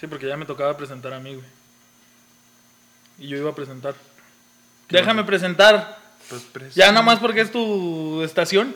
Sí, 0.00 0.06
porque 0.06 0.26
ya 0.26 0.36
me 0.36 0.46
tocaba 0.46 0.76
presentar 0.76 1.12
a 1.12 1.20
mí, 1.20 1.34
güey. 1.34 1.46
Y 3.18 3.28
yo 3.28 3.36
iba 3.36 3.50
a 3.50 3.54
presentar. 3.54 3.94
Déjame 4.88 5.24
presentar. 5.24 5.98
Pues 6.28 6.42
pres- 6.52 6.72
Ya 6.74 6.90
nomás 6.92 7.18
porque 7.18 7.42
es 7.42 7.52
tu 7.52 8.22
estación. 8.22 8.74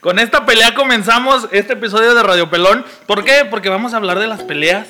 Con 0.00 0.18
esta 0.18 0.46
pelea 0.46 0.74
comenzamos 0.74 1.48
este 1.52 1.74
episodio 1.74 2.14
de 2.14 2.22
Radio 2.22 2.48
Pelón. 2.48 2.84
¿Por 3.06 3.24
qué? 3.24 3.44
Porque 3.48 3.68
vamos 3.68 3.92
a 3.92 3.96
hablar 3.98 4.18
de 4.18 4.26
las 4.26 4.42
peleas. 4.42 4.86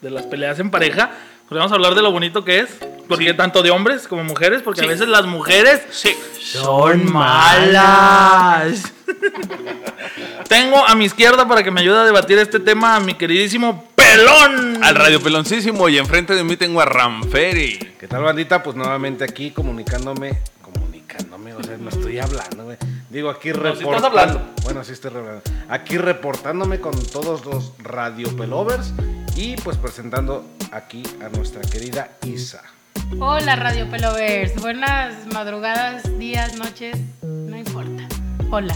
De 0.00 0.10
las 0.10 0.24
peleas 0.26 0.58
en 0.58 0.70
pareja. 0.70 1.10
Porque 1.48 1.58
vamos 1.58 1.72
a 1.72 1.76
hablar 1.76 1.94
de 1.94 2.02
lo 2.02 2.10
bonito 2.10 2.44
que 2.44 2.60
es. 2.60 2.70
Porque 3.08 3.34
tanto 3.34 3.62
de 3.62 3.70
hombres 3.70 4.06
como 4.06 4.22
mujeres. 4.24 4.62
Porque 4.62 4.80
a 4.82 4.84
Sí. 4.84 4.88
veces 4.88 5.08
las 5.08 5.24
mujeres 5.26 5.80
Sí. 5.90 6.14
son 6.40 7.10
malas. 7.12 8.82
Tengo 10.48 10.86
a 10.86 10.94
mi 10.94 11.04
izquierda 11.04 11.46
para 11.46 11.62
que 11.62 11.70
me 11.70 11.80
ayude 11.80 11.98
a 11.98 12.04
debatir 12.04 12.38
este 12.38 12.60
tema 12.60 12.96
a 12.96 13.00
mi 13.00 13.14
queridísimo 13.14 13.88
Pelón. 13.94 14.82
Al 14.82 14.94
Radio 14.94 15.22
Peloncísimo 15.22 15.88
y 15.88 15.98
enfrente 15.98 16.34
de 16.34 16.44
mí 16.44 16.56
tengo 16.56 16.80
a 16.80 16.84
Ramferi. 16.86 17.78
¿Qué 17.98 18.08
tal, 18.08 18.22
bandita? 18.22 18.62
Pues 18.62 18.74
nuevamente 18.76 19.24
aquí 19.24 19.50
comunicándome. 19.50 20.38
Comunicándome, 20.62 21.54
o 21.54 21.62
sea, 21.62 21.76
no 21.76 21.90
estoy 21.90 22.18
hablando, 22.18 22.64
güey. 22.64 22.76
Digo, 23.10 23.28
aquí 23.30 23.48
sí 23.48 23.52
reportando. 23.52 23.90
estás 23.96 24.04
hablando. 24.04 24.54
Bueno, 24.64 24.84
sí 24.84 24.92
estoy 24.92 25.10
hablando. 25.14 25.42
Aquí 25.68 25.98
reportándome 25.98 26.80
con 26.80 26.94
todos 27.06 27.44
los 27.44 27.72
Radio 27.78 28.34
Pelovers 28.36 28.92
y 29.36 29.56
pues 29.56 29.76
presentando 29.76 30.46
aquí 30.72 31.02
a 31.24 31.28
nuestra 31.28 31.60
querida 31.62 32.16
Isa. 32.24 32.62
Hola 33.16 33.56
Radio 33.56 33.88
Pelovers, 33.90 34.60
buenas 34.60 35.26
madrugadas, 35.32 36.18
días, 36.18 36.56
noches, 36.56 36.96
no 37.22 37.56
importa. 37.56 38.06
Hola. 38.50 38.74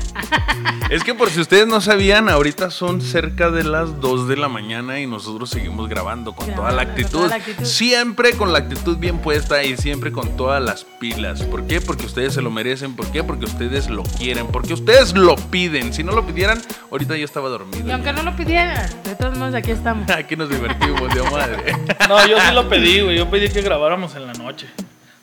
Es 0.91 1.03
que 1.03 1.15
por 1.15 1.31
si 1.31 1.41
ustedes 1.41 1.67
no 1.67 1.81
sabían, 1.81 2.29
ahorita 2.29 2.71
son 2.71 3.01
cerca 3.01 3.51
de 3.51 3.65
las 3.65 4.01
2 4.01 4.29
de 4.29 4.37
la 4.37 4.49
mañana 4.49 5.01
y 5.01 5.07
nosotros 5.07 5.49
seguimos 5.49 5.89
grabando 5.89 6.35
con 6.35 6.53
toda 6.55 6.71
la 6.73 6.83
actitud. 6.83 7.11
toda 7.11 7.29
la 7.29 7.37
actitud. 7.37 7.65
Siempre 7.65 8.33
con 8.37 8.53
la 8.53 8.59
actitud 8.59 8.99
bien 8.99 9.19
puesta 9.19 9.63
y 9.65 9.77
siempre 9.79 10.13
con 10.13 10.37
todas 10.37 10.63
las 10.63 10.85
pilas. 10.85 11.43
¿Por 11.45 11.67
qué? 11.67 11.81
Porque 11.81 12.05
ustedes 12.05 12.35
se 12.35 12.43
lo 12.43 12.51
merecen. 12.51 12.95
¿Por 12.95 13.11
qué? 13.11 13.25
Porque 13.25 13.47
ustedes 13.47 13.89
lo 13.89 14.03
quieren. 14.03 14.47
Porque 14.49 14.75
ustedes 14.75 15.15
lo 15.15 15.37
piden. 15.37 15.95
Si 15.95 16.03
no 16.05 16.13
lo 16.13 16.27
pidieran, 16.27 16.61
ahorita 16.91 17.17
yo 17.17 17.25
estaba 17.25 17.49
Y 17.49 17.53
dormido. 17.53 17.95
aunque 17.95 18.13
no 18.13 18.23
lo 18.23 18.37
pidieran, 18.37 18.91
de 19.05 19.15
todos 19.15 19.39
modos 19.39 19.55
aquí 19.55 19.71
estamos. 19.71 20.09
Aquí 20.11 20.37
nos 20.37 20.51
divertimos, 20.51 21.15
de 21.15 21.23
madre. 21.31 21.75
No, 22.09 22.27
yo 22.27 22.39
sí 22.39 22.53
lo 22.55 22.69
pedí, 22.69 23.01
güey. 23.01 23.17
Yo 23.17 23.31
pedí 23.31 23.49
que 23.49 23.63
grabáramos 23.63 24.15
en 24.15 24.27
la 24.27 24.35
noche. 24.35 24.69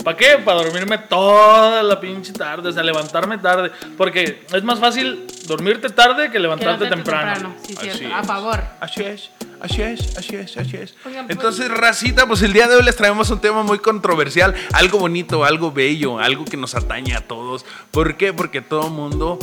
¿Para 0.04 0.16
qué? 0.16 0.38
Para 0.44 0.64
dormirme 0.64 0.98
toda 0.98 1.84
la 1.84 2.00
pinche 2.00 2.32
tarde, 2.32 2.70
o 2.70 2.72
sea, 2.72 2.84
levantarme 2.84 3.38
tarde. 3.38 3.72
Porque 3.98 4.44
es 4.54 4.64
más 4.64 4.80
fácil 4.80 5.26
dormirte 5.46 5.90
tarde 5.90 6.32
que 6.32 6.40
levantarte 6.40 6.86
Quédate 6.86 6.96
temprano. 6.96 7.56
Sí, 7.66 7.76
Así 7.78 7.90
cierto. 7.90 8.08
es. 8.08 8.14
A 8.14 8.24
favor. 8.24 8.64
Así 8.80 9.02
es, 9.04 9.30
así 9.60 9.82
es, 9.82 10.18
así 10.18 10.36
es, 10.38 10.58
así 10.58 10.78
es. 10.78 10.96
Oigan, 11.06 11.26
pues- 11.28 11.36
Entonces, 11.38 11.70
racita, 11.70 12.26
pues 12.28 12.42
el 12.44 12.54
día 12.54 12.68
de 12.70 12.76
hoy 12.78 12.84
les 12.84 12.96
traemos 12.96 13.30
un 13.30 13.42
tema 13.42 13.62
muy 13.64 13.80
controversial, 13.80 14.56
algo 14.74 15.00
bonito, 15.00 15.44
algo 15.44 15.72
bello, 15.74 16.18
algo 16.20 16.46
que 16.46 16.56
nos 16.56 16.76
atañe 16.76 17.14
a 17.16 17.28
todos. 17.28 17.66
¿Por 17.92 18.16
qué? 18.16 18.32
Porque 18.32 18.62
todo 18.62 18.90
mundo 18.90 19.38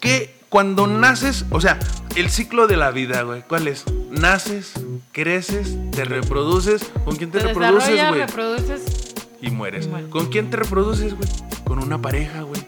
que 0.00 0.34
cuando 0.50 0.86
naces, 0.86 1.46
o 1.50 1.60
sea, 1.62 1.78
el 2.14 2.28
ciclo 2.30 2.66
de 2.66 2.76
la 2.76 2.90
vida, 2.90 3.22
güey, 3.22 3.42
¿cuál 3.42 3.66
es? 3.68 3.84
Naces, 4.10 4.74
creces, 5.12 5.76
te 5.92 6.04
reproduces, 6.04 6.84
¿con 7.04 7.16
quién 7.16 7.30
te, 7.30 7.38
Te 7.40 7.46
reproduces, 7.48 7.88
desarrollas, 7.90 8.08
güey? 8.10 8.20
reproduces. 8.26 9.03
Y 9.44 9.50
mueres. 9.50 9.88
¿Con 10.08 10.26
quién 10.30 10.48
te 10.48 10.56
reproduces, 10.56 11.14
güey? 11.14 11.28
Con 11.64 11.78
una 11.78 12.00
pareja, 12.00 12.42
güey. 12.42 12.62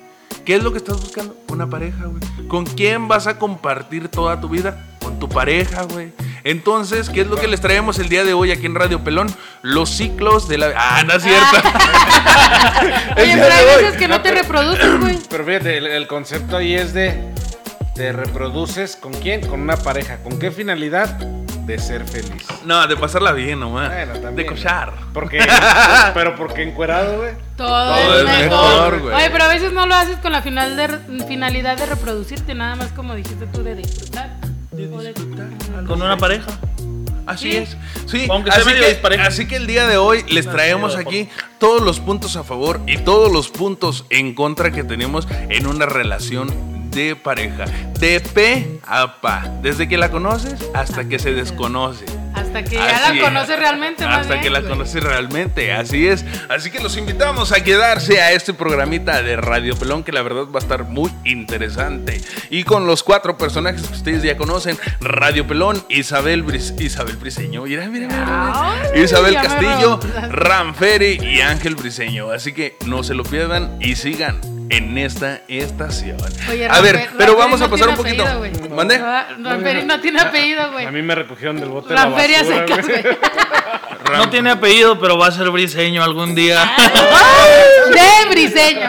¿Qué 0.45 0.57
es 0.57 0.63
lo 0.63 0.73
que 0.73 0.79
estás 0.79 1.01
buscando? 1.01 1.35
Una 1.49 1.69
pareja, 1.69 2.05
güey. 2.05 2.49
¿Con 2.49 2.67
quién 2.67 3.09
vas 3.09 3.27
a 3.27 3.39
compartir 3.39 4.09
toda 4.09 4.41
tu 4.41 4.51
vida? 4.51 4.87
Con 5.03 5.19
tu 5.19 5.27
pareja, 5.27 5.85
güey. 5.85 6.13
Entonces, 6.45 7.09
¿qué 7.09 7.23
es 7.23 7.29
lo 7.29 7.37
que 7.37 7.49
les 7.49 7.63
traemos 7.63 7.99
el 7.99 8.11
día 8.11 8.25
de 8.25 8.35
hoy 8.35 8.53
aquí 8.53 8.67
en 8.67 8.75
Radio 8.75 9.03
Pelón? 9.03 9.35
Los 9.63 9.89
ciclos 9.89 10.49
de 10.49 10.59
la... 10.59 10.73
Ah, 10.77 11.03
no 11.03 11.15
es 11.15 11.23
cierto. 11.23 11.57
El 13.17 13.23
Oye, 13.23 13.37
pero 13.37 13.55
hay 13.55 13.65
veces 13.65 13.97
que 13.97 14.07
no 14.07 14.21
te 14.21 14.33
reproduces, 14.33 15.01
güey. 15.01 15.19
Pero 15.31 15.45
fíjate, 15.45 15.79
el, 15.79 15.86
el 15.86 16.07
concepto 16.07 16.59
ahí 16.59 16.75
es 16.75 16.92
de. 16.92 17.33
Te 17.95 18.13
reproduces 18.13 18.97
con 18.97 19.13
quién? 19.15 19.47
Con 19.47 19.61
una 19.61 19.77
pareja. 19.77 20.19
¿Con 20.19 20.39
qué 20.39 20.51
finalidad? 20.51 21.19
De 21.67 21.79
ser 21.81 22.07
feliz. 22.07 22.47
No, 22.65 22.87
de 22.87 22.97
pasarla 22.97 23.33
bien 23.33 23.59
nomás. 23.59 23.89
Bueno, 23.93 24.13
también. 24.13 24.37
de 24.37 24.47
cochar. 24.47 24.93
Porque. 25.13 25.45
pero 26.15 26.37
porque 26.37 26.63
encuerado, 26.63 27.17
güey. 27.19 27.33
Todo, 27.57 27.69
Todo 27.95 28.19
es 28.21 28.25
mejor. 28.25 29.01
güey. 29.01 29.15
Oye, 29.17 29.31
pero 29.31 29.45
a 29.45 29.49
veces 29.49 29.73
no 29.73 29.87
lo 29.87 29.95
haces 29.97 30.19
con 30.19 30.31
la 30.31 30.43
final 30.43 30.77
de, 30.77 31.25
finalidad 31.27 31.77
de 31.77 31.87
reproducirte, 31.87 32.55
nada 32.55 32.77
más 32.77 32.93
como 32.93 33.15
dijiste 33.17 33.47
tú, 33.49 33.65
de 33.65 33.75
disfrutar. 33.75 34.31
O 34.73 34.77
de- 35.03 35.15
Con 35.87 36.03
una 36.03 36.17
pareja. 36.17 36.53
Así 37.27 37.51
Sí. 37.51 37.57
es. 37.57 37.77
Sí, 38.07 38.29
Aunque 38.31 38.53
sea 38.53 38.61
así 38.63 38.71
que, 38.73 39.21
así 39.21 39.48
que 39.48 39.57
el 39.57 39.67
día 39.67 39.87
de 39.89 39.97
hoy 39.97 40.25
les 40.29 40.48
traemos 40.48 40.95
aquí 40.95 41.29
todos 41.59 41.83
los 41.83 41.98
puntos 41.98 42.37
a 42.37 42.45
favor 42.45 42.81
y 42.87 42.98
todos 42.98 43.33
los 43.33 43.48
puntos 43.48 44.05
en 44.11 44.35
contra 44.35 44.71
que 44.71 44.85
tenemos 44.85 45.27
en 45.48 45.67
una 45.67 45.87
relación 45.87 46.76
de 47.05 47.14
pareja. 47.14 47.67
De 48.01 48.20
pe 48.20 48.80
a 48.86 49.20
pa. 49.20 49.45
Desde 49.62 49.86
que 49.89 49.96
la 49.98 50.11
conoces 50.11 50.55
hasta 50.74 51.07
que 51.08 51.18
se 51.18 51.33
desconoce. 51.33 52.05
Hasta 52.34 52.64
que 52.64 52.77
ya 52.77 52.84
Así 52.86 53.14
la 53.14 53.14
es. 53.18 53.24
conoces 53.24 53.58
realmente, 53.58 54.05
más 54.07 54.18
Hasta 54.20 54.34
bien, 54.34 54.42
que 54.45 54.51
la 54.51 54.61
güey. 54.61 54.70
conoces 54.73 55.02
realmente, 55.02 55.73
así 55.73 56.06
es. 56.06 56.24
Así 56.51 56.70
que 56.70 56.80
los 56.80 56.96
invitamos 56.98 57.52
a 57.52 57.62
quedarse 57.64 58.20
a 58.20 58.33
este 58.33 58.52
programita 58.52 59.23
de 59.23 59.36
Radio 59.36 59.74
Pelón 59.77 60.05
que 60.05 60.12
la 60.12 60.20
verdad 60.23 60.45
va 60.55 60.58
a 60.58 60.62
estar 60.62 60.85
muy 60.85 61.11
interesante. 61.24 62.20
Y 62.51 62.64
con 62.64 62.86
los 62.86 63.02
cuatro 63.02 63.39
personajes 63.39 63.83
que 63.83 63.95
ustedes 63.95 64.23
ya 64.23 64.36
conocen, 64.36 64.79
Radio 65.01 65.46
Pelón, 65.46 65.83
Isabel, 65.89 66.45
Bris- 66.45 66.79
Isabel 66.80 67.17
Briseño, 67.17 67.62
mira, 67.62 67.86
mira, 67.89 68.06
mira. 68.08 68.83
Ay, 68.95 69.02
Isabel 69.02 69.35
Castillo. 69.35 69.98
Ramferi 70.30 71.18
y 71.23 71.40
Ángel 71.40 71.74
Briseño. 71.74 72.30
Así 72.30 72.52
que 72.52 72.77
no 72.86 73.02
se 73.02 73.14
lo 73.14 73.23
pierdan 73.23 73.77
y 73.80 73.96
sigan 73.96 74.40
en 74.71 74.99
esta 74.99 75.43
estación. 75.49 76.17
Oye, 76.51 76.67
a 76.69 76.81
ver, 76.81 77.09
pero 77.17 77.37
vamos 77.37 77.61
a 77.61 77.65
no 77.65 77.71
pasar 77.71 77.89
un 77.91 77.97
poquito. 77.97 78.25
apellido. 78.27 78.75
¿Mande? 78.75 78.97
Ah, 78.97 79.29
Ramferi 79.43 79.85
no 79.85 80.01
tiene 80.01 80.21
apellido, 80.21 80.73
güey. 80.73 80.87
A 80.87 80.91
mí 80.91 81.03
me 81.03 81.15
recogieron 81.15 81.57
del 81.61 81.69
bote 81.69 81.89
de 81.91 81.95
la 81.95 82.07
basura, 82.07 82.43
güey. 82.67 83.07
No 84.17 84.29
tiene 84.31 84.51
apellido, 84.51 84.99
pero 85.01 85.19
va 85.19 85.27
a 85.29 85.33
ser 85.33 85.51
briseño 85.51 86.03
algún 86.03 86.35
día. 86.35 86.65
De 87.93 88.31
briseño. 88.31 88.89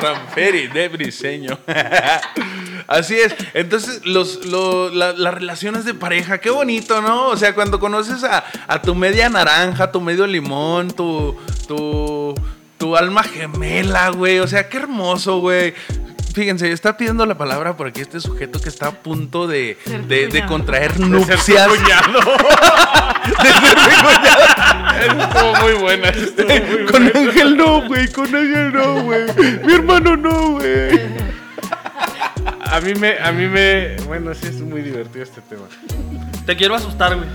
Ramferi 0.00 0.66
de 0.68 0.88
Briseño. 0.88 1.58
Así 2.86 3.16
es. 3.18 3.34
Entonces, 3.54 4.00
los, 4.06 4.44
lo- 4.46 4.90
la- 4.90 5.12
las 5.12 5.34
relaciones 5.34 5.84
de 5.84 5.94
pareja, 5.94 6.38
qué 6.38 6.50
bonito, 6.50 7.00
¿no? 7.02 7.26
O 7.28 7.36
sea, 7.36 7.54
cuando 7.54 7.78
conoces 7.80 8.24
a, 8.24 8.44
a 8.66 8.82
tu 8.82 8.94
media 8.94 9.28
naranja, 9.28 9.90
tu 9.92 10.00
medio 10.00 10.26
limón, 10.26 10.90
tu, 10.90 11.36
tu, 11.66 12.34
tu 12.88 12.96
alma 12.96 13.22
gemela, 13.22 14.08
güey. 14.10 14.38
O 14.38 14.46
sea, 14.46 14.68
qué 14.68 14.78
hermoso, 14.78 15.40
güey. 15.40 15.74
Fíjense, 16.34 16.70
está 16.72 16.96
pidiendo 16.96 17.26
la 17.26 17.36
palabra 17.36 17.76
por 17.76 17.88
aquí 17.88 18.00
este 18.00 18.20
sujeto 18.20 18.60
que 18.60 18.68
está 18.68 18.86
a 18.88 18.92
punto 18.92 19.46
de, 19.46 19.76
Ser 19.84 20.02
de- 20.06 20.16
de 20.26 20.28
cuñado. 20.28 20.48
contraer 20.48 21.00
nupcias. 21.00 21.68
Estuvo 25.00 25.54
muy 25.62 25.72
buena. 25.74 26.08
estuvo 26.08 26.48
muy 26.48 26.86
Con 26.86 27.02
Ángel 27.16 27.56
no, 27.56 27.86
güey. 27.86 28.08
Con 28.08 28.34
Ángel 28.34 28.72
no, 28.72 29.02
güey. 29.02 29.22
Mi 29.64 29.72
hermano 29.74 30.16
no, 30.16 30.50
güey. 30.52 31.00
A 32.70 32.80
mí 32.80 32.94
me, 32.94 33.18
a 33.18 33.32
mí 33.32 33.46
me, 33.46 33.96
bueno, 34.06 34.32
sí 34.34 34.46
es 34.46 34.60
muy 34.60 34.82
divertido 34.82 35.24
este 35.24 35.40
tema. 35.42 35.64
Te 36.46 36.56
quiero 36.56 36.74
asustar, 36.74 37.16
güey. 37.16 37.28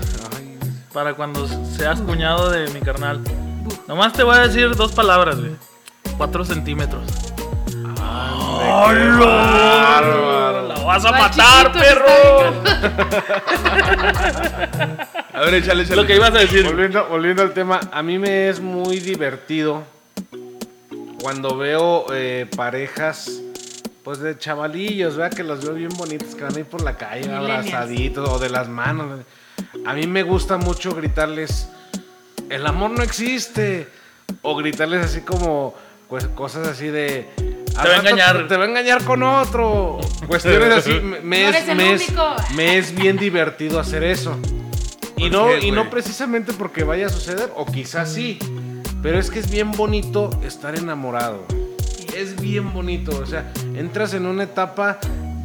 Para 0.92 1.14
cuando 1.14 1.46
seas 1.76 2.00
cuñado 2.00 2.50
de 2.50 2.68
mi 2.70 2.80
carnal. 2.80 3.20
Nomás 3.86 4.12
te 4.12 4.22
voy 4.22 4.36
a 4.36 4.40
decir 4.40 4.74
dos 4.74 4.92
palabras, 4.92 5.38
güey. 5.38 5.52
Cuatro 6.16 6.44
centímetros. 6.44 7.04
Bárbaro. 9.20 10.68
¡La 10.68 10.74
vas 10.80 11.04
a 11.04 11.08
¿Cuál 11.08 11.20
matar, 11.22 11.72
chiquito 11.72 11.84
perro! 11.84 12.54
A 15.34 15.40
ver, 15.40 15.54
échale, 15.54 15.82
échale. 15.82 16.00
Lo 16.00 16.06
que 16.06 16.14
ibas 16.14 16.30
a 16.32 16.38
decir. 16.38 16.64
Volviendo, 16.64 17.06
volviendo 17.08 17.42
al 17.42 17.52
tema, 17.52 17.80
a 17.90 18.04
mí 18.04 18.20
me 18.20 18.48
es 18.48 18.60
muy 18.60 19.00
divertido 19.00 19.82
cuando 21.20 21.56
veo 21.56 22.06
eh, 22.12 22.46
parejas, 22.54 23.40
pues 24.04 24.20
de 24.20 24.38
chavalillos, 24.38 25.16
¿verdad? 25.16 25.36
Que 25.36 25.42
los 25.42 25.64
veo 25.64 25.74
bien 25.74 25.88
bonitos, 25.96 26.34
que 26.36 26.44
van 26.44 26.54
a 26.54 26.58
ir 26.60 26.66
por 26.66 26.82
la 26.82 26.96
calle 26.96 27.34
abrazaditos 27.34 28.28
o 28.28 28.38
de 28.38 28.50
las 28.50 28.68
manos. 28.68 29.20
A 29.86 29.94
mí 29.94 30.06
me 30.06 30.22
gusta 30.22 30.56
mucho 30.56 30.94
gritarles, 30.94 31.68
el 32.50 32.66
amor 32.66 32.90
no 32.90 33.02
existe. 33.02 33.88
O 34.42 34.56
gritarles 34.56 35.04
así 35.04 35.20
como, 35.20 35.74
pues 36.08 36.26
cosas 36.28 36.66
así 36.68 36.86
de... 36.86 37.28
"Al 37.76 37.88
va 37.88 37.94
a 37.94 37.98
engañar". 37.98 38.48
Te 38.48 38.56
va 38.56 38.64
a 38.64 38.68
engañar 38.68 39.04
con 39.04 39.22
otro. 39.22 39.98
Cuestiones 40.26 40.72
así. 40.78 40.92
Me, 41.02 41.20
me 41.20 41.42
No 41.42 41.48
es, 41.50 41.56
eres 41.56 41.68
el 41.68 41.76
me, 41.76 41.92
es, 41.92 42.08
único. 42.08 42.36
me 42.54 42.78
es 42.78 42.94
bien 42.94 43.16
divertido 43.16 43.78
hacer 43.80 44.02
eso. 44.04 44.36
Y 45.16 45.28
¿Por 45.28 45.32
no, 45.32 45.46
qué, 45.48 45.66
y 45.66 45.70
no 45.70 45.90
precisamente 45.90 46.52
porque 46.52 46.82
vaya 46.84 47.06
a 47.06 47.10
suceder, 47.10 47.50
o 47.54 47.64
quizás 47.66 48.12
sí. 48.12 48.38
Pero 49.02 49.18
es 49.18 49.30
que 49.30 49.38
es 49.38 49.50
bien 49.50 49.70
bonito 49.72 50.30
estar 50.44 50.74
enamorado. 50.76 51.44
Es 52.16 52.40
bien 52.40 52.72
bonito. 52.72 53.16
O 53.22 53.26
sea, 53.26 53.52
entras 53.74 54.14
en 54.14 54.26
una 54.26 54.44
etapa 54.44 54.98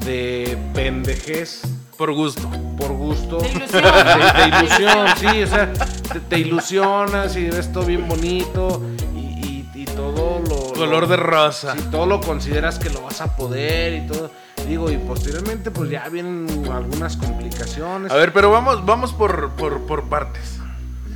de 0.06 0.58
pendejez 0.74 1.62
Por 1.98 2.14
gusto. 2.14 2.50
por 2.78 2.94
gusto. 2.94 3.38
De 3.40 3.50
ilusión. 3.50 3.84
De, 3.84 4.42
de 4.42 4.58
ilusión, 4.58 5.08
sí, 5.20 5.44
o 5.44 5.48
sea, 5.48 5.72
te, 6.12 6.20
te 6.20 6.40
ilusionas 6.40 7.36
y 7.36 7.46
ves 7.50 7.72
todo 7.72 7.86
bien 7.86 8.08
bonito 8.08 8.82
y, 9.16 9.20
y- 9.20 9.70
y 9.74 9.86
todo 9.86 10.40
lo... 10.48 10.74
Color 10.74 11.04
lo- 11.04 11.08
de 11.08 11.16
rosa. 11.18 11.74
Si 11.76 11.82
todo 11.84 12.06
lo 12.06 12.20
consideras 12.22 12.80
que 12.80 12.90
lo 12.90 13.02
vas 13.02 13.22
a 13.22 13.36
poder 13.36 14.04
y 14.04 14.08
todo. 14.08 14.32
Digo, 14.68 14.92
y 14.92 14.98
posteriormente 14.98 15.72
pues 15.72 15.90
ya 15.90 16.08
vienen 16.10 16.48
algunas 16.72 17.16
complicaciones. 17.18 18.12
A 18.12 18.16
ver, 18.16 18.34
pero 18.34 18.52
vamos, 18.52 18.86
vamos 18.86 19.14
por, 19.14 19.52
por, 19.52 19.82
por 19.88 20.10
partes. 20.10 20.60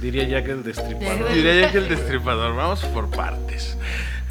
Diría 0.02 0.28
ya 0.28 0.44
que 0.44 0.52
el 0.52 0.64
destripador. 0.64 1.20
Ya. 1.30 1.34
Diría 1.36 1.62
yo 1.66 1.72
que 1.72 1.78
el 1.80 1.90
destripador, 1.90 2.56
vamos 2.56 2.80
por 2.86 3.10
partes. 3.10 3.78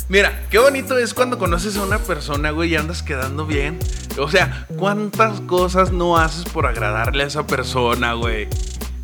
Mira, 0.08 0.42
qué 0.50 0.58
bonito 0.58 0.98
es 0.98 1.14
cuando 1.14 1.38
conoces 1.38 1.76
a 1.76 1.82
una 1.84 1.98
persona, 1.98 2.50
güey, 2.50 2.72
y 2.72 2.76
andas 2.76 3.02
quedando 3.02 3.46
bien. 3.46 3.78
O 4.18 4.28
sea, 4.28 4.66
¿cuántas 4.76 5.40
cosas 5.42 5.92
no 5.92 6.18
haces 6.18 6.44
por 6.44 6.66
agradarle 6.66 7.22
a 7.24 7.26
esa 7.28 7.46
persona, 7.46 8.12
güey? 8.14 8.48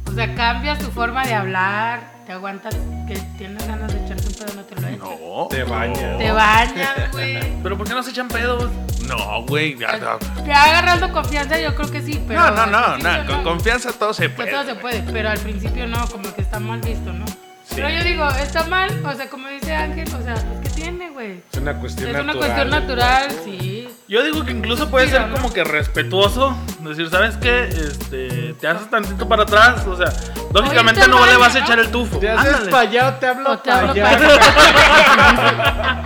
O 0.08 0.12
sea, 0.12 0.34
cambias 0.34 0.78
tu 0.78 0.90
forma 0.90 1.24
de 1.26 1.34
hablar, 1.34 2.00
te 2.26 2.32
aguantas 2.32 2.74
que 3.06 3.14
tienes 3.36 3.66
ganas 3.66 3.92
de 3.92 4.04
echarte 4.04 4.26
un 4.26 4.34
pedo, 4.34 4.54
no 4.54 4.62
te 4.62 4.74
lo 4.74 4.88
echas. 4.88 4.98
No. 4.98 5.48
Te 5.48 5.62
bañas. 5.64 6.18
Te 6.18 6.30
bañas, 6.32 7.12
güey. 7.12 7.38
Pero 7.62 7.76
¿por 7.76 7.86
qué 7.86 7.94
no 7.94 8.02
se 8.02 8.10
echan 8.10 8.28
pedos? 8.28 8.70
No, 9.06 9.42
güey. 9.42 9.76
ya, 9.78 9.98
ya. 9.98 10.18
Ya 10.46 10.64
agarrando 10.64 11.12
confianza, 11.12 11.58
yo 11.58 11.74
creo 11.74 11.90
que 11.90 12.02
sí, 12.02 12.22
pero. 12.26 12.40
No, 12.40 12.66
no, 12.66 12.66
no, 12.66 12.98
no. 12.98 13.26
Con 13.26 13.42
confianza 13.42 13.90
todo 13.92 14.12
se 14.12 14.28
puede. 14.28 14.50
todo 14.50 14.64
se 14.64 14.74
puede, 14.74 15.02
pero 15.12 15.30
al 15.30 15.38
principio 15.38 15.86
no, 15.86 16.06
como 16.08 16.34
que 16.34 16.42
está 16.42 16.60
mal 16.60 16.80
visto, 16.80 17.12
¿no? 17.12 17.24
Pero 17.74 17.88
yo 17.90 18.02
digo, 18.02 18.28
está 18.30 18.64
mal, 18.64 18.90
o 19.04 19.12
sea, 19.14 19.28
como 19.28 19.46
dice 19.48 19.74
Ángel, 19.74 20.08
o 20.18 20.22
sea, 20.22 20.34
pues 20.34 20.60
¿qué 20.62 20.68
tiene, 20.82 21.10
güey? 21.10 21.42
Es 21.52 21.58
una 21.60 21.78
cuestión 21.78 22.08
Es 22.08 22.14
natural. 22.14 22.36
una 22.36 22.46
cuestión 22.46 22.70
natural, 22.70 23.28
sí. 23.44 23.88
Yo 24.08 24.22
digo 24.24 24.44
que 24.44 24.52
incluso 24.52 24.90
puede 24.90 25.06
Sí, 25.06 25.12
ser 25.12 25.26
¿no? 25.28 25.36
como 25.36 25.52
que 25.52 25.62
respetuoso. 25.64 26.56
Decir, 26.80 27.10
¿sabes 27.10 27.36
qué? 27.36 27.64
Este, 27.68 28.54
te 28.58 28.66
haces 28.66 28.88
tantito 28.90 29.28
para 29.28 29.42
atrás. 29.42 29.86
O 29.86 29.96
sea, 29.96 30.10
lógicamente 30.52 31.02
Oye, 31.02 31.10
no 31.10 31.26
le 31.26 31.36
vas 31.36 31.54
a 31.54 31.58
echar 31.60 31.78
el 31.78 31.90
tufo. 31.90 32.18
Te 32.18 32.30
haces 32.30 32.46
Ándale. 32.54 32.70
para 32.70 32.88
allá 32.88 33.08
o 33.08 33.12
te 33.14 33.26
hablo 33.26 33.50
O 33.52 33.58
te 33.58 33.70
hablo 33.70 33.94
para 33.94 34.18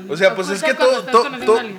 O 0.10 0.18
sea, 0.18 0.36
pues 0.36 0.50
es 0.50 0.64
que 0.64 0.74
todo, 0.74 1.04
todo, 1.04 1.30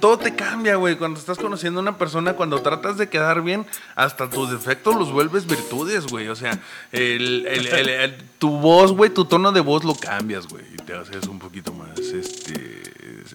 todo, 0.00 0.18
te 0.18 0.34
cambia, 0.34 0.76
güey. 0.76 0.96
Cuando 0.96 1.18
estás 1.18 1.36
conociendo 1.38 1.80
a 1.80 1.82
una 1.82 1.98
persona, 1.98 2.34
cuando 2.34 2.60
tratas 2.62 2.96
de 2.96 3.08
quedar 3.08 3.42
bien, 3.42 3.66
hasta 3.96 4.30
tus 4.30 4.50
defectos 4.50 4.94
los 4.96 5.12
vuelves 5.12 5.46
virtudes, 5.46 6.06
güey. 6.06 6.28
O 6.28 6.36
sea, 6.36 6.58
el- 6.92 7.46
el- 7.46 7.66
el- 7.88 8.16
tu 8.38 8.50
voz, 8.58 8.92
güey, 8.92 9.10
tu 9.10 9.24
tono 9.24 9.52
de 9.52 9.60
voz 9.60 9.84
lo 9.84 9.94
cambias, 9.94 10.46
güey. 10.46 10.64
Y 10.72 10.76
te 10.76 10.94
haces 10.94 11.26
un 11.26 11.38
poquito 11.38 11.72
más, 11.72 11.98
este, 11.98 12.82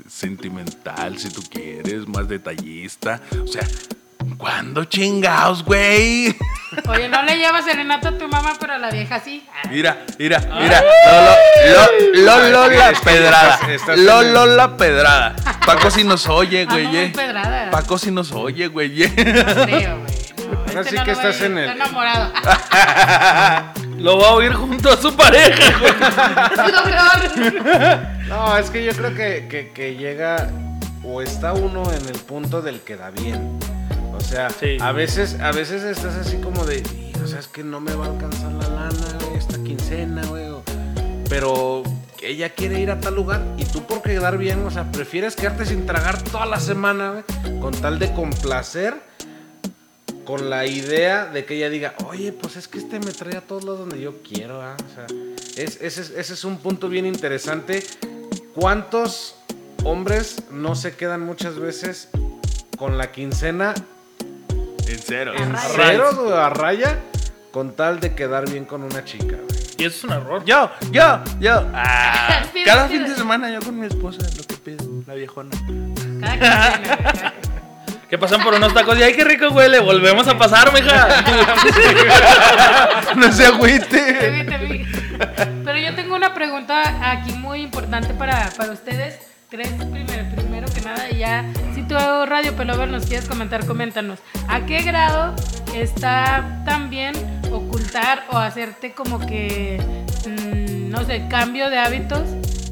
sentimental, 0.09 1.17
si 1.17 1.29
tú 1.29 1.41
quieres, 1.49 2.07
más 2.07 2.27
detallista. 2.27 3.21
O 3.43 3.47
sea, 3.47 3.67
¿cuándo 4.37 4.83
chingaos, 4.85 5.63
güey? 5.63 6.35
Oye, 6.89 7.07
no 7.07 7.23
le 7.23 7.37
llevas 7.37 7.63
serenata 7.65 8.09
a 8.09 8.17
tu 8.17 8.27
mamá, 8.27 8.53
pero 8.59 8.73
a 8.73 8.77
la 8.77 8.89
vieja 8.91 9.19
sí. 9.19 9.45
Mira, 9.69 10.03
mira, 10.19 10.39
mira. 10.59 10.83
Lolo, 11.65 11.85
Lolo, 12.13 12.49
Lolo 12.49 12.69
la 12.75 12.91
pedrada. 12.93 13.59
Lolo 13.95 14.45
la 14.55 14.75
pedrada. 14.77 15.35
Paco 15.65 15.89
si 15.89 16.03
nos 16.03 16.27
oye, 16.27 16.65
güey. 16.65 16.97
Eh. 16.97 17.13
Paco 17.71 17.97
si 17.97 18.11
nos 18.11 18.31
oye, 18.33 18.67
güey. 18.67 19.03
eh. 19.03 19.13
No 19.15 19.65
creo, 19.65 19.99
güey. 19.99 20.15
No, 20.45 20.59
Ahora 20.67 20.81
este 20.81 20.89
sí 20.89 20.95
no 20.97 21.03
que 21.05 21.11
lo 21.11 21.17
estás 21.17 21.41
en 21.41 21.57
el- 21.57 21.69
Está 21.69 21.73
enamorado. 21.85 22.33
Lo 23.97 24.19
va 24.19 24.27
a 24.27 24.31
oír 24.33 24.53
junto 24.53 24.91
a 24.91 24.97
su 24.97 25.15
pareja. 25.15 25.77
güey. 25.79 25.93
Es 26.67 26.73
lo 26.73 26.83
peor. 26.83 28.01
No, 28.27 28.57
es 28.57 28.69
que 28.69 28.83
yo 28.83 28.91
creo 28.91 29.15
que, 29.15 29.47
que- 29.49 29.71
que 29.73 29.95
llega 29.95 30.49
o 31.03 31.21
está 31.21 31.53
uno 31.53 31.83
en 31.93 32.05
el 32.09 32.19
punto 32.19 32.61
del 32.61 32.81
que 32.81 32.97
da 32.97 33.09
bien. 33.11 33.57
O 34.17 34.21
sea, 34.21 34.49
Sí. 34.49 34.77
a 34.79 34.91
veces 34.91 35.37
a 35.39 35.51
veces 35.51 35.83
estás 35.83 36.15
así 36.15 36.37
como 36.37 36.65
de, 36.65 36.79
"Y, 36.79 37.11
o 37.23 37.27
sea, 37.27 37.39
es 37.39 37.47
que 37.47 37.63
no 37.63 37.79
me 37.79 37.93
va 37.93 38.05
a 38.05 38.09
alcanzar 38.09 38.51
la 38.53 38.67
lana, 38.69 39.17
güey, 39.25 39.37
esta 39.37 39.57
quincena, 39.63 40.25
güey. 40.25 40.49
o- 40.49 40.63
Pero 41.29 41.83
ella 42.21 42.49
quiere 42.49 42.79
ir 42.79 42.91
a 42.91 42.99
tal 42.99 43.15
lugar 43.15 43.43
y 43.57 43.65
tú 43.65 43.83
por 43.83 44.01
quedar 44.01 44.37
bien, 44.37 44.63
o 44.65 44.71
sea, 44.71 44.91
prefieres 44.91 45.35
quedarte 45.35 45.65
sin 45.65 45.85
tragar 45.85 46.21
toda 46.21 46.45
la 46.45 46.59
semana, 46.59 47.11
güey, 47.43 47.59
con 47.59 47.73
tal 47.73 47.97
de 47.99 48.13
complacer 48.13 48.93
con 50.25 50.49
la 50.49 50.65
idea 50.65 51.25
de 51.27 51.45
que 51.45 51.55
ella 51.57 51.69
diga, 51.69 51.93
oye, 52.07 52.31
pues 52.31 52.55
es 52.55 52.67
que 52.67 52.79
este 52.79 52.99
me 52.99 53.11
trae 53.11 53.37
a 53.37 53.41
todos 53.41 53.63
lados 53.63 53.79
donde 53.81 53.99
yo 54.01 54.21
quiero, 54.23 54.61
¿ah?". 54.61 54.75
O 54.91 54.95
sea, 54.95 55.05
es- 55.55 55.79
ese, 55.81 56.01
es, 56.01 56.09
ese 56.11 56.33
es 56.33 56.43
un 56.43 56.57
punto 56.57 56.89
bien 56.89 57.05
interesante. 57.05 57.83
¿Cuántos 58.55 59.35
hombres 59.83 60.43
no 60.51 60.75
se 60.75 60.95
quedan 60.95 61.21
muchas 61.21 61.59
veces 61.59 62.09
con 62.77 62.97
la 62.97 63.11
quincena 63.11 63.73
En 64.87 64.99
cero. 64.99 65.33
en 65.35 65.53
raya. 65.53 65.69
ceros 65.69 66.15
o 66.17 66.35
a 66.35 66.49
raya 66.49 66.99
con 67.51 67.75
tal 67.75 67.99
de 67.99 68.15
quedar 68.15 68.49
bien 68.49 68.65
con 68.65 68.83
una 68.83 69.03
chica? 69.03 69.35
güey? 69.37 69.47
Y 69.77 69.85
eso 69.85 69.97
es 69.97 70.03
un 70.05 70.11
error. 70.13 70.43
Yo, 70.45 70.71
yo, 70.91 71.19
yo. 71.39 71.67
Ah, 71.73 72.43
cada 72.65 72.87
fin 72.87 73.03
de 73.03 73.15
semana 73.15 73.49
yo 73.49 73.59
con 73.61 73.77
mi 73.79 73.87
esposa 73.87 74.19
lo 74.37 74.43
que 74.43 74.55
pide, 74.55 74.83
la 75.05 75.13
viejona. 75.15 75.51
Cada 76.39 76.81
quien. 76.81 77.33
Que 78.09 78.17
pasan 78.19 78.43
por 78.43 78.53
unos 78.53 78.73
tacos 78.73 78.97
y 78.99 79.03
ay, 79.03 79.13
qué 79.15 79.23
rico 79.23 79.49
huele. 79.49 79.79
Volvemos 79.79 80.27
a 80.27 80.37
pasar, 80.37 80.71
mija. 80.71 81.07
no 83.15 83.31
se 83.31 83.43
Te 83.43 83.47
agüite. 83.47 84.29
vi, 84.29 84.45
te 84.45 84.57
vi. 84.59 84.85
Pero 85.65 85.77
yo 85.79 85.95
tengo 85.95 86.15
una 86.15 86.33
pregunta 86.33 87.11
aquí 87.11 87.33
muy 87.33 87.61
importante 87.61 88.13
para, 88.13 88.49
para 88.55 88.71
ustedes. 88.71 89.17
Tres, 89.49 89.69
primero, 89.69 90.25
primero 90.35 90.67
que 90.73 90.81
nada, 90.81 91.11
y 91.11 91.19
ya, 91.19 91.45
si 91.75 91.83
tú 91.83 91.93
Radio 91.93 92.55
Pelover 92.55 92.89
nos 92.89 93.05
quieres 93.05 93.27
comentar, 93.27 93.65
coméntanos. 93.67 94.17
¿A 94.47 94.65
qué 94.65 94.81
grado 94.81 95.35
está 95.75 96.63
también 96.65 97.13
ocultar 97.51 98.25
o 98.31 98.37
hacerte 98.37 98.93
como 98.93 99.19
que, 99.19 99.79
mm, 100.27 100.89
no 100.89 101.05
sé, 101.05 101.27
cambio 101.29 101.69
de 101.69 101.77
hábitos? 101.77 102.23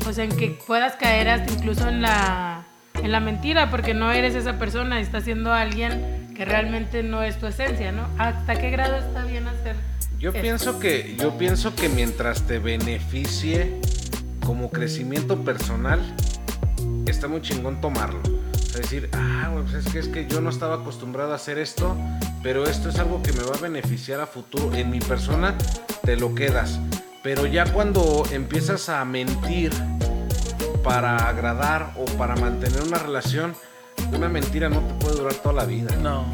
O 0.07 0.13
sea, 0.13 0.23
en 0.23 0.35
que 0.35 0.57
puedas 0.65 0.95
caer 0.95 1.29
hasta 1.29 1.53
incluso 1.53 1.87
en 1.87 2.01
la, 2.01 2.63
en 2.95 3.11
la 3.11 3.19
mentira, 3.19 3.69
porque 3.69 3.93
no 3.93 4.11
eres 4.11 4.33
esa 4.33 4.57
persona, 4.57 4.99
estás 4.99 5.25
siendo 5.25 5.53
alguien 5.53 6.33
que 6.35 6.43
realmente 6.43 7.03
no 7.03 7.21
es 7.21 7.37
tu 7.37 7.45
esencia, 7.45 7.91
¿no? 7.91 8.07
¿Hasta 8.17 8.55
qué 8.55 8.71
grado 8.71 8.97
está 8.97 9.25
bien 9.25 9.47
hacer? 9.47 9.75
Yo 10.17 10.29
esto? 10.31 10.41
pienso 10.41 10.79
que 10.79 11.15
yo 11.17 11.37
pienso 11.37 11.75
que 11.75 11.87
mientras 11.87 12.47
te 12.47 12.57
beneficie 12.57 13.79
como 14.43 14.71
crecimiento 14.71 15.43
personal 15.43 16.01
está 17.11 17.27
muy 17.27 17.41
chingón 17.41 17.81
tomarlo. 17.81 18.21
O 18.21 18.65
sea, 18.65 18.81
decir, 18.81 19.09
ah, 19.13 19.51
pues 19.53 19.85
es 19.85 19.91
que 19.91 19.99
es 19.99 20.07
que 20.07 20.27
yo 20.27 20.41
no 20.41 20.49
estaba 20.49 20.75
acostumbrado 20.75 21.31
a 21.31 21.35
hacer 21.35 21.57
esto, 21.59 21.95
pero 22.41 22.65
esto 22.65 22.89
es 22.89 22.99
algo 22.99 23.21
que 23.21 23.31
me 23.33 23.43
va 23.43 23.55
a 23.55 23.59
beneficiar 23.59 24.19
a 24.19 24.27
futuro 24.27 24.73
en 24.75 24.89
mi 24.89 24.99
persona, 24.99 25.55
te 26.03 26.17
lo 26.17 26.33
quedas. 26.33 26.79
Pero 27.21 27.45
ya 27.45 27.65
cuando 27.65 28.23
empiezas 28.31 28.89
a 28.89 29.05
mentir 29.05 29.71
para 30.83 31.29
agradar 31.29 31.93
o 31.95 32.05
para 32.17 32.35
mantener 32.35 32.81
una 32.81 32.97
relación, 32.97 33.55
una 34.11 34.27
mentira 34.27 34.69
no 34.69 34.79
te 34.79 34.93
puede 34.95 35.17
durar 35.17 35.33
toda 35.35 35.55
la 35.55 35.65
vida. 35.65 35.95
No. 36.01 36.25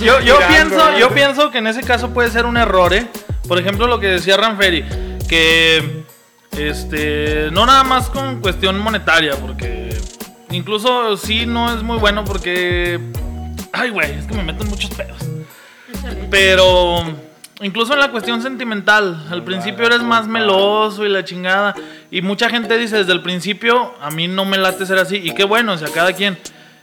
Yo, 0.00 0.20
yo 0.20 0.38
pienso, 0.48 0.98
yo 0.98 1.10
pienso 1.10 1.50
que 1.50 1.58
en 1.58 1.66
ese 1.66 1.82
caso 1.82 2.10
puede 2.10 2.30
ser 2.30 2.46
un 2.46 2.56
error, 2.56 2.92
¿eh? 2.94 3.08
Por 3.48 3.58
ejemplo, 3.58 3.86
lo 3.86 4.00
que 4.00 4.06
decía 4.08 4.36
Ranferi, 4.36 4.84
que 5.26 6.04
este 6.52 7.50
no 7.50 7.66
nada 7.66 7.84
más 7.84 8.08
con 8.08 8.40
cuestión 8.40 8.78
monetaria, 8.78 9.36
porque 9.36 9.96
incluso 10.50 11.16
sí 11.16 11.46
no 11.46 11.74
es 11.74 11.82
muy 11.82 11.98
bueno 11.98 12.24
porque 12.24 13.00
ay, 13.72 13.90
güey, 13.90 14.12
es 14.12 14.26
que 14.26 14.34
me 14.34 14.42
meto 14.42 14.64
en 14.64 14.70
muchos 14.70 14.90
pedos. 14.90 15.18
Pero 16.30 17.04
incluso 17.60 17.94
en 17.94 18.00
la 18.00 18.10
cuestión 18.10 18.42
sentimental, 18.42 19.26
al 19.30 19.44
principio 19.44 19.86
eres 19.86 20.02
más 20.02 20.26
meloso 20.26 21.04
y 21.04 21.08
la 21.08 21.24
chingada. 21.24 21.74
Y 22.10 22.22
mucha 22.22 22.48
gente 22.48 22.76
dice 22.78 22.96
desde 22.98 23.12
el 23.12 23.22
principio, 23.22 23.94
a 24.00 24.10
mí 24.10 24.28
no 24.28 24.44
me 24.44 24.58
late 24.58 24.86
ser 24.86 24.98
así. 24.98 25.16
Y 25.16 25.34
qué 25.34 25.44
bueno, 25.44 25.72
o 25.72 25.78
sea, 25.78 25.88
cada 25.88 26.12
quien. 26.12 26.38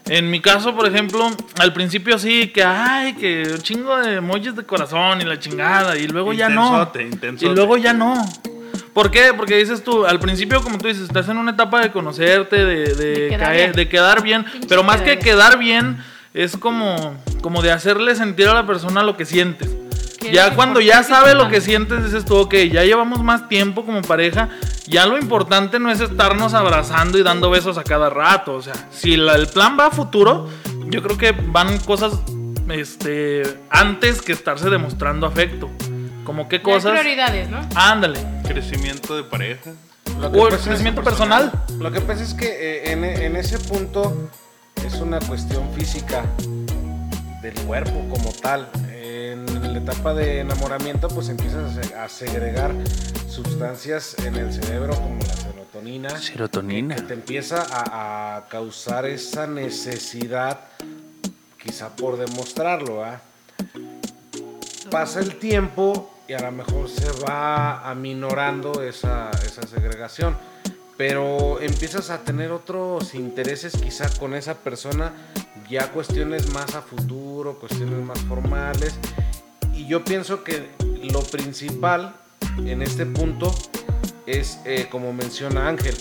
En 0.06 0.30
mi 0.30 0.42
caso, 0.42 0.76
por 0.76 0.86
ejemplo, 0.86 1.30
al 1.60 1.72
principio 1.74 2.18
sí, 2.20 2.48
que 2.50 2.64
ay, 2.64 3.14
que 3.14 3.44
un 3.54 3.60
chingo 3.62 3.96
de 3.98 4.16
emojis 4.16 4.56
de 4.56 4.64
corazón 4.66 5.22
y 5.22 5.24
la 5.24 5.40
chingada. 5.40 5.98
Y 5.98 6.08
luego 6.08 6.34
ya 6.34 6.50
no. 6.50 6.92
Intensote. 7.00 7.52
Y 7.52 7.56
luego 7.56 7.78
ya 7.78 7.94
no. 7.94 8.14
¿Por 8.94 9.10
qué? 9.12 9.34
Porque 9.36 9.58
dices 9.58 9.84
tú, 9.84 10.06
al 10.06 10.20
principio, 10.20 10.62
como 10.62 10.78
tú 10.78 10.88
dices, 10.88 11.04
estás 11.04 11.28
en 11.30 11.38
una 11.38 11.52
etapa 11.52 11.82
de 11.82 11.92
conocerte, 11.92 12.58
de, 12.64 12.94
de, 12.94 13.06
De 13.16 13.30
quedar 13.30 13.40
caer- 13.50 13.56
bien. 13.58 13.72
de 13.74 13.90
quedar 13.90 14.24
bien. 14.24 14.44
Pinche 14.46 14.68
Pero 14.68 14.84
más 14.84 14.98
que 15.02 15.18
quedar 15.18 15.24
quedar 15.54 15.58
bien, 15.58 15.98
es 16.34 16.58
como, 16.58 17.16
como 17.42 17.62
de 17.62 17.72
hacerle 17.72 18.14
sentir 18.16 18.48
a 18.50 18.54
la 18.54 18.68
persona 18.68 19.04
lo 19.04 19.18
que 19.18 19.26
sientes. 19.26 19.70
Ya 20.32 20.56
cuando 20.56 20.80
ya 20.80 21.04
sabe 21.04 21.34
lo 21.36 21.50
que 21.50 21.62
sientes, 21.62 22.04
dices 22.04 22.26
tú, 22.26 22.36
ok, 22.38 22.54
ya 22.72 22.84
llevamos 22.84 23.22
más 23.24 23.48
tiempo 23.50 23.86
como 23.86 24.02
pareja, 24.02 24.50
ya 24.88 25.06
lo 25.06 25.18
importante 25.18 25.80
no 25.80 25.92
es 25.92 26.00
estarnos 26.00 26.54
abrazando 26.54 27.18
y 27.18 27.24
dando 27.24 27.50
besos 27.50 27.78
a 27.78 27.84
cada 27.84 28.10
rato. 28.10 28.54
O 28.56 28.62
sea, 28.62 28.74
si 28.92 29.16
la- 29.18 29.36
el 29.36 29.48
plan 29.48 29.78
va 29.80 29.88
a 29.88 29.92
futuro, 29.92 30.48
yo 30.90 31.02
creo 31.04 31.18
que 31.18 31.32
van 31.32 31.78
cosas 31.80 32.14
este, 32.70 33.44
antes 33.70 34.22
que 34.22 34.32
estarse 34.32 34.70
demostrando 34.70 35.28
afecto. 35.28 35.70
Como 36.24 36.48
qué 36.48 36.62
cosas. 36.62 36.92
prioridades, 36.92 37.50
¿no? 37.50 37.60
Ándale. 37.76 38.20
Crecimiento 38.48 39.16
de 39.16 39.24
pareja. 39.24 39.72
Lo 40.20 40.28
O 40.30 40.48
el 40.48 40.58
crecimiento 40.58 41.04
personal. 41.04 41.52
Lo 41.80 41.92
que 41.92 42.00
pasa 42.00 42.24
es 42.24 42.34
que 42.34 42.46
eh, 42.48 42.92
en, 42.92 43.04
en 43.04 43.36
ese 43.36 43.60
punto 43.60 44.30
es 44.86 44.94
una 44.96 45.20
cuestión 45.20 45.70
física 45.74 46.24
del 47.42 47.54
cuerpo 47.66 48.08
como 48.10 48.32
tal. 48.42 48.70
La 49.74 49.80
etapa 49.80 50.14
de 50.14 50.42
enamoramiento 50.42 51.08
pues 51.08 51.30
empiezas 51.30 51.92
a 51.96 52.08
segregar 52.08 52.76
sustancias 53.28 54.16
en 54.24 54.36
el 54.36 54.54
cerebro 54.54 54.94
como 54.94 55.18
la 55.18 55.34
serotonina. 55.34 56.10
Serotonina. 56.12 56.96
que 56.96 57.02
te 57.02 57.14
empieza 57.16 57.64
a, 57.64 58.38
a 58.38 58.48
causar 58.50 59.08
esa 59.08 59.48
necesidad, 59.48 60.60
quizá 61.58 61.90
por 61.96 62.18
demostrarlo, 62.18 63.04
¿ah? 63.04 63.20
Pasa 64.92 65.22
el 65.22 65.40
tiempo 65.40 66.14
y 66.28 66.34
a 66.34 66.42
lo 66.42 66.52
mejor 66.52 66.88
se 66.88 67.12
va 67.28 67.90
aminorando 67.90 68.84
esa, 68.84 69.32
esa 69.44 69.66
segregación, 69.66 70.38
pero 70.98 71.60
empiezas 71.60 72.12
a 72.12 72.20
tener 72.20 72.52
otros 72.52 73.16
intereses 73.16 73.74
quizá 73.74 74.08
con 74.20 74.36
esa 74.36 74.54
persona, 74.54 75.14
ya 75.68 75.92
cuestiones 75.92 76.48
más 76.54 76.76
a 76.76 76.84
futuro, 76.84 77.58
cuestiones 77.58 78.06
más 78.06 78.20
formales, 78.20 79.00
y 79.84 79.88
yo 79.88 80.04
pienso 80.04 80.44
que 80.44 80.70
lo 81.04 81.22
principal 81.24 82.16
en 82.66 82.82
este 82.82 83.06
punto 83.06 83.54
es 84.26 84.60
eh, 84.66 84.88
como 84.90 85.12
menciona 85.12 85.68
Ángel. 85.68 85.96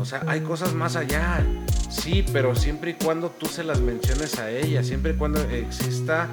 O 0.00 0.04
sea, 0.04 0.22
hay 0.26 0.40
cosas 0.40 0.72
más 0.72 0.96
allá. 0.96 1.44
Sí, 1.90 2.24
pero 2.32 2.54
siempre 2.54 2.92
y 2.92 2.94
cuando 2.94 3.28
tú 3.30 3.46
se 3.46 3.62
las 3.62 3.80
menciones 3.80 4.38
a 4.38 4.50
ella, 4.50 4.82
siempre 4.82 5.12
y 5.12 5.16
cuando 5.16 5.40
exista 5.42 6.28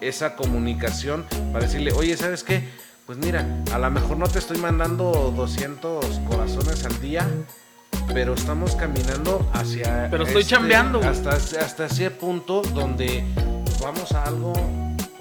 esa 0.00 0.36
comunicación 0.36 1.24
para 1.52 1.64
decirle, 1.64 1.92
oye, 1.92 2.16
¿sabes 2.16 2.44
qué? 2.44 2.68
Pues 3.06 3.18
mira, 3.18 3.46
a 3.72 3.78
lo 3.78 3.90
mejor 3.90 4.16
no 4.18 4.28
te 4.28 4.38
estoy 4.38 4.58
mandando 4.58 5.32
200 5.34 6.20
corazones 6.28 6.84
al 6.84 7.00
día, 7.00 7.26
pero 8.12 8.34
estamos 8.34 8.76
caminando 8.76 9.48
hacia... 9.54 10.08
Pero 10.10 10.24
estoy 10.24 10.44
chambeando, 10.44 10.98
güey. 10.98 11.10
Hasta, 11.10 11.30
hasta 11.30 11.86
ese 11.86 12.10
punto 12.10 12.62
donde 12.62 13.24
vamos 13.80 14.12
a 14.12 14.24
algo 14.24 14.52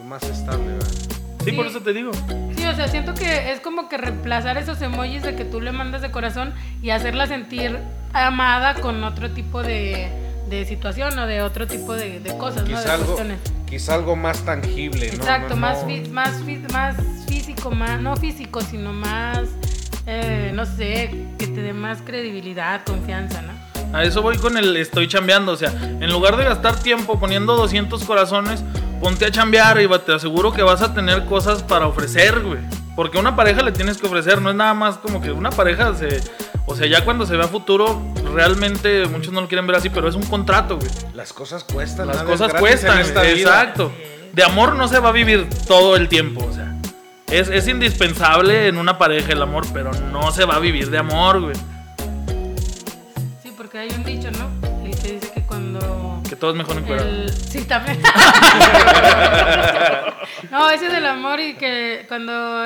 más 0.08 0.24
estable, 0.24 0.74
¿verdad? 0.74 1.21
Sí, 1.44 1.52
por 1.54 1.66
eso 1.66 1.82
te 1.82 1.94
digo. 1.94 2.12
Sí, 2.56 2.66
o 2.66 2.76
sea, 2.76 2.88
siento 2.88 3.14
que 3.14 3.52
es 3.52 3.60
como 3.62 3.90
que 3.90 3.98
reemplazar 3.98 4.58
esos 4.58 4.82
emojis 4.82 5.24
de 5.24 5.36
que 5.36 5.46
tú 5.46 5.60
le 5.62 5.72
mandas 5.72 6.02
de 6.02 6.12
corazón 6.12 6.54
y 6.82 6.92
hacerla 6.92 7.28
sentir 7.28 7.78
amada 8.14 8.76
con 8.76 9.04
otro 9.04 9.32
tipo 9.32 9.64
de, 9.64 10.08
de 10.50 10.66
situación 10.66 11.18
o 11.18 11.26
de 11.26 11.42
otro 11.42 11.66
tipo 11.68 11.94
de, 11.94 12.20
de 12.20 12.38
cosas, 12.38 12.68
¿no? 12.70 12.80
De 12.82 12.90
algo, 12.92 13.06
cuestiones. 13.06 13.40
quizá 13.66 13.96
algo 13.96 14.16
más 14.16 14.44
tangible, 14.46 15.08
¿no? 15.08 15.14
Exacto, 15.14 15.56
No, 15.56 15.62
más, 15.62 15.84
no- 15.84 15.90
fí- 15.90 16.10
más, 16.10 16.42
más 16.72 16.96
físico, 17.28 17.72
más, 17.72 18.00
no 18.02 18.16
físico, 18.18 18.62
sino 18.62 18.94
más, 18.94 19.40
eh, 20.06 20.52
no 20.54 20.66
sé, 20.66 21.10
que 21.40 21.48
te 21.48 21.62
dé 21.62 21.74
más 21.74 22.02
credibilidad, 22.02 22.84
confianza, 22.84 23.42
¿no? 23.42 23.54
A 23.94 24.04
eso 24.04 24.22
voy 24.22 24.38
con 24.38 24.58
el 24.58 24.78
estoy 24.78 25.08
chambeando. 25.08 25.52
O 25.52 25.58
sea, 25.58 25.70
en 25.70 26.10
lugar 26.12 26.38
de 26.38 26.46
gastar 26.46 26.76
tiempo 26.80 27.20
poniendo 27.20 27.56
200 27.56 28.04
corazones, 28.04 28.64
ponte 29.02 29.26
a 29.26 29.32
chambear 29.32 29.82
y 29.82 29.88
te 30.06 30.14
aseguro 30.14 30.54
que 30.54 30.64
vas 30.64 30.82
a 30.82 30.94
tener 30.94 31.26
cosas 31.26 31.64
para 31.64 31.88
ofrecer, 31.88 32.40
güey. 32.42 32.60
Porque 32.96 33.18
una 33.18 33.36
pareja 33.36 33.62
le 33.64 33.72
tienes 33.72 33.98
que 33.98 34.08
ofrecer, 34.08 34.42
no 34.42 34.50
es 34.50 34.56
nada 34.56 34.74
más 34.74 34.98
como 34.98 35.22
que 35.22 35.32
una 35.32 35.50
pareja 35.50 35.96
se. 35.96 36.22
O 36.66 36.76
sea, 36.76 36.88
ya 36.88 37.04
cuando 37.04 37.26
se 37.26 37.36
ve 37.36 37.44
a 37.44 37.48
futuro, 37.48 38.02
realmente 38.34 39.08
muchos 39.08 39.34
no 39.34 39.42
lo 39.42 39.48
quieren 39.48 39.66
ver 39.66 39.78
así, 39.78 39.90
pero 39.90 40.08
es 40.08 40.16
un 40.16 40.24
contrato, 40.24 40.78
güey. 40.78 40.90
Las 41.14 41.34
cosas 41.34 41.64
cuestan. 41.64 42.08
Las 42.08 42.24
cosas 42.24 42.54
cuestan, 42.54 43.00
en 43.00 43.06
esta 43.06 43.24
vida. 43.24 43.34
exacto. 43.34 43.92
De 44.34 44.44
amor 44.44 44.76
no 44.76 44.88
se 44.88 45.00
va 45.00 45.10
a 45.10 45.12
vivir 45.12 45.48
todo 45.68 45.96
el 45.96 46.08
tiempo, 46.08 46.46
o 46.46 46.54
sea. 46.54 46.76
Es, 47.28 47.48
es 47.50 47.68
indispensable 47.68 48.68
en 48.68 48.78
una 48.78 48.98
pareja 48.98 49.32
el 49.32 49.42
amor, 49.42 49.66
pero 49.74 49.92
no 50.12 50.32
se 50.32 50.44
va 50.46 50.56
a 50.56 50.60
vivir 50.60 50.90
de 50.90 50.98
amor, 50.98 51.42
güey. 51.42 51.56
Porque 53.72 53.90
hay 53.90 53.98
un 53.98 54.04
dicho, 54.04 54.30
¿no? 54.32 54.52
El 54.86 55.00
que 55.00 55.14
dice 55.14 55.32
que 55.34 55.42
cuando... 55.44 56.22
Que 56.28 56.36
todo 56.36 56.52
es 56.52 56.58
mejor 56.58 56.78
en 56.80 56.84
cuerda. 56.84 57.08
El... 57.08 57.30
Sí, 57.34 57.64
también. 57.64 58.02
no, 60.52 60.70
ese 60.70 60.90
del 60.90 61.06
amor 61.06 61.40
y 61.40 61.54
que 61.54 62.04
cuando 62.10 62.66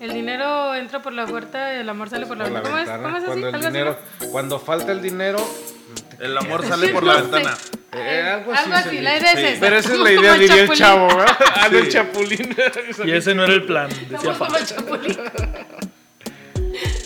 el 0.00 0.12
dinero 0.14 0.74
entra 0.74 1.02
por 1.02 1.12
la 1.12 1.26
puerta, 1.26 1.74
el 1.74 1.86
amor 1.86 2.08
sale 2.08 2.24
por 2.24 2.38
la 2.38 2.44
Por 2.44 2.52
la 2.54 2.60
ventana. 2.60 2.70
¿Cómo 2.70 2.78
es? 2.78 2.86
ventana, 2.86 3.02
¿Cómo 3.02 3.16
es 3.18 3.24
así? 3.24 3.26
cuando 3.26 3.48
el 3.48 3.54
¿Algo 3.86 3.98
así, 4.18 4.28
cuando 4.30 4.58
falta 4.58 4.92
el 4.92 5.02
dinero, 5.02 5.46
El 6.20 6.38
amor 6.38 6.66
sale 6.66 6.88
por 6.88 7.04
la 7.04 7.18
No 7.18 7.28
ventana. 7.28 7.54
Eh, 7.92 8.22
algo 8.22 8.52
algo 8.54 8.74
así 8.74 8.88
así, 8.88 8.96
se 8.96 9.02
la 9.02 9.18
idea 9.18 9.32
es 9.32 9.38
Sí. 9.38 9.44
esa. 9.44 9.60
pero 9.60 9.76
esa 9.76 9.92
es 9.92 9.98
la 9.98 10.12
idea, 10.12 10.32
diría 10.38 10.62
el 10.62 10.70
chavo, 10.70 11.08
¿verdad? 11.08 11.36
Ah, 11.54 11.68
el 11.70 11.88
chapulín. 11.90 12.56
Y 13.04 13.10
ese 13.10 13.34
no 13.34 13.44
era 13.44 13.52
el 13.52 13.64
plan, 13.64 13.90
decía 14.08 14.32
como. 14.32 14.56
Chapulín. 14.64 15.18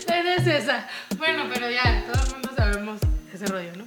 La 0.07 0.21
idea 0.21 0.37
es 0.37 0.47
esa. 0.47 0.87
Bueno, 1.19 1.47
pero 1.53 1.69
ya, 1.69 2.05
todo 2.13 2.23
el 2.25 2.31
mundo 2.31 2.51
sabemos 2.57 3.01
ese 3.43 3.53
rollo, 3.53 3.73
¿no? 3.77 3.85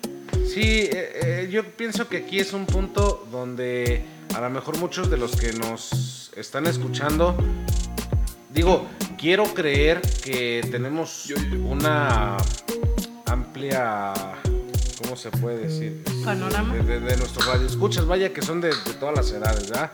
Sí, 0.48 0.90
eh, 0.92 1.44
eh, 1.44 1.50
yo 1.52 1.64
pienso 1.64 2.08
que 2.08 2.18
aquí 2.18 2.40
es 2.40 2.54
un 2.54 2.66
punto 2.66 3.28
donde 3.32 4.04
a 4.36 4.42
lo 4.42 4.50
mejor 4.50 4.78
muchos 4.80 5.10
de 5.12 5.18
los 5.18 5.36
que 5.36 5.54
nos 5.54 6.32
están 6.36 6.66
escuchando, 6.66 7.38
digo, 8.50 8.88
quiero 9.18 9.46
creer 9.54 10.02
que 10.24 10.68
tenemos 10.72 11.32
una 11.66 12.38
amplia, 13.26 14.14
¿cómo 15.02 15.16
se 15.16 15.30
puede 15.30 15.68
decir? 15.68 16.04
Panorama. 16.26 16.74
De, 16.76 16.84
de, 16.84 17.00
de 17.00 17.18
nuestros 17.18 17.46
radioescuchas, 17.46 18.06
vaya 18.06 18.34
que 18.34 18.42
son 18.42 18.60
de, 18.60 18.70
de 18.70 18.94
todas 19.00 19.16
las 19.16 19.32
edades, 19.32 19.70
¿verdad? 19.70 19.92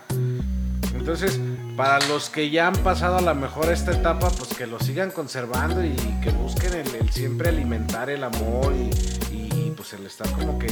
Entonces, 0.95 1.39
para 1.79 2.05
los 2.07 2.29
que 2.29 2.49
ya 2.49 2.67
han 2.67 2.75
pasado 2.83 3.17
a 3.17 3.21
lo 3.21 3.33
mejor 3.33 3.71
esta 3.71 3.93
etapa, 3.93 4.29
pues 4.31 4.53
que 4.53 4.67
lo 4.67 4.79
sigan 4.79 5.11
conservando 5.11 5.83
y 5.83 5.95
que 6.21 6.29
busquen 6.29 6.73
el, 6.73 6.93
el 6.93 7.09
siempre 7.09 7.47
alimentar 7.47 8.09
el 8.09 8.21
amor 8.21 8.73
y, 8.73 8.89
y, 9.28 9.28
pues 9.79 9.93
el 9.93 10.05
estar 10.05 10.29
como 10.31 10.59
que, 10.59 10.67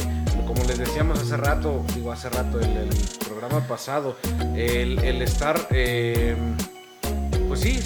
como 0.46 0.62
les 0.64 0.76
decíamos 0.76 1.18
hace 1.18 1.38
rato, 1.38 1.82
digo 1.94 2.12
hace 2.12 2.28
rato, 2.28 2.60
el, 2.60 2.76
el 2.76 2.90
programa 3.26 3.66
pasado, 3.66 4.18
el, 4.54 4.98
el 4.98 5.22
estar, 5.22 5.66
eh, 5.70 6.36
pues 7.48 7.60
sí, 7.60 7.80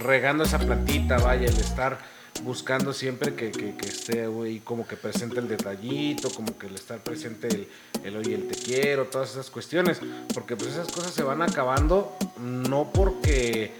regando 0.00 0.42
esa 0.42 0.58
plantita, 0.58 1.18
vaya, 1.18 1.46
el 1.46 1.56
estar 1.56 2.00
buscando 2.42 2.92
siempre 2.92 3.34
que, 3.34 3.52
que, 3.52 3.76
que 3.76 3.86
esté 3.86 4.26
güey, 4.26 4.58
como 4.58 4.84
que 4.84 4.96
presente 4.96 5.38
el 5.38 5.46
detallito, 5.46 6.28
como 6.30 6.58
que 6.58 6.66
el 6.66 6.74
estar 6.74 6.98
presente 7.04 7.46
el, 7.46 7.68
el 8.02 8.16
oye, 8.16 8.34
el 8.34 8.48
te 8.48 8.56
quiero, 8.56 9.04
todas 9.04 9.30
esas 9.30 9.50
cuestiones, 9.50 10.00
porque 10.34 10.56
pues 10.56 10.70
esas 10.70 10.88
cosas 10.88 11.12
se 11.12 11.22
van 11.22 11.40
acabando 11.40 12.16
no 12.40 12.90
porque 12.92 13.74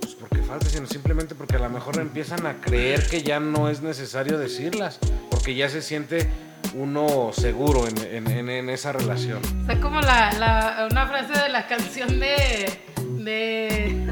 pues 0.00 0.14
porque 0.14 0.38
falte, 0.38 0.70
sino 0.70 0.86
simplemente 0.86 1.34
porque 1.34 1.56
a 1.56 1.60
lo 1.60 1.68
mejor 1.68 1.98
empiezan 1.98 2.46
a 2.46 2.62
creer 2.62 3.06
que 3.08 3.22
ya 3.22 3.40
no 3.40 3.68
es 3.68 3.82
necesario 3.82 4.38
decirlas, 4.38 4.98
porque 5.40 5.54
ya 5.54 5.70
se 5.70 5.80
siente 5.80 6.28
uno 6.74 7.30
seguro 7.32 7.86
en, 7.88 7.96
en- 8.14 8.30
en- 8.30 8.50
en 8.50 8.68
esa 8.68 8.92
relación. 8.92 9.40
Está 9.62 9.80
como 9.80 10.02
la, 10.02 10.30
la- 10.34 10.86
una 10.90 11.06
frase 11.06 11.32
de 11.32 11.48
la 11.48 11.66
canción 11.66 12.20
de, 12.20 12.78
de, 13.08 14.06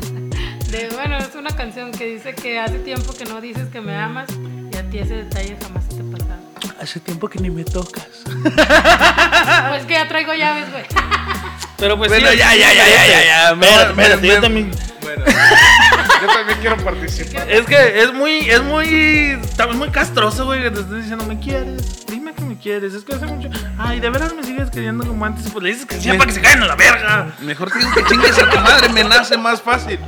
de- 0.71 0.89
Bueno, 0.95 1.19
es 1.19 1.35
una 1.35 1.51
canción 1.51 1.93
que 1.93 2.07
dice 2.07 2.35
que 2.35 2.59
hace 2.59 2.79
tiempo 2.79 3.13
que 3.13 3.27
no 3.27 3.43
dices 3.43 3.69
que 3.69 3.83
me 3.83 3.95
amas 3.95 4.31
y 4.73 4.77
a 4.79 4.89
ti 4.89 5.01
ese 5.01 5.17
detalle 5.17 5.59
jamás 5.63 5.85
se 5.85 5.97
te 5.97 6.01
ha 6.03 6.11
pasado. 6.19 6.41
Hace 6.81 7.01
tiempo 7.01 7.29
que 7.29 7.41
ni 7.41 7.51
me 7.51 7.65
tocas. 7.65 8.09
Pues 8.25 9.85
que 9.85 9.93
ya 9.93 10.09
traigo 10.09 10.33
llaves, 10.33 10.71
güey. 10.73 10.85
Pero 11.77 11.99
pues 11.99 12.09
Bueno, 12.11 12.31
sí, 12.31 12.39
ya, 12.39 12.55
ya, 12.55 12.73
ya, 12.73 12.87
ya, 12.89 13.07
ya, 13.07 13.55
ya. 13.55 14.21
Yo 14.23 14.41
también- 14.41 14.71
Bueno, 15.03 15.25
Yo 16.21 16.27
también 16.33 16.59
quiero 16.61 16.77
participar. 16.79 17.49
Es 17.51 17.67
que 17.67 18.03
es 18.03 18.13
muy, 18.13 18.51
es 18.51 18.63
muy, 18.63 19.39
también 19.57 19.79
muy 19.79 19.91
castroso, 19.91 20.45
güey, 20.47 20.63
que 20.63 20.71
te 20.71 20.81
estés 20.81 20.97
diciendo, 21.03 21.25
me 21.27 21.39
quieres, 21.39 22.07
dime 22.07 22.33
que 22.35 22.43
me 22.43 22.57
quieres, 22.59 22.95
es 22.95 23.05
que 23.05 23.15
hace 23.15 23.27
mucho, 23.27 23.49
ay, 23.79 24.01
de 24.01 24.11
veras 24.11 24.35
me 24.35 24.43
sigues 24.43 24.71
queriendo 24.71 25.07
como 25.07 25.25
antes, 25.25 25.51
pues 25.53 25.63
le 25.63 25.71
dices 25.71 25.87
que 25.87 26.01
sí, 26.01 26.09
Me- 26.09 26.15
para 26.19 26.27
que 26.29 26.33
se 26.35 26.41
caen 26.41 26.63
a 26.63 26.67
la 26.67 26.75
verga. 26.77 27.33
mejor 27.41 27.71
te 27.71 27.79
digo 27.79 27.91
que 27.95 28.05
chingues 28.05 28.39
a 28.39 28.51
tu 28.51 28.59
madre, 28.61 28.89
me 28.91 29.05
nace 29.05 29.37
más 29.37 29.61
fácil. 29.63 29.99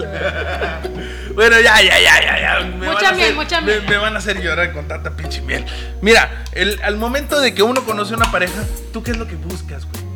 Bueno, 1.34 1.60
ya, 1.60 1.80
ya, 1.80 1.98
ya, 2.00 2.20
ya, 2.22 2.40
ya. 2.40 2.66
Me 2.66 2.86
Mucha 2.88 2.92
van 2.94 3.04
a 3.06 3.12
miel, 3.12 3.22
hacer- 3.22 3.34
mucha 3.36 3.60
miel. 3.60 3.82
Me, 3.88 3.96
van 3.96 4.14
a 4.14 4.18
hacer 4.18 4.42
llorar 4.42 4.72
con 4.72 4.88
tanta 4.88 5.10
pinche 5.12 5.40
miel. 5.42 5.64
Mira, 6.02 6.44
el, 6.52 6.80
al 6.82 6.96
momento 6.96 7.40
de 7.40 7.54
que 7.54 7.62
uno 7.62 7.84
conoce 7.84 8.14
una 8.14 8.30
pareja, 8.32 8.64
¿tú 8.92 9.02
qué 9.02 9.12
es 9.12 9.16
lo 9.16 9.26
que 9.28 9.36
buscas, 9.36 9.84
güey? 9.86 10.09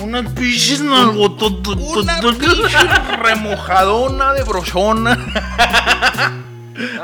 Unas 0.00 0.32
pinches. 0.32 0.80
Una 0.80 2.20
pinche 2.20 2.78
remojadona 3.22 4.32
de 4.34 4.42
brochona. 4.42 5.12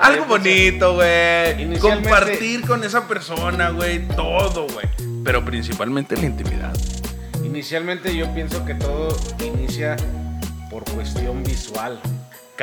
Algo 0.01 0.27
pues, 0.27 0.43
bonito, 0.43 0.95
güey. 0.95 1.79
Compartir 1.79 2.63
con 2.67 2.83
esa 2.85 3.07
persona, 3.07 3.71
güey. 3.71 4.07
Todo, 4.09 4.67
güey. 4.67 4.87
Pero 5.25 5.45
principalmente 5.45 6.17
la 6.17 6.27
intimidad. 6.27 6.77
Inicialmente 7.45 8.17
yo 8.17 8.33
pienso 8.35 8.65
que 8.65 8.75
todo 8.75 9.17
inicia 9.45 9.97
por 10.71 10.85
cuestión 10.85 11.43
visual. 11.43 12.01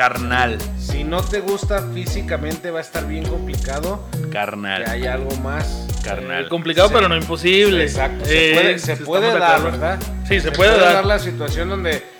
Carnal. 0.02 0.58
Si 0.78 1.02
no 1.02 1.22
te 1.22 1.40
gusta 1.40 1.82
físicamente 1.92 2.70
va 2.70 2.78
a 2.78 2.82
estar 2.82 3.04
bien 3.08 3.26
complicado 3.26 4.08
que 4.12 4.28
Carnal. 4.30 4.84
haya 4.88 5.14
algo 5.14 5.34
más. 5.38 5.88
Carnal. 6.04 6.48
Complicado, 6.48 6.86
Sí. 6.86 6.94
pero 6.94 7.08
no 7.08 7.16
imposible. 7.16 7.82
Exacto. 7.82 8.24
Eh, 8.28 8.28
Se 8.28 8.54
puede, 8.54 8.78
se 8.78 8.96
sí, 8.96 9.02
puede 9.02 9.36
dar. 9.36 9.60
¿verdad? 9.60 9.98
Sí, 10.28 10.38
se 10.38 10.52
puede 10.52 10.78
dar. 10.78 11.04
la 11.04 11.18
situación 11.18 11.68
donde 11.70 12.16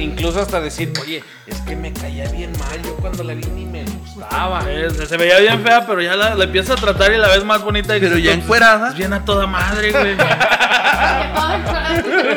Incluso 0.00 0.40
hasta 0.40 0.60
decir, 0.60 0.92
oye, 1.00 1.22
es 1.46 1.60
que 1.60 1.76
me 1.76 1.92
caía 1.92 2.28
bien 2.30 2.50
mal, 2.58 2.82
yo 2.82 2.96
cuando 2.96 3.22
la 3.22 3.34
vi 3.34 3.44
ni 3.54 3.66
me 3.66 3.84
gustaba. 3.84 4.64
Eh, 4.66 4.88
Se, 4.90 5.06
se 5.06 5.16
veía 5.16 5.38
bien 5.38 5.62
fea, 5.62 5.86
pero 5.86 6.00
ya 6.02 6.16
la, 6.16 6.34
la 6.34 6.44
empiezas 6.44 6.76
a 6.76 6.80
tratar 6.80 7.12
y 7.12 7.18
la 7.18 7.28
ves 7.28 7.44
más 7.44 7.62
bonita. 7.62 7.96
Y 7.96 8.00
Pero 8.00 8.18
ya 8.18 8.32
"Pues, 8.32 8.42
encuerada. 8.42 8.92
Bien 8.94 9.12
a 9.12 9.24
toda 9.24 9.46
madre, 9.46 9.92
güey. 9.92 10.16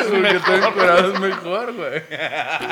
Porque 0.10 0.40
todo 0.46 0.56
encuerado 0.68 1.14
es 1.14 1.20
mejor, 1.20 1.74
güey. 1.74 2.02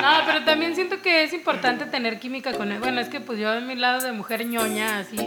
No, 0.02 0.12
pero 0.26 0.44
también 0.46 0.76
siento 0.76 1.02
que 1.02 1.24
es 1.24 1.34
importante 1.34 1.86
tener 1.86 2.20
química 2.20 2.54
con 2.54 2.72
él. 2.72 2.80
Bueno, 2.80 3.00
es 3.02 3.10
que 3.10 3.20
pues 3.22 3.40
yo 3.40 3.54
en 3.54 3.68
mi 3.68 3.76
lado 3.76 4.04
de 4.06 4.12
mujer 4.12 4.46
ñoña, 4.46 5.00
así, 5.00 5.18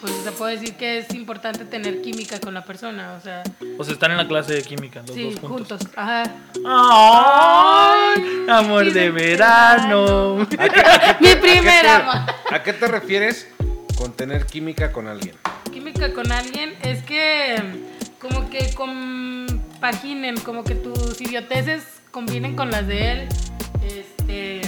pues 0.00 0.12
se 0.24 0.32
puede 0.32 0.56
decir 0.58 0.74
que 0.76 0.98
es 0.98 1.14
importante 1.14 1.64
tener 1.64 2.00
química 2.02 2.40
con 2.40 2.54
la 2.54 2.64
persona, 2.64 3.12
o 3.18 3.20
sea, 3.20 3.42
Pues 3.76 3.88
están 3.88 4.10
en 4.12 4.16
la 4.18 4.26
clase 4.28 4.54
de 4.54 4.62
química, 4.62 5.00
los 5.06 5.14
sí, 5.14 5.24
dos 5.30 5.40
juntos. 5.40 5.68
juntos. 5.78 5.88
Ajá. 5.96 6.24
¡Ay! 6.66 8.46
Amor 8.48 8.92
de 8.92 9.10
verano. 9.10 10.36
Mi 11.20 11.34
primer 11.36 11.86
¿A 11.86 11.96
amor. 11.96 12.14
qué 12.26 12.32
te- 12.48 12.54
¿A 12.54 12.62
qué 12.62 12.72
te 12.72 12.86
refieres 12.88 13.48
con 13.98 14.12
tener 14.12 14.46
química 14.46 14.92
con 14.92 15.08
alguien? 15.08 15.34
Química 15.72 16.12
con 16.12 16.30
alguien 16.32 16.74
es 16.82 17.02
que 17.02 17.56
como 18.20 18.48
que 18.50 18.72
compaginen, 19.88 20.36
como 20.40 20.64
que 20.64 20.74
tus 20.76 21.20
idioteces 21.20 21.84
combinen 22.10 22.56
con 22.56 22.70
las 22.70 22.86
de 22.86 23.12
él. 23.12 23.28
Este. 23.82 24.62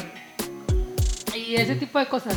Y 1.35 1.55
ese 1.57 1.75
tipo 1.77 1.99
de 1.99 2.05
cosas. 2.07 2.35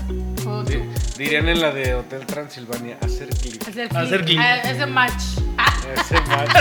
O 0.48 0.64
Di- 0.64 0.82
Dirían 1.18 1.50
en 1.50 1.60
la 1.60 1.72
de 1.72 1.94
Hotel 1.96 2.26
Transilvania, 2.26 2.98
hacer 3.04 3.28
clic. 3.36 3.68
Hacer 3.68 3.90
Hacer 3.98 4.24
clic. 4.24 4.38
clic. 4.38 4.40
Ah, 4.40 4.56
Ese 4.70 4.86
match. 4.86 5.22
Ah, 5.58 5.74
Ese 5.94 6.22
macho. 6.22 6.54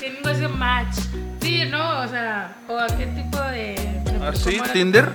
tengo 0.00 0.28
ese 0.30 0.48
match. 0.48 0.96
Sí, 1.40 1.64
¿no? 1.70 2.00
O 2.00 2.08
sea, 2.08 2.56
o 2.68 2.76
a 2.76 2.88
qué 2.88 3.06
tipo 3.06 3.38
de. 3.42 3.74
de- 4.04 4.26
¿Así? 4.26 4.50
¿cómo 4.56 4.64
era? 4.64 4.72
¿Tinder? 4.72 5.08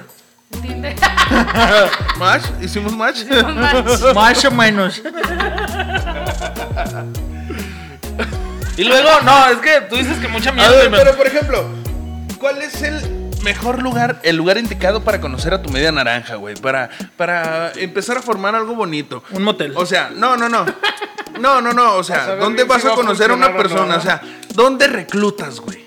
Tinder. 0.61 0.95
¿Match? 2.17 2.43
¿Hicimos 2.61 2.95
match? 2.95 3.23
Un 3.29 3.59
match. 3.59 4.01
Más 4.15 4.45
o 4.45 4.51
menos. 4.51 5.01
Y 8.77 8.83
luego, 8.83 9.09
no, 9.23 9.47
es 9.49 9.57
que 9.57 9.81
tú 9.89 9.95
dices 9.95 10.17
que 10.19 10.27
mucha 10.27 10.51
A 10.51 10.53
mierda. 10.53 10.75
ver, 10.77 10.91
pero- 10.91 11.15
por 11.17 11.27
ejemplo, 11.27 11.65
¿cuál 12.39 12.61
es 12.61 12.81
el 12.83 13.01
mejor 13.43 13.81
lugar, 13.81 14.19
el 14.23 14.35
lugar 14.35 14.57
indicado 14.57 15.03
para 15.03 15.19
conocer 15.19 15.53
a 15.53 15.61
tu 15.61 15.69
media 15.69 15.91
naranja, 15.91 16.35
güey? 16.35 16.55
Para, 16.55 16.89
para 17.15 17.71
empezar 17.73 18.17
a 18.17 18.21
formar 18.21 18.53
algo 18.55 18.75
bonito. 18.75 19.23
Un 19.31 19.43
motel. 19.43 19.73
O 19.75 19.85
sea, 19.85 20.11
no, 20.15 20.37
no, 20.37 20.47
no. 20.47 20.65
No, 21.39 21.61
no, 21.61 21.73
no. 21.73 21.93
O 21.95 21.99
a 22.01 22.03
sea, 22.03 22.35
¿dónde 22.35 22.63
vas 22.65 22.85
a 22.85 22.91
a 22.91 22.95
conocer 22.95 23.31
a 23.31 23.33
una 23.33 23.55
persona? 23.57 23.95
O 23.97 24.01
sea, 24.01 24.21
¿dónde 24.53 24.87
reclutas, 24.87 25.59
güey? 25.59 25.85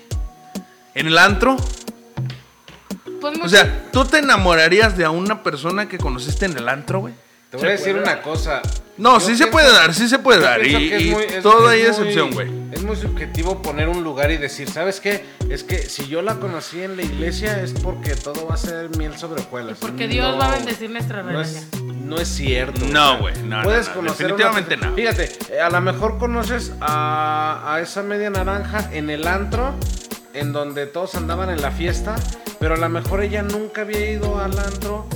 ¿En 0.93 1.07
el 1.07 1.17
antro? 1.17 1.55
Pues 3.21 3.37
O 3.43 3.47
sea, 3.47 3.83
¿tú 3.91 4.03
te 4.05 4.17
enamorarías 4.17 4.97
de 4.97 5.05
a 5.05 5.11
una 5.11 5.43
persona 5.43 5.87
que 5.87 5.97
conociste 5.97 6.45
en 6.45 6.57
el 6.57 6.67
antro, 6.67 6.99
güey? 7.01 7.13
Te 7.49 7.57
voy 7.57 7.67
a 7.67 7.71
decir 7.71 7.95
una 7.95 8.21
cosa. 8.21 8.61
No, 9.01 9.19
sí 9.19 9.35
se 9.35 9.47
puede 9.47 9.71
dar, 9.71 9.93
sí 9.95 10.07
se 10.07 10.19
puede 10.19 10.39
dar. 10.41 10.65
Y, 10.65 10.75
y 10.75 11.11
muy- 11.11 11.23
es 11.23 11.43
hay 11.45 11.81
excepción, 11.81 12.31
güey. 12.31 12.49
Es 12.71 12.83
muy 12.83 12.95
subjetivo 12.95 13.61
poner 13.61 13.89
un 13.89 14.03
lugar 14.03 14.29
y 14.31 14.37
decir, 14.37 14.69
¿sabes 14.69 14.99
qué? 14.99 15.25
Es 15.49 15.63
que 15.63 15.79
si 15.79 16.07
yo 16.07 16.21
la 16.21 16.35
conocí 16.35 16.81
en 16.83 16.95
la 16.95 17.01
iglesia 17.01 17.61
es 17.61 17.73
porque 17.73 18.15
todo 18.15 18.47
va 18.47 18.53
a 18.53 18.57
ser 18.57 18.95
miel 18.97 19.17
sobre 19.17 19.41
hojuelas. 19.41 19.79
porque 19.81 20.07
Dios 20.07 20.31
No, 20.31 20.37
va 20.37 20.51
a 20.53 20.55
bendecir 20.55 20.89
nuestra 20.91 21.23
No 21.23 21.29
relación. 21.31 21.63
es, 21.73 21.81
no 21.83 22.17
es 22.17 22.27
cierto. 22.27 22.85
No, 22.85 23.17
güey, 23.19 23.33
no, 23.43 23.57
no, 23.57 23.63
Puedes 23.63 23.87
no, 23.89 23.93
conocer 23.95 24.27
una 24.27 24.35
definitivamente 24.35 24.69
persona- 24.77 24.89
no. 24.91 24.95
Fíjate, 24.95 25.55
eh, 25.55 25.59
a 25.59 25.69
lo 25.71 25.81
mejor 25.81 26.17
conoces 26.19 26.71
a, 26.79 27.73
a 27.73 27.81
esa 27.81 28.03
media 28.03 28.29
naranja 28.29 28.87
en 28.93 29.09
el 29.09 29.27
antro, 29.27 29.73
en 30.35 30.53
donde 30.53 30.85
todos 30.85 31.15
andaban 31.15 31.49
en 31.49 31.61
la 31.61 31.71
fiesta, 31.71 32.15
pero 32.59 32.75
a 32.75 32.77
lo 32.77 32.87
mejor 32.87 33.21
ella 33.23 33.41
nunca 33.41 33.81
había 33.81 34.11
ido 34.11 34.39
al 34.39 34.57
antro 34.59 35.07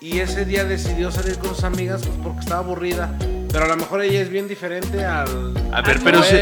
y 0.00 0.18
ese 0.20 0.44
día 0.44 0.64
decidió 0.64 1.10
salir 1.10 1.38
con 1.38 1.54
sus 1.54 1.64
amigas 1.64 2.02
pues 2.06 2.18
porque 2.22 2.40
estaba 2.40 2.60
aburrida. 2.60 3.10
Pero 3.50 3.64
a 3.64 3.68
lo 3.68 3.76
mejor 3.76 4.02
ella 4.02 4.20
es 4.20 4.28
bien 4.28 4.46
diferente 4.46 5.04
al. 5.06 5.54
A 5.72 5.80
ver, 5.80 5.96
Al 5.96 6.02
pero 6.04 6.22
si, 6.22 6.36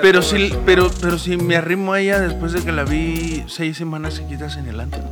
pero 0.00 0.22
si, 0.22 0.44
eso, 0.46 0.54
¿no? 0.56 0.62
pero, 0.64 0.90
pero 1.00 1.18
si 1.18 1.36
me 1.36 1.54
arrimo 1.56 1.92
a 1.92 2.00
ella 2.00 2.18
después 2.18 2.52
de 2.52 2.62
que 2.64 2.72
la 2.72 2.84
vi 2.84 3.44
seis 3.46 3.76
semanas 3.76 4.14
seguidas 4.14 4.56
en 4.56 4.68
el 4.68 4.80
antro. 4.80 5.02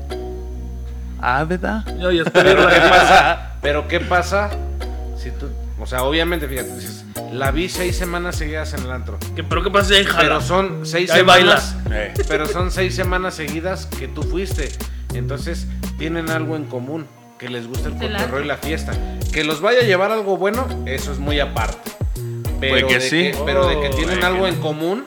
Ah, 1.21 1.45
¿verdad? 1.45 1.85
Yo 1.99 2.11
ya 2.11 2.23
estoy 2.23 2.43
Pero 2.43 2.67
¿qué 2.69 2.77
pasa? 2.81 3.51
Pero 3.63 3.89
¿qué 3.89 4.01
pasa 4.01 4.51
si 5.17 5.31
tú, 5.33 5.49
o 5.79 5.87
sea, 5.87 6.03
obviamente, 6.05 6.47
fíjate, 6.49 6.75
dices, 6.75 7.05
la 7.33 7.51
vi 7.51 7.69
seis 7.69 7.97
semanas 7.97 8.37
seguidas 8.37 8.73
en 8.75 8.81
el 8.85 8.91
antro, 8.93 9.19
¿Qué- 9.35 9.43
¿Pero 9.43 9.63
qué 9.63 9.71
pasa 9.71 9.89
si 9.89 9.95
hay 9.97 10.05
jala? 10.05 10.19
pero 10.21 10.41
son 10.41 10.87
seis 10.87 11.11
Ahí 11.11 11.19
semanas, 11.21 11.75
Eh. 11.91 12.15
pero 12.29 12.47
son 12.47 12.71
seis 12.71 12.95
semanas 12.95 13.35
seguidas 13.35 13.87
que 13.87 14.09
tú 14.09 14.23
fuiste, 14.23 14.71
entonces 15.15 15.67
tienen 15.99 16.31
algo 16.31 16.55
en 16.57 16.67
común, 16.67 17.07
que 17.38 17.49
les 17.49 17.66
gusta 17.66 17.88
el 17.88 17.94
cotorreo 17.94 18.42
y 18.42 18.46
la 18.46 18.57
fiesta, 18.57 18.92
que 19.33 19.44
los 19.44 19.61
vaya 19.61 19.81
a 19.81 19.85
llevar 19.85 20.11
algo 20.12 20.37
bueno, 20.37 20.66
eso 20.87 21.12
es 21.12 21.18
muy 21.18 21.40
aparte, 21.40 21.90
pero 22.61 22.88
que 22.88 22.94
de 22.94 23.01
sí. 23.01 23.31
que, 23.33 23.38
pero 23.44 23.66
de 23.66 23.81
que 23.81 23.88
Oh, 23.88 23.96
tienen 23.96 24.25
algo 24.25 24.44
que 24.44 24.51
en 24.51 24.61
común 24.61 25.05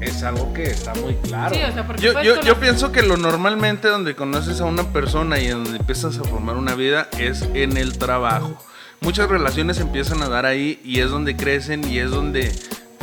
es 0.00 0.22
algo 0.22 0.52
que 0.52 0.64
está 0.64 0.94
muy 0.94 1.14
claro. 1.14 1.54
Sí, 1.54 1.62
o 1.62 1.72
sea, 1.72 1.86
porque 1.86 2.02
Yo, 2.02 2.22
yo, 2.22 2.40
yo 2.42 2.60
pienso 2.60 2.92
que 2.92 3.02
lo 3.02 3.16
normalmente 3.16 3.88
donde 3.88 4.14
conoces 4.14 4.60
a 4.60 4.64
una 4.66 4.92
persona 4.92 5.38
y 5.40 5.48
donde 5.48 5.78
empiezas 5.78 6.18
a 6.18 6.24
formar 6.24 6.56
una 6.56 6.74
vida 6.74 7.08
es 7.18 7.42
en 7.54 7.76
el 7.76 7.98
trabajo. 7.98 8.56
Muchas 9.00 9.28
relaciones 9.28 9.80
empiezan 9.80 10.22
a 10.22 10.28
dar 10.28 10.46
ahí 10.46 10.80
y 10.84 11.00
es 11.00 11.10
donde 11.10 11.36
crecen 11.36 11.90
y 11.90 11.98
es 11.98 12.10
donde, 12.10 12.52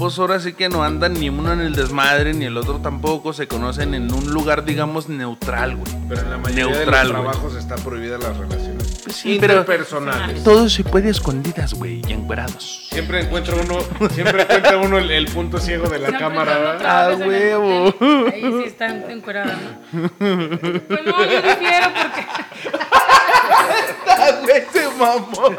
pues 0.02 0.18
ahora 0.18 0.40
sí 0.40 0.54
que 0.54 0.68
no 0.68 0.84
andan 0.84 1.14
ni 1.14 1.30
uno 1.30 1.54
en 1.54 1.60
el 1.60 1.76
desmadre 1.76 2.34
ni 2.34 2.46
el 2.46 2.58
otro 2.58 2.80
tampoco, 2.80 3.34
se 3.34 3.48
conocen 3.48 3.94
en 3.94 4.12
un 4.12 4.34
lugar, 4.34 4.66
digamos, 4.66 5.08
neutral, 5.10 5.76
güey. 5.76 5.92
Pero 6.10 6.22
en 6.22 6.32
la 6.32 6.38
mayoría 6.40 6.66
Neutral, 6.66 7.08
de 7.08 7.14
los 7.14 7.22
trabajos 7.22 7.56
está 7.56 7.76
prohibida 7.76 8.18
las 8.18 8.36
relaciones 8.36 9.04
sí, 9.12 9.38
pero- 9.40 9.60
interpersonales. 9.60 10.44
Todo 10.44 10.68
se 10.70 10.84
puede 10.84 11.10
escondidas, 11.12 11.76
güey, 11.76 12.02
y 12.08 12.14
encuerados. 12.14 12.88
Siempre 12.90 13.22
encuentra 13.22 13.54
uno, 13.54 13.78
siempre 14.10 14.42
encuentra 14.42 14.78
uno 14.78 14.98
el, 14.98 15.12
el 15.12 15.28
punto 15.28 15.60
ciego 15.60 15.88
de 15.88 16.00
la 16.00 16.08
Siempre 16.08 16.28
cámara, 16.28 16.58
¿verdad? 16.58 16.82
Ah, 16.84 17.16
huevo. 17.16 17.94
Ahí 18.34 18.42
sí 18.42 18.64
están 18.66 19.08
encueradas, 19.08 19.56
¿no? 19.94 20.10
Pues 20.18 21.06
no, 21.06 21.26
yo 21.26 21.42
difiero 21.44 21.88
porque. 21.94 22.26
Güey, 24.44 24.64
se 24.72 24.88
mamó. 24.98 25.56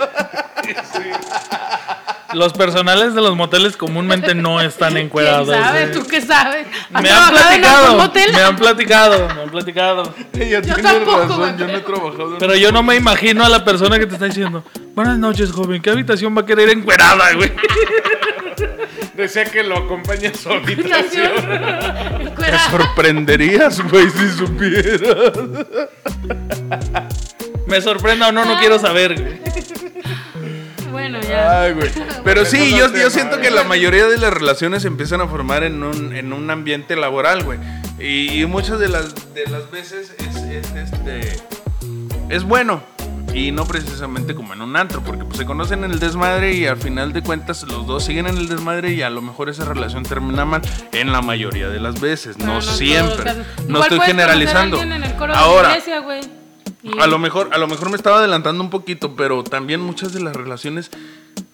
Los 2.35 2.53
personales 2.53 3.14
de 3.14 3.21
los 3.21 3.37
moteles 3.37 3.77
comúnmente 3.77 4.35
no 4.35 4.61
están 4.61 4.97
encuerados. 4.97 5.49
¿Quién 5.49 5.62
sabe? 5.62 5.87
¿Tú 5.88 6.07
qué 6.07 6.21
sabes? 6.21 6.66
¿Has 6.92 7.03
Me 7.03 7.11
han 7.11 7.29
trabajado 7.29 7.53
en 7.55 7.61
platicado, 7.61 7.97
motel? 7.97 8.33
me 8.33 8.42
han 8.42 8.57
platicado, 8.57 9.29
me 9.35 9.42
han 9.42 9.51
platicado. 9.51 10.14
Ella 10.38 10.62
tiene 10.62 10.83
tampoco, 10.83 11.18
razón, 11.21 11.38
güey. 11.38 11.57
yo 11.59 11.66
no 11.66 11.77
he 11.77 11.81
trabajado 11.81 12.33
en 12.33 12.38
Pero 12.38 12.55
yo 12.57 12.73
no 12.73 12.83
me 12.83 12.97
imagino 12.97 13.45
a 13.45 13.49
la 13.49 13.64
persona 13.64 13.99
que 13.99 14.07
te 14.07 14.14
está 14.14 14.27
diciendo, 14.27 14.64
buenas 14.95 15.18
noches, 15.18 15.51
joven, 15.53 15.83
¿qué 15.83 15.90
habitación 15.90 16.37
va 16.37 16.42
a 16.42 16.47
querer 16.47 16.71
encuerada, 16.71 17.33
güey? 17.35 17.53
Decía 19.16 19.45
que 19.45 19.62
lo 19.62 19.77
acompaña 19.77 20.31
a 20.31 20.35
su 20.35 20.51
habitación. 20.51 21.33
Te 22.37 22.59
sorprenderías, 22.71 23.81
güey, 23.90 24.09
si 24.09 24.31
supieras. 24.31 25.33
Me 27.66 27.81
sorprenda 27.81 28.29
o 28.29 28.33
no, 28.33 28.45
no 28.45 28.59
quiero 28.59 28.79
saber, 28.79 29.21
güey. 29.21 29.40
Bueno, 30.93 31.21
ya. 31.21 31.63
Ay, 31.63 31.73
güey. 31.73 31.91
Pero 32.25 32.45
sí, 32.45 32.71
yo, 32.77 32.89
no 32.89 32.97
yo 32.97 33.11
siento 33.11 33.41
que 33.41 33.51
la 33.51 33.65
mayoría 33.65 34.07
de 34.07 34.19
las 34.19 34.33
relaciones 34.33 34.83
se 34.83 34.89
empiezan 34.89 35.21
a 35.21 35.27
formar 35.27 35.65
en 35.65 35.83
un, 35.83 36.15
en 36.15 36.33
un 36.33 36.51
ambiente 36.51 36.95
laboral, 36.97 37.43
güey. 37.43 37.59
Y, 37.99 38.41
y 38.41 38.47
muchas 38.47 38.79
de 38.79 38.89
las, 38.89 39.15
de 39.35 39.47
las 39.47 39.71
veces 39.71 40.15
es, 40.19 40.37
es, 40.37 40.73
este, 40.75 41.37
es 42.29 42.43
bueno. 42.45 42.83
Y 43.35 43.51
no 43.51 43.65
precisamente 43.65 44.35
como 44.35 44.53
en 44.53 44.61
un 44.61 44.77
antro, 44.77 45.03
porque 45.03 45.25
pues, 45.25 45.39
se 45.39 45.47
conocen 45.47 45.85
en 45.85 45.93
el 45.93 45.99
desmadre 45.99 46.53
y 46.53 46.67
al 46.67 46.77
final 46.77 47.15
de 47.15 47.23
cuentas 47.23 47.63
los 47.63 47.87
dos 47.87 48.05
siguen 48.05 48.27
en 48.27 48.37
el 48.37 48.47
desmadre 48.47 48.93
y 48.93 49.01
a 49.01 49.09
lo 49.09 49.23
mejor 49.23 49.49
esa 49.49 49.65
relación 49.65 50.03
termina 50.03 50.45
mal 50.45 50.61
en 50.93 51.13
la 51.13 51.23
mayoría 51.23 51.69
de 51.69 51.81
las 51.81 51.99
veces, 51.99 52.37
Pero 52.37 52.53
no, 52.53 52.61
todos 52.61 52.77
siempre. 52.77 53.33
No 53.69 53.81
estoy 53.83 54.01
generalizando. 54.01 54.83
en 54.83 54.93
el 54.93 55.15
coro 55.15 55.33
de 55.33 55.39
Ahora, 55.39 55.69
la 55.69 55.79
iglesia, 55.79 56.01
güey. 56.01 56.42
Y- 56.83 56.99
a 56.99 57.07
lo 57.07 57.18
mejor, 57.18 57.51
a 57.53 57.59
lo 57.59 57.68
mejor 57.68 57.90
me 57.90 57.97
estaba 57.97 58.18
adelantando 58.18 58.62
un 58.62 58.71
poquito, 58.71 59.14
pero 59.14 59.45
también 59.45 59.81
muchas 59.81 60.12
de 60.12 60.21
las 60.21 60.35
relaciones 60.35 60.90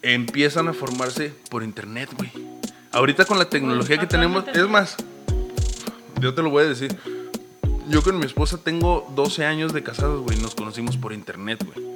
empiezan 0.01 0.67
a 0.67 0.73
formarse 0.73 1.33
por 1.49 1.63
internet, 1.63 2.09
güey. 2.17 2.31
Ahorita 2.91 3.25
con 3.25 3.37
la 3.37 3.45
tecnología 3.49 3.97
que 3.99 4.07
tenemos, 4.07 4.45
es 4.47 4.67
más, 4.67 4.95
yo 6.19 6.33
te 6.33 6.41
lo 6.41 6.49
voy 6.49 6.63
a 6.63 6.67
decir. 6.67 6.97
Yo 7.87 8.01
con 8.03 8.17
mi 8.19 8.25
esposa 8.25 8.57
tengo 8.63 9.11
12 9.15 9.45
años 9.45 9.73
de 9.73 9.81
casados, 9.83 10.21
güey. 10.23 10.37
Nos 10.39 10.53
conocimos 10.55 10.97
por 10.97 11.11
internet, 11.13 11.63
güey. 11.65 11.87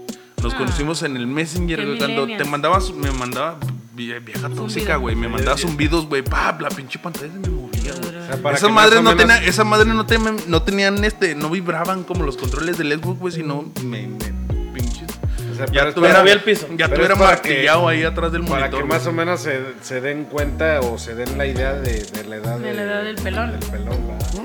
Nos 0.41 0.53
Ah. 0.53 0.57
conocimos 0.57 1.03
en 1.03 1.15
el 1.17 1.27
Messenger. 1.27 1.97
Cuando 1.97 2.25
te 2.27 2.43
mandabas, 2.45 2.91
me 2.91 3.11
mandaba 3.11 3.57
vieja 3.95 4.49
tóxica, 4.49 4.95
güey. 4.97 5.15
Me 5.15 5.27
mandaba 5.27 5.57
zumbidos, 5.57 6.07
güey. 6.07 6.21
Pa, 6.23 6.57
la 6.59 6.69
pinche 6.69 6.97
pantalla 6.99 7.31
se 7.31 7.39
me 7.39 7.49
movía, 7.49 7.93
güey. 8.01 8.15
O 8.17 8.25
sea, 8.25 8.37
para 8.41 8.57
Esas 8.57 8.71
madres 8.71 9.01
no 9.03 9.11
menos- 9.13 9.27
tenían, 9.27 9.43
esas 9.49 9.65
madres 9.65 9.93
no, 9.93 10.05
tenían, 10.05 10.37
no 10.47 10.61
tenían 10.63 11.03
este, 11.03 11.35
no 11.35 11.49
vibraban 11.49 12.03
como 12.03 12.23
los 12.23 12.37
controles 12.37 12.77
del 12.77 12.93
Xbox, 12.99 13.19
güey, 13.19 13.33
sino 13.33 13.65
me, 13.83 14.07
me 14.07 14.33
pinches. 14.73 15.09
O 15.51 15.55
sea, 15.55 15.65
pero 15.67 15.89
Ya 15.89 15.93
tuviera, 15.93 16.19
para- 16.19 16.31
el 16.31 16.39
piso. 16.41 16.67
ya 16.75 16.87
tuviera 16.89 17.15
para 17.15 17.31
martillado 17.31 17.87
ahí 17.87 18.03
atrás 18.03 18.31
del 18.31 18.43
Para 18.43 18.61
monitor. 18.61 18.81
que 18.81 18.87
más 18.87 19.05
o 19.05 19.11
menos 19.11 19.41
se, 19.41 19.61
se 19.81 20.01
den 20.01 20.25
cuenta 20.25 20.79
o 20.81 20.97
se 20.97 21.13
den 21.15 21.37
la 21.37 21.45
idea 21.45 21.73
de, 21.73 22.03
de 22.03 22.23
la 22.23 22.37
edad 22.37 22.57
De 22.59 22.73
la 22.73 22.81
edad 22.81 23.03
del 23.03 23.15
pelón. 23.17 23.51
Del 23.51 23.69
pelón, 23.69 24.07
¿verdad? 24.07 24.43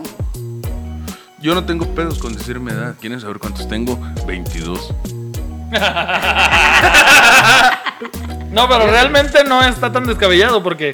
Yo 1.40 1.54
no 1.54 1.64
tengo 1.64 1.86
pedos 1.94 2.18
con 2.18 2.34
decir 2.34 2.58
mi 2.60 2.72
edad. 2.72 2.94
¿Quieren 3.00 3.20
saber 3.20 3.38
cuántos 3.38 3.66
tengo? 3.68 3.98
22. 4.26 4.92
No, 8.50 8.68
pero 8.68 8.86
realmente 8.86 9.44
no 9.44 9.62
está 9.62 9.92
tan 9.92 10.04
descabellado 10.04 10.62
porque 10.62 10.92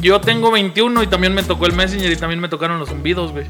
yo 0.00 0.20
tengo 0.20 0.50
21 0.50 1.02
y 1.02 1.06
también 1.06 1.34
me 1.34 1.42
tocó 1.42 1.66
el 1.66 1.72
Messenger 1.72 2.10
y 2.10 2.16
también 2.16 2.40
me 2.40 2.48
tocaron 2.48 2.78
los 2.78 2.88
zumbidos, 2.88 3.32
güey. 3.32 3.46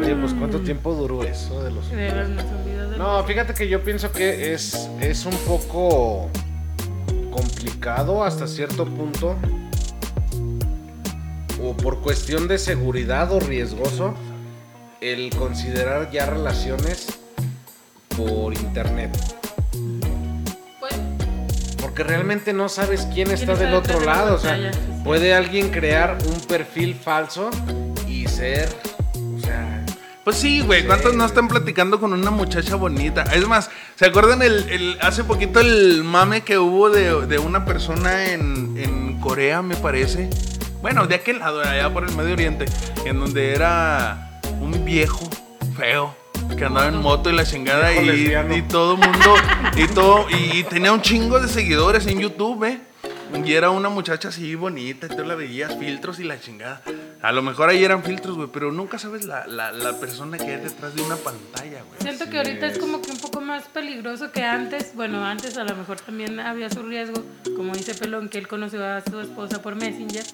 Oye, 0.00 0.14
pues 0.16 0.34
¿cuánto 0.34 0.60
tiempo 0.60 0.94
duró 0.94 1.22
eso 1.22 1.62
de 1.62 1.70
los... 1.70 1.86
Zumbidos 1.86 2.98
No, 2.98 3.22
fíjate 3.24 3.54
que 3.54 3.68
yo 3.68 3.82
pienso 3.82 4.10
que 4.12 4.52
es, 4.52 4.88
es 5.00 5.26
un 5.26 5.36
poco 5.38 6.30
complicado 7.30 8.24
hasta 8.24 8.46
cierto 8.46 8.84
punto. 8.84 9.36
O 11.62 11.76
por 11.76 12.00
cuestión 12.00 12.48
de 12.48 12.58
seguridad 12.58 13.32
o 13.32 13.38
riesgoso, 13.38 14.14
el 15.00 15.30
considerar 15.36 16.10
ya 16.10 16.26
relaciones 16.26 17.18
por 18.16 18.54
internet. 18.54 19.10
Porque 21.92 22.04
realmente 22.04 22.54
no 22.54 22.70
sabes 22.70 23.06
quién 23.12 23.30
está 23.30 23.52
está 23.52 23.64
del 23.66 23.74
otro 23.74 24.00
la 24.00 24.06
lado. 24.06 24.36
O 24.36 24.38
sea, 24.38 24.70
puede 25.04 25.34
alguien 25.34 25.68
crear 25.68 26.16
un 26.26 26.40
perfil 26.40 26.94
falso 26.94 27.50
y 28.08 28.26
ser. 28.28 28.74
O 29.14 29.38
sea. 29.38 29.84
Pues 30.24 30.36
sí, 30.36 30.62
güey. 30.62 30.86
¿Cuántos 30.86 31.14
no 31.14 31.26
están 31.26 31.48
platicando 31.48 32.00
con 32.00 32.14
una 32.14 32.30
muchacha 32.30 32.76
bonita? 32.76 33.24
Es 33.34 33.46
más, 33.46 33.68
¿se 33.96 34.06
acuerdan 34.06 34.40
el, 34.40 34.70
el- 34.70 34.96
hace 35.02 35.22
poquito 35.22 35.60
el 35.60 36.02
mame 36.02 36.40
que 36.40 36.56
hubo 36.56 36.88
de, 36.88 37.26
de 37.26 37.38
una 37.38 37.66
persona 37.66 38.30
en, 38.32 38.74
en 38.78 39.20
Corea, 39.20 39.60
me 39.60 39.76
parece? 39.76 40.30
Bueno, 40.80 41.06
de 41.06 41.16
aquel 41.16 41.40
lado, 41.40 41.60
allá 41.60 41.92
por 41.92 42.04
el 42.08 42.14
Medio 42.16 42.32
Oriente, 42.32 42.64
en 43.04 43.20
donde 43.20 43.52
era 43.54 44.40
un 44.62 44.82
viejo 44.82 45.28
feo 45.76 46.16
que 46.56 46.64
andaba 46.64 46.88
en 46.88 46.96
moto 47.00 47.30
y 47.30 47.34
la 47.34 47.44
chingada 47.44 47.92
y, 47.94 48.34
y 48.56 48.62
todo 48.62 48.96
mundo 48.96 49.34
y 49.76 49.86
todo 49.88 50.26
y, 50.30 50.58
y 50.58 50.64
tenía 50.64 50.92
un 50.92 51.00
chingo 51.00 51.40
de 51.40 51.48
seguidores 51.48 52.06
en 52.06 52.20
YouTube, 52.20 52.64
¿eh? 52.64 52.80
Y 53.44 53.54
era 53.54 53.70
una 53.70 53.88
muchacha 53.88 54.28
así 54.28 54.54
bonita, 54.54 55.06
y 55.06 55.16
tú 55.16 55.24
la 55.24 55.34
veías, 55.34 55.74
filtros 55.78 56.20
y 56.20 56.24
la 56.24 56.38
chingada. 56.38 56.82
A 57.22 57.32
lo 57.32 57.40
mejor 57.40 57.70
ahí 57.70 57.82
eran 57.82 58.02
filtros, 58.04 58.36
güey, 58.36 58.48
pero 58.52 58.70
nunca 58.72 58.98
sabes 58.98 59.24
la, 59.24 59.46
la, 59.46 59.72
la 59.72 59.98
persona 59.98 60.36
que 60.36 60.44
hay 60.44 60.60
detrás 60.60 60.94
de 60.94 61.00
una 61.00 61.16
pantalla, 61.16 61.82
güey. 61.82 62.00
Siento 62.00 62.28
que 62.28 62.36
ahorita 62.36 62.66
es 62.66 62.78
como 62.78 63.00
que 63.00 63.10
un 63.10 63.16
poco 63.18 63.40
más 63.40 63.64
peligroso 63.68 64.32
que 64.32 64.42
antes. 64.44 64.94
Bueno, 64.94 65.24
antes 65.24 65.56
a 65.56 65.64
lo 65.64 65.74
mejor 65.74 65.98
también 65.98 66.40
había 66.40 66.68
su 66.68 66.82
riesgo, 66.82 67.24
como 67.56 67.72
dice 67.72 67.94
Pelón, 67.94 68.28
que 68.28 68.36
él 68.36 68.48
conoció 68.48 68.84
a 68.84 69.00
su 69.00 69.18
esposa 69.20 69.62
por 69.62 69.76
Messenger. 69.76 70.24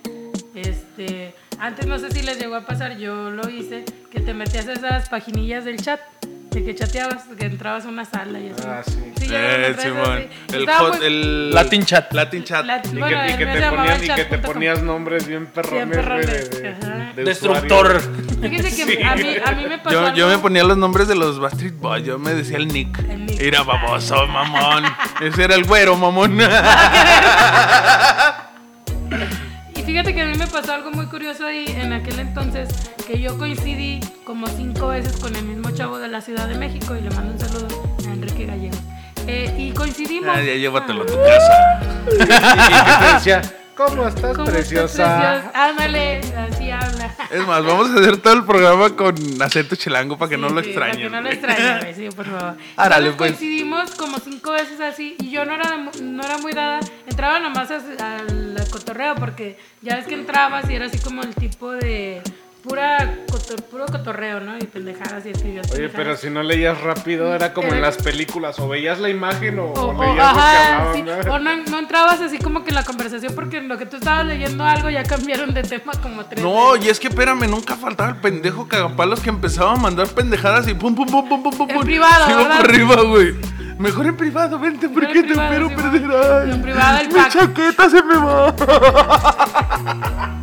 Este, 0.57 1.35
antes 1.61 1.87
no 1.87 1.99
sé 1.99 2.11
si 2.11 2.23
les 2.23 2.39
llegó 2.39 2.57
a 2.57 2.63
pasar, 2.67 2.97
yo 2.99 3.31
lo 3.31 3.49
hice, 3.49 3.85
que 4.11 4.21
te 4.21 4.35
metías 4.35 4.67
a 4.69 4.73
esas 4.75 5.09
paginillas 5.09 5.65
del 5.65 5.77
chat, 5.83 6.01
de 6.51 6.65
que 6.65 6.75
chateabas, 6.75 7.25
que 7.39 7.45
entrabas 7.47 7.85
a 7.85 7.89
una 7.89 8.05
sala 8.05 8.39
y 8.41 8.49
así. 8.51 8.63
Ah, 8.67 8.83
sí. 8.85 9.27
ya 9.29 9.39
Eh, 9.69 9.77
Simón. 9.79 10.19
sí. 10.49 10.57
El, 10.57 10.67
hot- 10.69 10.97
muy- 10.99 11.07
el 11.07 11.51
Latin 11.55 11.85
chat. 11.85 12.13
Latin 12.13 12.43
chat. 12.45 12.65
La- 12.65 12.81
Y 12.85 12.99
bueno, 12.99 13.07
que, 13.23 13.31
y 13.31 13.37
que 13.37 13.47
te 13.47 13.71
ponían, 13.71 14.05
y 14.05 14.09
que 14.09 14.25
te 14.25 14.39
ponías 14.39 14.83
nombres 14.83 15.27
bien 15.27 15.47
perrones, 15.47 15.91
de- 16.27 16.49
de- 16.75 17.13
de 17.15 17.25
Destructor. 17.25 18.01
Fíjense 18.41 18.87
que 18.87 19.05
a 19.05 19.15
mí, 19.17 19.37
a 19.45 19.53
mí 19.53 19.67
me 19.69 19.79
pasó 19.79 19.91
Yo, 19.91 20.15
yo 20.15 20.25
algo- 20.27 20.37
me 20.37 20.43
ponía 20.43 20.65
los 20.65 20.77
nombres 20.79 21.07
de 21.09 21.17
los 21.17 21.39
Bastard 21.39 21.73
Boys, 21.73 22.05
yo 22.05 22.19
me 22.19 22.33
decía 22.35 22.57
el 22.57 22.69
Nick. 22.69 22.99
El 23.09 23.27
Nick. 23.27 23.41
Era 23.41 23.63
baboso, 23.63 24.27
mamón. 24.27 24.85
Ese 25.21 25.45
era 25.45 25.55
el 25.55 25.65
güero, 25.65 25.97
mamón. 25.97 26.39
Fíjate 29.89 30.15
que 30.15 30.21
a 30.21 30.27
mí 30.27 30.37
me 30.37 30.47
pasó 30.47 30.75
algo 30.75 30.91
muy 30.91 31.07
curioso 31.07 31.47
ahí 31.47 31.65
en 31.67 31.95
aquel 31.95 32.19
entonces, 32.19 32.69
que 33.07 33.19
yo 33.19 33.39
coincidí 33.39 34.01
como 34.23 34.47
cinco 34.47 34.89
veces 34.89 35.17
con 35.17 35.35
el 35.35 35.43
mismo 35.47 35.71
chavo 35.71 35.99
de 35.99 36.09
la 36.09 36.21
Ciudad 36.21 36.47
de 36.47 36.57
México 36.57 36.95
y 36.95 37.01
le 37.01 37.09
mando 37.09 37.33
un 37.33 37.39
saludo 37.39 37.69
a 38.07 38.13
Enrique 38.13 38.45
Gallegos. 38.45 38.79
Eh, 39.27 39.51
y 39.57 39.71
coincidimos. 39.71 40.29
Ah, 40.37 40.43
ya 40.43 40.57
llévatelo 40.57 41.05
a 41.05 41.07
tu 41.07 41.15
casa. 41.15 41.81
Y 42.11 42.19
que 42.19 43.07
te 43.07 43.15
decía, 43.15 43.43
¿cómo 43.79 44.09
estás, 44.09 44.37
¿Cómo 44.37 44.49
estás, 44.49 44.55
preciosa? 44.55 45.51
Ándale, 45.55 46.19
así 46.19 46.71
habla. 46.71 47.15
Es 47.31 47.47
más, 47.47 47.65
vamos 47.65 47.91
a 47.91 48.01
hacer 48.01 48.17
todo 48.17 48.35
el 48.35 48.45
programa 48.45 48.97
con 48.97 49.15
acento 49.41 49.77
chilango 49.77 50.19
para 50.19 50.29
que 50.31 50.35
Sí, 50.35 50.41
no 50.41 50.49
lo 50.49 50.61
sí, 50.63 50.71
extrañen. 50.71 50.97
Para 50.97 51.05
que 51.05 51.11
no 51.11 51.21
lo 51.23 51.31
extrañen, 51.31 51.95
sí, 51.95 52.09
por 52.15 52.27
favor. 52.27 52.57
Árale, 52.77 53.13
pues. 53.13 53.33
coincidimos 53.33 53.95
como 53.95 54.19
cinco 54.19 54.51
veces 54.51 54.81
así 54.81 55.17
y 55.21 55.31
yo 55.31 55.45
no 55.45 55.55
era, 55.55 55.91
no 56.03 56.23
era 56.23 56.39
muy 56.39 56.53
dada. 56.53 56.81
Entraba 57.07 57.39
nomás 57.39 57.71
al 57.71 58.57
cotorreo 58.71 59.15
porque 59.15 59.57
ya 59.81 59.97
ves 59.97 60.07
que 60.07 60.15
entrabas 60.15 60.69
y 60.69 60.75
era 60.75 60.87
así 60.87 60.99
como 60.99 61.23
el 61.23 61.35
tipo 61.37 61.71
de 61.71 62.21
pura 62.69 63.15
coto- 63.31 63.57
puro 63.71 63.87
cotorreo, 63.87 64.41
¿no? 64.41 64.57
Y 64.59 64.65
pendejadas 64.65 65.25
y 65.27 65.31
escribías 65.31 65.67
Oye, 65.73 65.89
pendejadas. 65.89 65.97
pero 65.97 66.17
si 66.17 66.31
no 66.31 66.43
leías 66.43 66.81
rápido, 66.81 67.35
era 67.35 67.53
como 67.53 67.69
en 67.73 67.81
las 67.81 67.97
películas, 67.97 68.59
o 68.59 68.69
veías 68.69 68.99
la 69.01 69.09
imagen 69.09 69.59
o, 69.59 69.65
O, 69.73 69.97
o 69.97 70.03
leías 70.05 70.25
ajá, 70.27 70.85
lo 70.85 70.93
que 70.93 70.99
hablaban. 71.01 71.31
o 71.31 71.39
¿no? 71.39 71.57
no, 71.57 71.63
no 71.71 71.79
entrabas 71.79 72.21
así 72.21 72.39
como 72.39 72.63
que 72.65 72.71
en 72.71 72.75
la 72.77 72.85
conversación 72.85 73.35
porque 73.35 73.59
en 73.59 73.69
lo 73.69 73.79
que 73.79 73.87
tú 73.87 73.97
estabas 73.97 74.27
leyendo 74.27 74.65
algo 74.65 74.91
ya 74.91 75.03
cambiaron 75.05 75.55
de 75.55 75.63
tema 75.63 75.93
como 76.03 76.25
tres 76.27 76.43
No, 76.45 76.73
veces. 76.73 76.87
y 76.87 76.91
es 76.91 77.01
que 77.01 77.09
espérame, 77.09 77.49
nunca 77.49 77.77
faltaba 77.77 78.11
el 78.11 78.17
pendejo 78.17 78.69
cagapalos 78.69 79.21
que 79.21 79.31
empezaba 79.31 79.73
a 79.73 79.77
mandar 79.77 80.07
pendejadas 80.09 80.69
y 80.69 80.75
pum, 80.75 80.95
pum, 80.95 81.07
pum, 81.09 81.29
pum, 81.29 81.43
pum, 81.43 81.57
pum. 81.57 81.71
En 81.71 81.81
privado, 81.81 82.31
iba 82.31 82.43
¿verdad? 82.43 82.57
por 82.61 82.71
arriba, 82.71 82.97
güey. 83.03 83.35
Mejor 83.79 84.07
en 84.07 84.17
privado, 84.17 84.59
vente, 84.59 84.89
Mejor 84.89 85.05
porque 85.05 85.23
te 85.23 85.33
espero 85.33 85.69
sí, 85.69 85.75
perder. 85.77 86.11
Ay, 86.45 86.51
En 86.51 86.63
privado 86.63 86.99
el 86.99 87.09
Mi 87.09 87.15
pack. 87.15 87.33
chaqueta 87.33 87.89
se 87.89 88.03
me 88.03 88.17
va. 88.17 88.55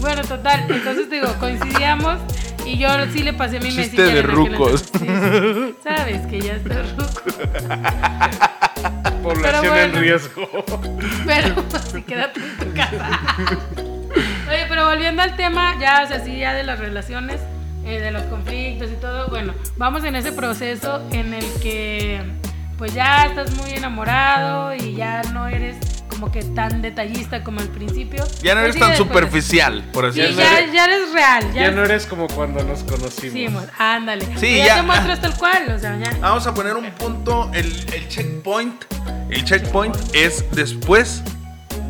Bueno, 0.00 0.22
total, 0.22 0.64
entonces 0.68 1.10
digo, 1.10 1.28
coincidíamos 1.38 2.20
y 2.64 2.78
yo 2.78 2.88
sí 3.12 3.22
le 3.22 3.32
pasé 3.32 3.60
mi 3.60 3.68
Chiste 3.70 3.96
messenger 3.96 4.26
de 4.26 4.32
rucos. 4.32 4.90
entonces. 4.94 5.56
Sí, 5.56 5.64
sí. 5.66 5.74
Sabes 5.82 6.26
que 6.26 6.40
ya 6.40 6.54
está 6.54 6.82
ruco. 6.82 7.04
Población 9.22 9.76
en 9.76 9.92
riesgo. 9.94 10.48
Pero 11.26 11.64
sí, 11.92 12.02
quédate 12.02 12.40
en 12.40 12.56
tu 12.56 12.74
casa. 12.74 13.20
Oye, 14.48 14.66
pero 14.68 14.86
volviendo 14.86 15.22
al 15.22 15.36
tema, 15.36 15.76
ya, 15.78 16.02
o 16.04 16.08
sea, 16.08 16.24
sí, 16.24 16.38
ya 16.38 16.54
de 16.54 16.64
las 16.64 16.78
relaciones, 16.78 17.40
eh, 17.84 18.00
de 18.00 18.10
los 18.10 18.22
conflictos 18.24 18.90
y 18.90 18.94
todo, 18.94 19.28
bueno, 19.28 19.52
vamos 19.76 20.04
en 20.04 20.16
ese 20.16 20.32
proceso 20.32 21.02
en 21.12 21.34
el 21.34 21.44
que 21.62 22.22
pues 22.80 22.94
ya 22.94 23.26
estás 23.26 23.54
muy 23.56 23.70
enamorado 23.72 24.74
y 24.74 24.94
ya 24.94 25.20
no 25.34 25.46
eres 25.46 25.76
como 26.08 26.32
que 26.32 26.42
tan 26.42 26.80
detallista 26.80 27.44
como 27.44 27.60
al 27.60 27.68
principio. 27.68 28.24
Ya 28.42 28.54
no 28.54 28.62
Pues 28.62 28.74
eres 28.74 28.88
tan 28.88 28.96
superficial, 28.96 29.82
por 29.92 30.06
así 30.06 30.20
Sí, 30.22 30.22
Ya 30.22 30.30
no 30.32 30.36
decirlo. 30.36 30.50
ya, 30.50 30.58
eres- 30.58 30.72
ya 30.72 30.84
eres 30.86 31.12
real. 31.12 31.52
Ya, 31.52 31.62
Ya 31.62 31.70
no 31.72 31.84
eres 31.84 32.06
como 32.06 32.26
cuando 32.28 32.64
nos 32.64 32.82
conocimos. 32.82 33.32
Sí, 33.34 33.68
ándale. 33.78 34.24
Sí, 34.24 34.30
Pues 34.32 34.56
ya, 34.56 34.66
ya. 34.66 34.76
te 34.76 34.82
muestras 34.82 35.20
tal 35.20 35.34
cual, 35.36 35.72
o 35.76 35.78
sea, 35.78 35.96
ya. 35.98 36.10
Vamos 36.20 36.46
a 36.46 36.54
poner 36.54 36.74
un 36.74 36.90
punto, 36.92 37.50
el, 37.52 37.66
el 37.92 38.08
checkpoint. 38.08 38.82
El 39.28 39.44
checkpoint 39.44 39.94
es 40.14 40.44
después 40.52 41.22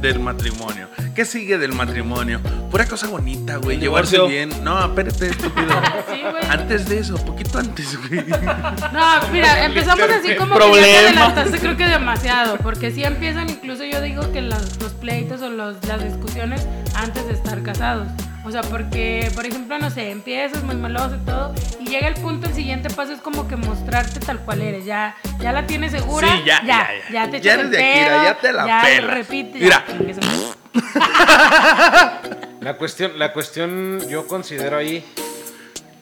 del 0.01 0.19
matrimonio. 0.19 0.89
¿Qué 1.21 1.27
sigue 1.27 1.59
del 1.59 1.75
matrimonio? 1.75 2.41
Pura 2.71 2.87
cosa 2.87 3.07
bonita, 3.09 3.57
güey. 3.57 3.77
Llevarse 3.79 4.17
divorcio. 4.17 4.27
bien. 4.27 4.65
No, 4.65 4.83
espérate, 4.83 5.27
estúpido. 5.27 5.69
Sí, 6.11 6.23
güey. 6.23 6.43
Antes 6.49 6.89
de 6.89 6.99
eso, 7.01 7.15
poquito 7.23 7.59
antes, 7.59 7.99
güey. 8.09 8.25
No, 8.27 9.21
mira, 9.31 9.67
empezamos 9.67 10.01
así 10.09 10.35
como 10.37 10.55
que 10.55 10.61
ya 10.61 10.65
te 10.65 10.71
Problema. 10.71 10.99
adelantaste 11.09 11.59
creo 11.59 11.77
que 11.77 11.85
demasiado, 11.85 12.57
porque 12.57 12.91
sí 12.91 13.05
empiezan 13.05 13.51
incluso 13.51 13.85
yo 13.85 14.01
digo 14.01 14.33
que 14.33 14.41
las- 14.41 14.81
los 14.81 14.93
pleitos 14.95 15.43
o 15.43 15.51
los- 15.51 15.85
las 15.87 16.03
discusiones 16.03 16.67
antes 16.95 17.27
de 17.27 17.35
estar 17.35 17.63
casados. 17.63 18.09
O 18.47 18.51
sea, 18.51 18.63
porque, 18.63 19.31
por 19.35 19.45
ejemplo, 19.45 19.79
no 19.79 19.91
sé, 19.91 20.11
empiezas 20.13 20.63
muy 20.63 20.75
meloso 20.77 21.17
y 21.17 21.27
todo, 21.27 21.55
y 21.81 21.85
llega 21.87 22.09
el 22.09 22.15
punto, 22.15 22.47
el 22.49 22.55
siguiente 22.55 22.89
paso 22.89 23.13
es 23.13 23.21
como 23.21 23.47
que 23.47 23.57
mostrarte 23.57 24.21
tal 24.21 24.39
cual 24.39 24.63
eres. 24.63 24.87
Ya, 24.87 25.17
ya 25.39 25.53
la 25.53 25.67
tienes 25.67 25.93
segura. 25.93 26.29
Sí, 26.29 26.45
ya, 26.47 26.63
ya, 26.65 26.89
ya. 27.11 27.27
Ya 27.27 27.31
te 27.31 27.41
Ya 27.43 27.53
echas 27.53 27.55
eres 27.61 27.65
el 27.67 27.71
de 27.73 27.79
Akira, 27.91 28.07
pedo, 28.09 28.23
ya 28.25 28.39
te 28.41 28.53
la 28.55 28.67
ya 28.67 28.81
pelas. 28.83 29.11
repite. 29.15 29.59
ya, 29.59 29.85
Mira. 29.99 30.17
madre. 30.27 30.60
La 32.61 32.77
cuestión, 32.77 33.19
la 33.19 33.33
cuestión 33.33 34.07
yo 34.11 34.27
considero 34.27 34.77
ahí 34.77 35.03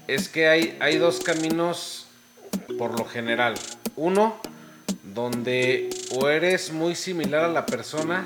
es 0.09 0.29
que 0.29 0.49
hay, 0.49 0.77
hay 0.81 0.99
dos 0.99 1.21
caminos 1.21 2.09
por 2.77 2.99
lo 2.99 3.05
general. 3.05 3.55
Uno, 3.95 4.41
donde 5.15 5.89
o 6.17 6.29
eres 6.29 6.73
muy 6.73 6.97
similar 6.97 7.45
a 7.45 7.49
la 7.49 7.65
persona 7.65 8.25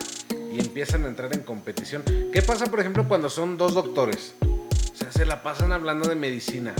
y 0.50 0.60
empiezan 0.60 1.04
a 1.04 1.08
entrar 1.08 1.34
en 1.34 1.40
competición. 1.40 2.02
¿Qué 2.32 2.40
pasa, 2.40 2.66
por 2.66 2.80
ejemplo, 2.80 3.06
cuando 3.06 3.28
son 3.28 3.58
dos 3.58 3.74
doctores? 3.74 4.34
O 4.40 4.96
sea, 4.96 5.12
se 5.12 5.26
la 5.26 5.42
pasan 5.42 5.70
hablando 5.70 6.08
de 6.08 6.14
medicina 6.14 6.74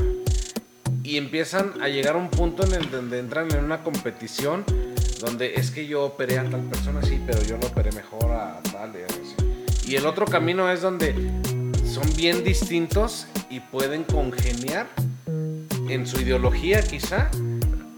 y 1.05 1.19
empiezan 1.19 1.83
a 1.83 1.89
llegar 1.89 2.15
a 2.15 2.19
un 2.19 2.31
punto 2.31 2.65
en 2.65 2.73
el 2.73 2.91
donde 2.91 3.19
entran 3.19 3.53
en 3.53 3.65
una 3.65 3.83
competición 3.83 4.65
donde 5.21 5.55
es 5.55 5.71
que 5.71 5.87
yo 5.87 6.05
operé 6.05 6.39
a 6.39 6.49
tal 6.49 6.63
persona, 6.63 7.01
sí, 7.03 7.21
pero 7.25 7.43
yo 7.43 7.57
lo 7.57 7.69
operé 7.69 7.93
mejor 7.93 8.33
a 8.33 8.61
tal. 8.73 8.93
así. 9.09 9.22
Y 9.93 9.97
el 9.97 10.07
otro 10.07 10.25
camino 10.25 10.71
es 10.71 10.81
donde 10.81 11.15
son 11.85 12.17
bien 12.17 12.43
distintos 12.43 13.27
y 13.51 13.61
pueden 13.61 14.05
congeniar 14.05 14.89
en 15.87 16.07
su 16.07 16.19
ideología 16.19 16.81
quizá 16.81 17.31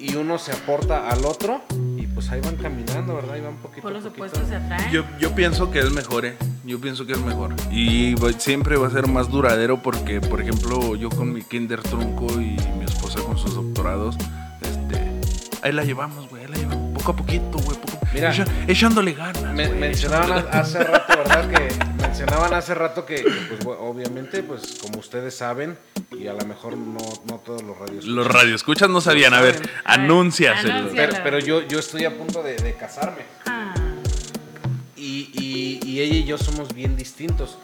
y 0.00 0.16
uno 0.16 0.38
se 0.38 0.50
aporta 0.50 1.08
al 1.08 1.24
otro 1.24 1.62
y 1.96 2.08
pues 2.08 2.30
ahí 2.30 2.40
van 2.40 2.56
caminando, 2.56 3.14
¿verdad? 3.14 3.34
Ahí 3.34 3.42
van 3.42 3.58
poquito 3.58 3.82
Por 3.82 3.92
a 3.92 3.94
los 3.94 4.02
poquito. 4.02 4.24
opuestos 4.24 4.48
se 4.48 4.56
atraen. 4.56 4.90
Yo, 4.90 5.04
yo 5.20 5.36
pienso 5.36 5.70
que 5.70 5.78
es 5.78 5.92
mejor, 5.92 6.26
¿eh? 6.26 6.36
Yo 6.64 6.80
pienso 6.80 7.06
que 7.06 7.12
es 7.12 7.20
mejor. 7.20 7.54
Y 7.70 8.16
siempre 8.38 8.76
va 8.76 8.88
a 8.88 8.90
ser 8.90 9.06
más 9.06 9.30
duradero 9.30 9.80
porque, 9.80 10.20
por 10.20 10.40
ejemplo, 10.40 10.96
yo 10.96 11.10
con 11.10 11.32
mi 11.32 11.42
kinder 11.42 11.80
trunco 11.80 12.26
y 12.40 12.56
mi 12.76 12.86
esposa 12.86 13.20
con 13.20 13.38
sus 13.38 13.54
doctorados, 13.54 14.16
este, 14.62 15.20
ahí 15.62 15.70
la 15.70 15.84
llevamos, 15.84 16.28
güey, 16.28 16.42
ahí 16.42 16.50
la 16.50 16.56
llevamos. 16.56 16.92
Poco 16.98 17.12
a 17.12 17.16
poquito, 17.16 17.58
güey, 17.64 17.78
Mira. 18.14 18.32
echa- 18.32 18.46
echándole 18.68 19.12
ganas. 19.12 19.42
Me- 19.52 19.68
mencionaban 19.68 20.30
echándole 20.38 20.58
hace 20.58 20.78
rato, 20.84 21.16
¿verdad? 21.18 21.50
Que 21.50 21.68
mencionaban 22.02 22.54
hace 22.54 22.74
rato 22.74 23.04
que, 23.04 23.16
que, 23.16 23.22
pues, 23.48 23.64
bueno, 23.64 23.82
obviamente, 23.82 24.42
pues 24.42 24.78
como 24.80 25.00
ustedes 25.00 25.34
saben, 25.36 25.76
y 26.18 26.26
a 26.28 26.32
lo 26.32 26.44
mejor 26.46 26.76
no, 26.76 26.98
no 27.28 27.38
todos 27.38 27.62
los 27.62 27.76
radios. 27.78 28.04
Los 28.06 28.26
radioescuchas 28.26 28.88
no 28.88 29.00
sabían, 29.00 29.34
a 29.34 29.40
ver, 29.40 29.54
saben. 29.56 29.70
anúnciaselo. 29.84 30.74
Anuncia. 30.74 31.08
Pero, 31.08 31.22
pero 31.24 31.38
yo, 31.40 31.66
yo 31.66 31.78
estoy 31.80 32.04
a 32.04 32.16
punto 32.16 32.42
de, 32.42 32.56
de 32.56 32.74
casarme. 32.74 33.22
Ah, 33.46 33.74
Y, 34.96 35.28
y- 35.34 35.80
y 35.86 36.00
ella 36.00 36.14
y 36.16 36.24
yo 36.24 36.38
somos 36.38 36.72
bien 36.74 36.96
distintos. 36.96 37.58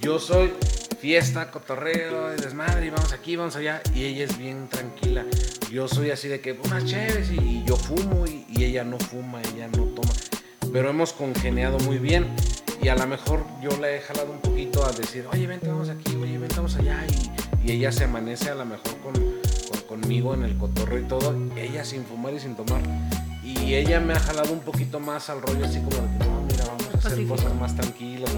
Yo 0.00 0.18
soy 0.18 0.52
fiesta, 1.00 1.50
cotorreo, 1.50 2.34
y 2.36 2.40
desmadre, 2.40 2.86
y 2.86 2.90
vamos 2.90 3.12
aquí, 3.12 3.36
vamos 3.36 3.56
allá. 3.56 3.82
Y 3.94 4.04
ella 4.04 4.24
es 4.24 4.36
bien 4.38 4.68
tranquila. 4.68 5.24
Yo 5.70 5.88
soy 5.88 6.10
así 6.10 6.28
de 6.28 6.40
que 6.40 6.52
unas 6.64 6.84
chéves 6.84 7.30
y, 7.30 7.62
yo 7.64 7.76
fumo 7.76 8.26
y, 8.26 8.44
y 8.48 8.64
ella 8.64 8.84
no 8.84 8.98
fuma, 8.98 9.40
ella 9.54 9.68
no 9.68 9.84
toma. 9.84 10.10
Pero 10.72 10.90
hemos 10.90 11.12
congeniado 11.12 11.78
muy 11.80 11.98
bien. 11.98 12.26
Y 12.82 12.88
a 12.88 12.94
lo 12.96 13.06
mejor 13.06 13.44
yo 13.62 13.70
le 13.78 13.96
he 13.96 14.00
jalado 14.00 14.32
un 14.32 14.40
poquito 14.40 14.84
a 14.84 14.92
decir, 14.92 15.26
oye, 15.32 15.46
vente, 15.46 15.68
vamos 15.68 15.88
aquí, 15.90 16.16
oye, 16.16 16.38
vente, 16.38 16.56
vamos 16.56 16.76
allá. 16.76 17.04
Y, 17.64 17.68
y 17.68 17.72
ella 17.72 17.92
se 17.92 18.04
amanece 18.04 18.50
a 18.50 18.54
lo 18.54 18.64
mejor 18.64 18.96
con, 19.02 19.12
con- 19.14 19.80
conmigo 20.00 20.34
en 20.34 20.44
el 20.44 20.56
cotorreo 20.56 21.00
y 21.00 21.04
todo. 21.08 21.34
Ella 21.56 21.84
sin 21.84 22.04
fumar 22.04 22.34
y 22.34 22.40
sin 22.40 22.54
tomar. 22.56 22.80
Y 23.44 23.74
ella 23.74 24.00
me 24.00 24.12
ha 24.14 24.20
jalado 24.20 24.52
un 24.52 24.60
poquito 24.60 25.00
más 25.00 25.28
al 25.30 25.42
rollo 25.42 25.64
así 25.64 25.78
como 25.78 25.90
de 25.96 26.18
que, 26.18 26.24
no, 26.24 26.42
mira, 26.42 26.64
vamos 26.66 26.84
a 26.84 26.98
hacer 26.98 27.02
Pacífico. 27.10 27.34
cosas 27.36 27.54
más 27.56 27.74
tranquilas. 27.76 28.30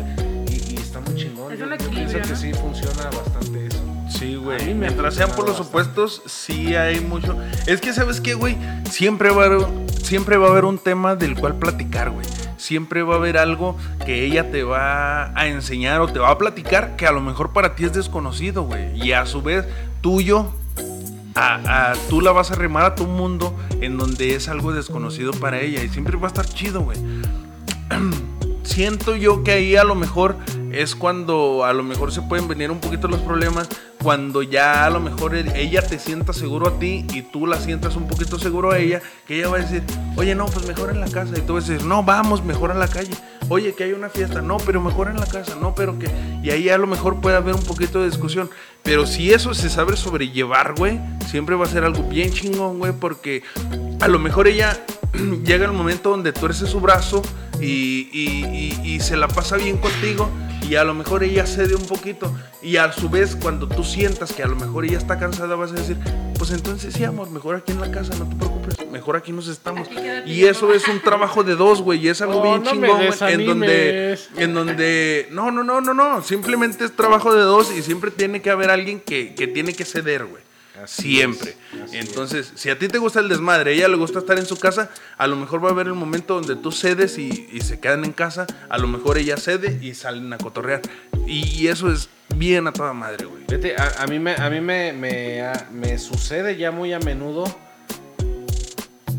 Está 0.92 1.10
muy 1.10 1.18
chingón. 1.18 1.50
Es 1.50 1.58
Yo- 1.58 1.90
pienso 1.90 2.18
que 2.20 2.36
sí 2.36 2.52
funciona 2.52 3.04
bastante 3.04 3.66
eso. 3.66 3.78
Sí, 4.10 4.34
güey. 4.36 4.74
Mientras 4.74 5.14
sean 5.14 5.30
por 5.30 5.48
los 5.48 5.58
opuestos, 5.58 6.20
sí 6.26 6.74
hay 6.74 7.00
mucho. 7.00 7.34
Es 7.66 7.80
que, 7.80 7.94
¿sabes 7.94 8.20
qué, 8.20 8.34
güey? 8.34 8.58
Siempre 8.90 9.30
va, 9.30 9.44
a 9.44 9.46
haber, 9.46 9.66
siempre 10.02 10.36
va 10.36 10.48
a 10.48 10.50
haber 10.50 10.66
un 10.66 10.76
tema 10.76 11.16
del 11.16 11.34
cual 11.34 11.54
platicar, 11.54 12.10
güey. 12.10 12.26
Siempre 12.58 13.02
va 13.02 13.14
a 13.14 13.16
haber 13.16 13.38
algo 13.38 13.74
que 14.04 14.22
ella 14.26 14.50
te 14.50 14.64
va 14.64 15.32
a 15.34 15.46
enseñar 15.46 16.02
o 16.02 16.08
te 16.12 16.18
va 16.18 16.28
a 16.28 16.36
platicar 16.36 16.94
que 16.96 17.06
a 17.06 17.12
lo 17.12 17.22
mejor 17.22 17.54
para 17.54 17.74
ti 17.74 17.84
es 17.86 17.94
desconocido, 17.94 18.64
güey. 18.64 18.94
Y 19.02 19.12
a 19.12 19.24
su 19.24 19.40
vez, 19.40 19.64
tuyo, 20.02 20.52
a, 21.34 21.92
a- 21.92 21.94
tú 22.10 22.20
la 22.20 22.32
vas 22.32 22.50
a 22.50 22.54
remar 22.54 22.84
a 22.84 22.94
tu 22.94 23.06
mundo 23.06 23.56
en 23.80 23.96
donde 23.96 24.34
es 24.34 24.46
algo 24.48 24.74
desconocido 24.74 25.32
para 25.32 25.58
ella. 25.58 25.82
Y 25.82 25.88
siempre 25.88 26.18
va 26.18 26.26
a 26.26 26.28
estar 26.28 26.44
chido, 26.44 26.82
güey 26.82 26.98
siento 28.62 29.16
yo 29.16 29.42
que 29.42 29.52
ahí 29.52 29.76
a 29.76 29.84
lo 29.84 29.94
mejor 29.94 30.36
es 30.72 30.94
cuando 30.94 31.64
a 31.64 31.72
lo 31.72 31.82
mejor 31.82 32.12
se 32.12 32.22
pueden 32.22 32.48
venir 32.48 32.70
un 32.70 32.80
poquito 32.80 33.08
los 33.08 33.20
problemas 33.20 33.68
cuando 34.02 34.42
ya 34.42 34.84
a 34.84 34.90
lo 34.90 35.00
mejor 35.00 35.34
e- 35.36 35.52
ella 35.60 35.82
te 35.86 35.98
sienta 35.98 36.32
seguro 36.32 36.66
a 36.68 36.78
ti 36.78 37.06
y 37.12 37.22
tú 37.22 37.46
la 37.46 37.58
sientas 37.60 37.94
un 37.94 38.08
poquito 38.08 38.38
seguro 38.38 38.72
a 38.72 38.78
ella, 38.78 39.00
que 39.26 39.38
ella 39.38 39.48
va 39.48 39.58
a 39.58 39.60
decir, 39.60 39.82
oye, 40.16 40.34
no, 40.34 40.46
pues 40.46 40.66
mejor 40.66 40.90
en 40.90 41.00
la 41.00 41.08
casa. 41.08 41.34
Y 41.38 41.42
tú 41.42 41.54
vas 41.54 41.68
a 41.68 41.72
decir, 41.72 41.86
no, 41.86 42.02
vamos, 42.02 42.42
mejor 42.44 42.70
en 42.72 42.80
la 42.80 42.88
calle. 42.88 43.12
Oye, 43.48 43.74
que 43.74 43.84
hay 43.84 43.92
una 43.92 44.08
fiesta. 44.08 44.40
No, 44.42 44.56
pero 44.56 44.80
mejor 44.80 45.08
en 45.08 45.20
la 45.20 45.26
casa. 45.26 45.54
No, 45.60 45.74
pero 45.74 45.98
que... 45.98 46.10
Y 46.42 46.50
ahí 46.50 46.68
a 46.68 46.78
lo 46.78 46.86
mejor 46.88 47.20
puede 47.20 47.36
haber 47.36 47.54
un 47.54 47.62
poquito 47.62 48.00
de 48.00 48.06
discusión. 48.06 48.50
Pero 48.82 49.06
si 49.06 49.32
eso 49.32 49.54
se 49.54 49.70
sabe 49.70 49.96
sobrellevar, 49.96 50.74
güey, 50.76 50.98
siempre 51.30 51.54
va 51.54 51.66
a 51.66 51.68
ser 51.68 51.84
algo 51.84 52.02
bien 52.02 52.32
chingón, 52.32 52.78
güey, 52.78 52.92
porque 52.92 53.42
a 54.00 54.08
lo 54.08 54.18
mejor 54.18 54.48
ella 54.48 54.84
llega 55.44 55.66
el 55.66 55.72
momento 55.72 56.10
donde 56.10 56.32
tuerce 56.32 56.66
su 56.66 56.80
brazo 56.80 57.22
y, 57.60 58.08
y- 58.12 59.00
se 59.00 59.16
la 59.16 59.28
pasa 59.28 59.56
bien 59.56 59.78
contigo 59.78 60.28
y 60.72 60.76
a 60.76 60.84
lo 60.84 60.94
mejor 60.94 61.22
ella 61.22 61.44
cede 61.44 61.74
un 61.74 61.84
poquito 61.84 62.34
y 62.62 62.78
a 62.78 62.90
su 62.92 63.10
vez 63.10 63.36
cuando 63.36 63.68
tú 63.68 63.84
sientas 63.84 64.32
que 64.32 64.42
a 64.42 64.46
lo 64.46 64.56
mejor 64.56 64.86
ella 64.86 64.96
está 64.96 65.18
cansada 65.18 65.54
vas 65.54 65.70
a 65.70 65.74
decir, 65.74 65.98
pues 66.38 66.50
entonces 66.50 66.94
sí, 66.94 67.04
amor, 67.04 67.28
mejor 67.28 67.56
aquí 67.56 67.72
en 67.72 67.80
la 67.82 67.90
casa, 67.90 68.14
no 68.18 68.26
te 68.26 68.36
preocupes, 68.36 68.90
mejor 68.90 69.16
aquí 69.16 69.32
nos 69.32 69.48
estamos. 69.48 69.86
Aquí 69.86 70.32
Y 70.32 70.44
eso 70.46 70.72
es 70.72 70.88
un 70.88 71.02
trabajo 71.02 71.44
de 71.44 71.56
dos, 71.56 71.82
güey, 71.82 71.98
y 71.98 72.08
es 72.08 72.22
algo 72.22 72.36
No, 72.36 72.42
bien 72.42 72.62
no 72.62 72.70
chingón, 72.70 73.06
güey, 73.06 73.34
en 73.34 73.46
donde, 73.46 74.18
en 74.38 74.54
donde, 74.54 75.28
no, 75.30 75.50
no, 75.50 75.62
no, 75.62 75.82
no, 75.82 75.92
no, 75.92 76.22
simplemente 76.22 76.86
es 76.86 76.96
trabajo 76.96 77.34
de 77.34 77.42
dos 77.42 77.70
y 77.76 77.82
siempre 77.82 78.10
tiene 78.10 78.40
que 78.40 78.48
haber 78.48 78.70
alguien 78.70 79.00
que, 79.00 79.34
que 79.34 79.48
tiene 79.48 79.74
que 79.74 79.84
ceder, 79.84 80.24
güey. 80.24 80.42
Así 80.80 81.16
Siempre. 81.16 81.54
es, 81.84 81.92
Entonces, 81.92 82.52
si 82.54 82.70
a 82.70 82.78
ti 82.78 82.88
te 82.88 82.98
gusta 82.98 83.20
el 83.20 83.28
desmadre, 83.28 83.72
a 83.72 83.74
ella 83.74 83.88
le 83.88 83.96
gusta 83.96 84.20
estar 84.20 84.38
en 84.38 84.46
su 84.46 84.56
casa, 84.58 84.90
a 85.18 85.26
lo 85.26 85.36
mejor 85.36 85.62
va 85.62 85.68
a 85.68 85.72
haber 85.72 85.86
el 85.88 85.94
momento 85.94 86.34
donde 86.34 86.56
tú 86.56 86.72
cedes 86.72 87.18
y, 87.18 87.48
y 87.52 87.60
se 87.60 87.78
quedan 87.78 88.04
en 88.04 88.12
casa, 88.12 88.46
a 88.70 88.78
lo 88.78 88.86
mejor 88.88 89.18
ella 89.18 89.36
cede 89.36 89.78
y 89.82 89.94
salen 89.94 90.32
a 90.32 90.38
cotorrear. 90.38 90.80
Y, 91.26 91.42
y 91.60 91.68
eso 91.68 91.92
es 91.92 92.08
bien 92.36 92.66
a 92.66 92.72
toda 92.72 92.92
madre, 92.94 93.26
güey. 93.26 93.44
Fíjate, 93.48 93.76
a, 93.76 94.02
a 94.02 94.06
mí, 94.06 94.18
me, 94.18 94.34
a 94.34 94.48
mí 94.48 94.60
me, 94.62 94.92
me, 94.94 95.42
a- 95.42 95.68
me 95.70 95.98
sucede 95.98 96.56
ya 96.56 96.70
muy 96.70 96.92
a 96.94 96.98
menudo 97.00 97.44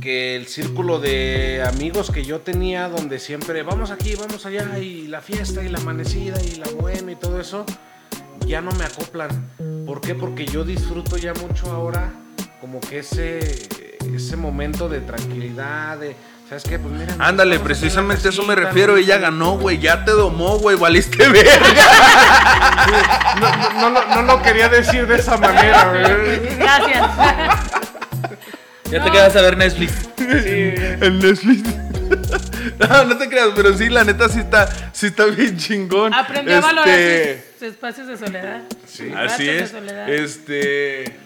que 0.02 0.36
el 0.36 0.48
círculo 0.48 1.00
de 1.00 1.64
amigos 1.66 2.12
que 2.12 2.26
yo 2.26 2.42
tenía, 2.42 2.90
donde 2.90 3.20
siempre 3.20 3.64
vamos 3.64 3.90
aquí, 3.92 4.16
vamos 4.16 4.46
allá, 4.46 4.78
y 4.80 5.08
la 5.08 5.22
fiesta, 5.22 5.64
y 5.64 5.70
la 5.70 5.78
amanecida, 5.80 6.42
y 6.44 6.56
la 6.56 6.68
buena, 6.72 7.12
y 7.14 7.16
todo 7.16 7.40
eso, 7.40 7.66
ya 8.46 8.62
no 8.62 8.72
me 8.74 8.86
acoplan. 8.86 9.30
¿Por 9.86 10.02
qué? 10.02 10.16
Porque 10.16 10.46
yo 10.46 10.64
disfruto 10.64 11.18
ya 11.18 11.34
mucho 11.34 11.72
ahora 11.72 12.12
como 12.62 12.80
que 12.80 13.00
ese, 13.00 13.68
ese 14.16 14.36
momento 14.38 14.88
de 14.88 15.02
tranquilidad, 15.02 15.98
de... 15.98 16.16
¿Sabes 16.48 16.64
qué? 16.64 16.78
Pues 16.78 16.94
mira. 16.94 17.16
Ándale, 17.20 17.60
precisamente 17.60 18.30
eso 18.30 18.44
me 18.44 18.56
refiero. 18.56 18.94
¿no? 18.94 19.00
Ella 19.00 19.18
ganó, 19.18 19.58
güey. 19.58 19.80
Ya 19.80 20.06
te 20.06 20.12
domó, 20.12 20.60
güey. 20.60 20.78
Valiste 20.78 21.28
verga. 21.30 21.52
No, 23.40 23.90
no, 23.90 23.90
no, 23.90 24.16
no 24.16 24.22
lo 24.22 24.42
quería 24.42 24.70
decir 24.70 25.08
de 25.08 25.16
esa 25.16 25.38
manera, 25.38 25.90
güey. 25.90 26.56
Gracias. 26.58 27.10
Ya 28.92 29.04
te 29.04 29.10
quedas 29.10 29.36
a 29.36 29.42
ver 29.42 29.58
Netflix. 29.58 29.92
El 30.20 31.18
Netflix. 31.18 31.68
No, 32.80 33.04
no 33.06 33.18
te 33.18 33.28
creas, 33.30 33.50
pero 33.56 33.76
sí, 33.78 33.90
la 33.90 34.04
neta 34.04 34.30
sí 34.30 34.40
está, 34.40 34.68
sí 34.94 35.08
está 35.08 35.26
bien 35.26 35.58
chingón. 35.58 36.14
Aprendió 36.14 36.58
a 36.58 36.62
valorar 36.62 36.88
Este, 36.98 37.44
sus, 37.52 37.60
sus 37.60 37.68
espacios 37.70 38.08
de 38.08 38.18
soledad. 38.18 38.62
Sí, 38.88 39.12
así 39.16 39.50
es. 39.50 39.70
soledad. 39.72 40.10
Este. 40.10 41.18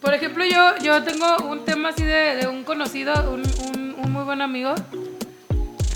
Por 0.00 0.14
ejemplo, 0.14 0.44
yo, 0.44 0.76
yo 0.82 1.02
tengo 1.04 1.36
un 1.48 1.64
tema 1.64 1.90
así 1.90 2.02
de, 2.04 2.36
de 2.36 2.46
un 2.48 2.64
conocido, 2.64 3.12
un, 3.32 3.42
un- 3.68 3.94
un 3.98 4.12
muy 4.12 4.24
buen 4.24 4.42
amigo. 4.42 4.74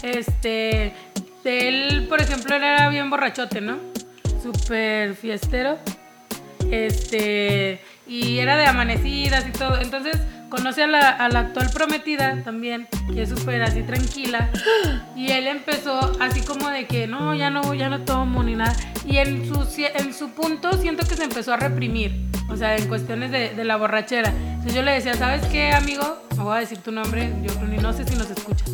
Este, 0.03 0.93
de 1.45 1.69
él, 1.69 2.07
por 2.09 2.21
ejemplo, 2.21 2.55
él 2.57 2.63
era 2.65 2.89
bien 2.89 3.11
borrachote, 3.11 3.61
¿no? 3.61 3.79
Súper 4.43 5.15
fiestero. 5.17 5.79
Este, 6.71 7.81
y 8.07 8.39
era 8.39 8.57
de 8.57 8.67
amanecidas 8.67 9.45
y 9.47 9.51
todo. 9.53 9.81
Entonces, 9.81 10.17
conoce 10.49 10.85
a 10.85 10.87
la, 10.87 11.11
a 11.11 11.29
la 11.29 11.41
actual 11.41 11.71
prometida 11.73 12.43
también, 12.43 12.89
que 13.13 13.23
es 13.23 13.29
súper 13.29 13.63
así 13.63 13.83
tranquila. 13.83 14.51
Y 15.15 15.31
él 15.33 15.47
empezó 15.47 16.13
así 16.21 16.41
como 16.43 16.69
de 16.69 16.87
que 16.87 17.07
no, 17.07 17.35
ya 17.35 17.51
no, 17.51 17.75
ya 17.75 17.89
no 17.89 18.01
tomo 18.03 18.43
ni 18.43 18.55
nada. 18.55 18.75
Y 19.05 19.19
en 19.19 19.47
su, 19.47 19.67
en 19.95 20.15
su 20.15 20.31
punto 20.31 20.73
siento 20.75 21.07
que 21.07 21.17
se 21.17 21.25
empezó 21.25 21.53
a 21.53 21.57
reprimir. 21.57 22.27
O 22.49 22.57
sea, 22.57 22.77
en 22.77 22.87
cuestiones 22.89 23.31
de, 23.31 23.55
de 23.55 23.65
la 23.65 23.77
borrachera. 23.77 24.29
Entonces 24.29 24.75
yo 24.75 24.83
le 24.83 24.93
decía, 24.93 25.15
¿sabes 25.15 25.45
qué, 25.47 25.73
amigo? 25.73 26.23
No 26.37 26.45
voy 26.45 26.57
a 26.59 26.61
decir 26.61 26.79
tu 26.79 26.93
nombre, 26.93 27.33
yo 27.43 27.53
ni 27.67 27.79
no 27.79 27.93
sé 27.93 28.05
si 28.05 28.15
nos 28.15 28.31
escucha. 28.31 28.65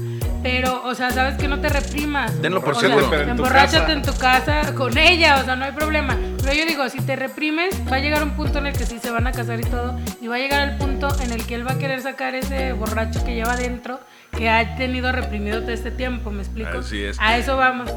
Pero, 0.42 0.82
o 0.84 0.94
sea, 0.94 1.10
¿sabes 1.10 1.36
que 1.36 1.46
No 1.48 1.60
te 1.60 1.68
reprimas. 1.68 2.40
Denlo 2.42 2.60
por 2.60 2.74
O 2.74 2.80
sea, 2.80 2.88
seguro. 2.88 3.06
Pero 3.08 3.22
en 3.22 3.28
tu 3.28 3.30
emborráchate 3.32 3.78
casa. 3.78 3.92
en 3.92 4.02
tu 4.02 4.14
casa 4.18 4.74
con 4.74 4.98
ella, 4.98 5.38
o 5.40 5.44
sea, 5.44 5.56
no 5.56 5.64
hay 5.64 5.72
problema. 5.72 6.16
Pero 6.42 6.54
yo 6.54 6.66
digo, 6.66 6.88
si 6.88 7.00
te 7.00 7.14
reprimes, 7.14 7.74
va 7.90 7.96
a 7.96 8.00
llegar 8.00 8.22
un 8.24 8.32
punto 8.32 8.58
en 8.58 8.66
el 8.66 8.76
que 8.76 8.84
sí 8.84 8.98
se 8.98 9.10
van 9.10 9.26
a 9.26 9.32
casar 9.32 9.60
y 9.60 9.64
todo, 9.64 9.98
y 10.20 10.26
va 10.26 10.36
a 10.36 10.38
llegar 10.38 10.68
el 10.68 10.76
punto 10.76 11.08
en 11.20 11.32
el 11.32 11.46
que 11.46 11.54
él 11.54 11.66
va 11.66 11.72
a 11.72 11.78
querer 11.78 12.02
sacar 12.02 12.34
ese 12.34 12.72
borracho 12.72 13.24
que 13.24 13.34
lleva 13.34 13.56
dentro, 13.56 14.00
que 14.36 14.50
ha 14.50 14.74
tenido 14.76 15.12
reprimido 15.12 15.60
todo 15.60 15.70
este 15.70 15.90
tiempo, 15.90 16.30
¿me 16.30 16.42
explico? 16.42 16.78
Así 16.78 17.02
es. 17.04 17.16
A 17.20 17.38
eso 17.38 17.56
vamos. 17.56 17.90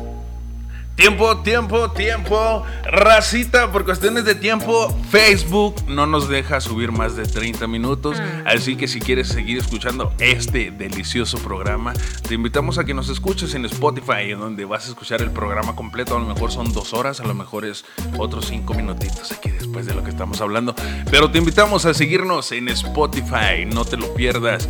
Tiempo, 0.95 1.37
tiempo, 1.39 1.91
tiempo. 1.91 2.63
Racita, 2.85 3.69
por 3.69 3.83
cuestiones 3.83 4.23
de 4.23 4.33
tiempo, 4.33 4.97
Facebook 5.09 5.75
no 5.89 6.07
nos 6.07 6.29
deja 6.29 6.61
subir 6.61 6.93
más 6.93 7.17
de 7.17 7.25
30 7.25 7.67
minutos. 7.67 8.17
Ah. 8.17 8.43
Así 8.45 8.77
que 8.77 8.87
si 8.87 9.01
quieres 9.01 9.27
seguir 9.27 9.57
escuchando 9.57 10.13
este 10.19 10.71
delicioso 10.71 11.37
programa, 11.39 11.93
te 12.25 12.35
invitamos 12.35 12.77
a 12.77 12.85
que 12.85 12.93
nos 12.93 13.09
escuches 13.09 13.55
en 13.55 13.65
Spotify, 13.65 14.31
en 14.31 14.39
donde 14.39 14.63
vas 14.63 14.85
a 14.85 14.89
escuchar 14.89 15.21
el 15.21 15.31
programa 15.31 15.75
completo. 15.75 16.15
A 16.15 16.19
lo 16.19 16.27
mejor 16.27 16.53
son 16.53 16.71
dos 16.71 16.93
horas, 16.93 17.19
a 17.19 17.25
lo 17.25 17.33
mejor 17.33 17.65
es 17.65 17.83
otros 18.17 18.45
cinco 18.45 18.73
minutitos 18.73 19.33
aquí 19.33 19.49
después 19.49 19.85
de 19.85 19.95
lo 19.95 20.03
que 20.03 20.11
estamos 20.11 20.39
hablando. 20.39 20.75
Pero 21.11 21.29
te 21.29 21.39
invitamos 21.39 21.85
a 21.85 21.93
seguirnos 21.93 22.53
en 22.53 22.69
Spotify, 22.69 23.65
no 23.67 23.83
te 23.83 23.97
lo 23.97 24.13
pierdas. 24.13 24.69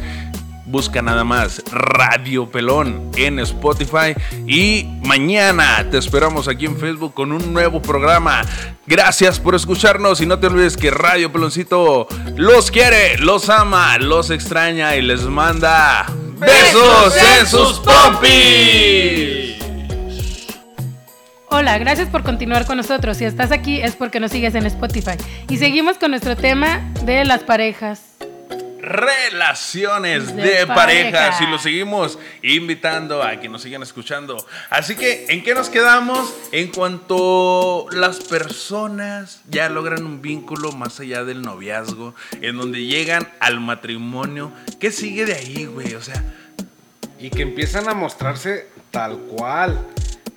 Busca 0.65 1.03
nada 1.03 1.23
más 1.23 1.61
Radio 1.71 2.49
Pelón 2.49 3.11
en 3.15 3.37
Spotify 3.39 4.15
y 4.47 4.85
mañana 5.03 5.85
te 5.91 5.99
esperamos 5.99 6.47
aquí 6.47 6.65
en 6.65 6.77
Facebook 6.77 7.13
con 7.13 7.31
un 7.31 7.53
nuevo 7.53 7.83
programa. 7.83 8.41
Gracias 8.87 9.39
por 9.39 9.53
escucharnos 9.53 10.21
y 10.21 10.25
no 10.25 10.39
te 10.39 10.47
olvides 10.47 10.75
que 10.75 10.89
Radio 10.89 11.31
Peloncito 11.31 12.07
los 12.35 12.71
quiere, 12.71 13.19
los 13.19 13.49
ama, 13.49 13.99
los 13.99 14.31
extraña 14.31 14.95
y 14.95 15.03
les 15.03 15.21
manda 15.21 16.07
besos 16.39 17.15
en 17.15 17.45
sus 17.45 17.79
pompis. 17.79 19.45
Hola, 21.49 21.77
gracias 21.77 22.09
por 22.09 22.23
continuar 22.23 22.65
con 22.65 22.77
nosotros. 22.77 23.17
Si 23.17 23.25
estás 23.25 23.51
aquí 23.51 23.81
es 23.81 23.95
porque 23.95 24.19
nos 24.19 24.31
sigues 24.31 24.55
en 24.55 24.65
Spotify. 24.65 25.13
Y 25.47 25.57
seguimos 25.57 25.97
con 25.99 26.09
nuestro 26.09 26.35
tema 26.35 26.81
de 27.05 27.23
las 27.23 27.43
parejas. 27.43 28.14
Relaciones 28.85 30.35
De 30.35 30.41
de, 30.43 30.67
pareja. 30.67 31.11
parejas 31.11 31.41
y 31.41 31.47
los 31.47 31.61
seguimos 31.61 32.17
invitando 32.41 33.21
a 33.23 33.39
que 33.39 33.49
nos 33.49 33.61
sigan 33.61 33.83
escuchando. 33.83 34.37
Así 34.69 34.95
que, 34.95 35.25
¿en 35.29 35.43
qué 35.43 35.53
nos 35.53 35.69
quedamos? 35.69 36.33
En 36.51 36.67
cuanto 36.71 37.87
las 37.91 38.19
personas 38.21 39.41
ya 39.49 39.69
logran 39.69 40.05
un 40.05 40.21
vínculo 40.21 40.71
más 40.71 40.99
allá 40.99 41.23
del 41.23 41.41
noviazgo, 41.41 42.15
en 42.41 42.57
donde 42.57 42.85
llegan 42.85 43.27
al 43.39 43.59
matrimonio, 43.59 44.51
¿qué 44.79 44.91
sigue 44.91 45.25
de 45.25 45.33
ahí, 45.35 45.65
güey? 45.65 45.93
O 45.95 46.01
sea, 46.01 46.23
Y 47.19 47.29
que 47.29 47.41
empiezan 47.43 47.87
a 47.89 47.93
mostrarse 47.93 48.67
tal 48.91 49.17
cual. 49.17 49.79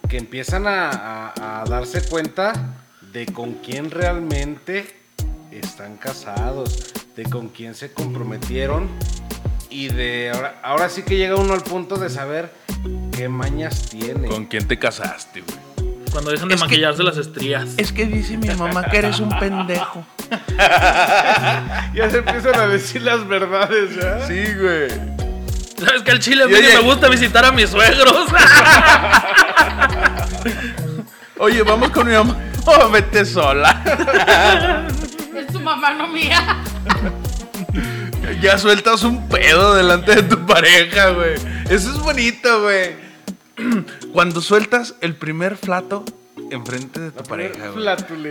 Que 0.08 0.16
empiezan 0.16 0.66
a, 0.66 0.88
a- 0.90 1.60
a 1.60 1.64
darse 1.66 2.00
cuenta 2.08 2.52
de 3.12 3.26
con 3.26 3.54
quién 3.54 3.90
realmente 3.90 4.86
están 5.50 5.96
casados, 5.96 6.92
de 7.18 7.24
con 7.28 7.48
quién 7.48 7.74
se 7.74 7.92
comprometieron. 7.92 8.88
Y 9.70 9.88
de 9.88 10.30
ahora, 10.32 10.60
ahora 10.62 10.88
sí 10.88 11.02
que 11.02 11.16
llega 11.16 11.34
uno 11.34 11.52
al 11.52 11.62
punto 11.62 11.96
de 11.96 12.08
saber 12.10 12.52
qué 13.10 13.28
mañas 13.28 13.88
tiene. 13.90 14.28
¿con 14.28 14.46
quién 14.46 14.68
te 14.68 14.78
casaste, 14.78 15.40
güey? 15.42 15.58
Cuando 16.12 16.30
dejan 16.30 16.48
de 16.48 16.54
Es 16.54 16.60
que- 16.60 16.66
maquillarse 16.68 17.02
las 17.02 17.16
estrías. 17.16 17.70
Es 17.76 17.90
que 17.92 18.06
dice 18.06 18.36
mi 18.36 18.48
mamá 18.50 18.84
que 18.84 18.98
eres 18.98 19.18
un 19.18 19.36
pendejo. 19.36 20.06
Ya 21.94 22.08
se 22.10 22.18
empiezan 22.18 22.54
a 22.54 22.66
decir 22.68 23.02
las 23.02 23.26
verdades, 23.26 23.96
¿verdad? 23.96 24.28
Sí, 24.28 24.44
güey. 24.54 24.88
¿Sabes 25.84 26.02
que 26.02 26.10
al 26.12 26.20
chile 26.20 26.44
a 26.44 26.46
mí 26.46 26.52
Y 26.54 26.60
ni 26.60 26.66
oye- 26.66 26.76
me 26.76 26.82
gusta 26.82 27.08
visitar 27.08 27.44
a 27.44 27.50
mis 27.52 27.68
suegros? 27.70 28.14
Oye, 31.40 31.62
vamos 31.62 31.90
con 31.90 32.06
mi 32.06 32.14
mamá. 32.14 32.36
Oh, 32.70 32.90
vete 32.90 33.24
sola. 33.24 33.80
Es 35.34 35.46
tu 35.46 35.58
mamá, 35.58 35.92
no 35.94 36.06
mía. 36.08 36.58
Ya 38.40 38.58
sueltas 38.58 39.02
un 39.04 39.28
pedo 39.28 39.74
delante 39.74 40.14
de 40.16 40.22
tu 40.22 40.46
pareja, 40.46 41.10
güey. 41.10 41.34
Eso 41.70 41.90
es 41.92 41.98
bonito, 42.00 42.62
güey. 42.62 42.96
Cuando 44.12 44.40
sueltas 44.40 44.94
el 45.00 45.14
primer 45.16 45.56
flato 45.56 46.04
enfrente 46.50 46.98
de 47.00 47.10
tu 47.10 47.22
pareja, 47.24 47.68
güey. 47.68 47.84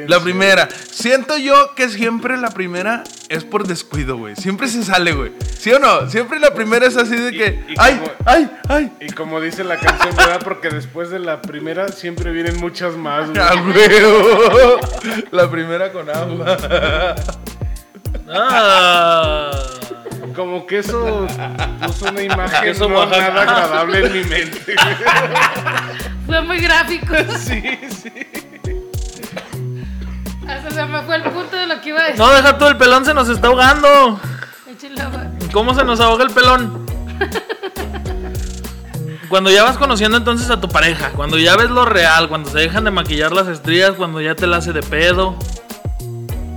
La 0.08 0.20
primera. 0.20 0.68
Siento 0.92 1.38
yo 1.38 1.76
que 1.76 1.88
siempre 1.90 2.36
la 2.38 2.50
primera 2.50 3.04
es 3.30 3.44
por 3.44 3.68
descuido, 3.68 4.18
güey. 4.18 4.36
Siempre 4.36 4.68
se 4.70 4.84
sale, 4.84 5.12
güey. 5.14 5.34
¿Sí 5.60 5.72
o 5.72 5.78
no? 5.80 6.10
Siempre 6.10 6.40
la 6.40 6.54
primera 6.54 6.88
es 6.88 6.98
así 6.98 7.16
de 7.16 7.32
que. 7.32 7.64
Y- 7.68 7.74
y 7.74 7.76
¡Ay, 7.78 7.96
como- 7.98 8.12
ay, 8.26 8.52
ay! 8.70 8.92
Y 9.02 9.12
como 9.12 9.40
dice 9.40 9.64
la 9.64 9.78
canción, 9.78 10.16
¿verdad? 10.16 10.40
Porque 10.44 10.70
después 10.70 11.10
de 11.12 11.20
la 11.20 11.42
primera 11.44 11.90
siempre 11.90 12.32
vienen 12.32 12.58
muchas 12.58 12.96
más, 12.96 13.30
güey. 13.30 13.40
¡A 13.40 13.54
huevo! 13.64 14.80
La 15.32 15.52
primera 15.52 15.92
con 15.92 16.10
agua. 16.10 16.58
Ah. 18.30 19.52
Como 20.36 20.66
que 20.68 20.80
eso 20.80 21.26
puso 21.82 22.06
una 22.10 22.22
imagen 22.22 22.62
Queso 22.64 22.88
no 22.90 22.96
Oaxaca. 23.00 23.30
nada 23.34 23.42
agradable 23.42 24.06
en 24.06 24.14
mi 24.14 24.24
mente. 24.26 24.76
Fue 26.26 26.42
muy 26.42 26.60
gráfico. 26.60 27.16
sí, 27.40 27.62
sí. 27.90 28.12
Hasta 30.48 30.72
se 30.72 30.86
me 30.86 31.02
fue 31.02 31.16
el 31.18 31.24
punto 31.24 31.56
de 31.56 31.68
lo 31.68 31.82
que 31.82 31.90
iba 31.90 32.00
a 32.00 32.04
decir. 32.04 32.20
No, 32.20 32.30
deja 32.32 32.58
tú, 32.58 32.68
el 32.68 32.78
pelón 32.78 33.04
se 33.06 33.14
nos 33.14 33.28
está 33.30 33.48
ahogando. 33.48 34.20
Échale 34.70 35.02
agua. 35.02 35.26
¿Cómo 35.52 35.74
se 35.74 35.84
nos 35.84 36.00
ahoga 36.00 36.24
el 36.26 36.32
pelón? 36.32 36.86
Cuando 39.30 39.50
ya 39.50 39.64
vas 39.64 39.78
conociendo 39.78 40.18
entonces 40.18 40.50
a 40.50 40.62
tu 40.62 40.70
pareja, 40.70 41.10
cuando 41.12 41.38
ya 41.38 41.58
ves 41.58 41.70
lo 41.70 41.84
real, 41.86 42.30
cuando 42.30 42.50
se 42.50 42.60
dejan 42.60 42.86
de 42.86 42.92
maquillar 42.92 43.34
las 43.34 43.48
estrías, 43.48 43.92
cuando 43.92 44.22
ya 44.22 44.36
te 44.36 44.48
la 44.48 44.58
hace 44.58 44.72
de 44.72 44.82
pedo, 44.84 45.36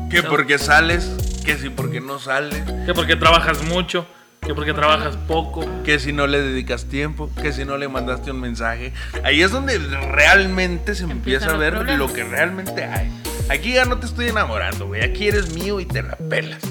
Que 0.08 0.22
porque 0.22 0.56
sales, 0.58 1.10
que 1.44 1.56
si 1.56 1.70
porque 1.70 2.00
no 2.00 2.18
sales. 2.18 2.62
que 2.86 2.94
porque 2.94 3.16
trabajas 3.16 3.62
mucho, 3.64 4.06
que 4.40 4.54
porque 4.54 4.72
trabajas 4.72 5.16
poco. 5.28 5.64
que 5.84 5.98
si 5.98 6.12
no 6.12 6.26
le 6.26 6.40
dedicas 6.40 6.86
tiempo, 6.86 7.30
que 7.40 7.52
si 7.52 7.64
no 7.64 7.76
le 7.76 7.88
mandaste 7.88 8.30
un 8.30 8.40
mensaje. 8.40 8.92
Ahí 9.24 9.42
es 9.42 9.50
donde 9.50 9.78
realmente 9.78 10.94
se 10.94 11.04
empieza 11.04 11.50
a 11.50 11.56
ver 11.56 11.74
problemas. 11.74 11.98
lo 11.98 12.12
que 12.12 12.24
realmente 12.24 12.84
hay. 12.84 13.10
Aquí 13.48 13.72
ya 13.72 13.84
no 13.84 13.98
te 13.98 14.06
estoy 14.06 14.28
enamorando, 14.28 14.86
güey. 14.86 15.02
Aquí 15.02 15.26
eres 15.28 15.52
mío 15.54 15.80
y 15.80 15.86
te 15.86 16.02
la 16.02 16.16
pelas. 16.16 16.62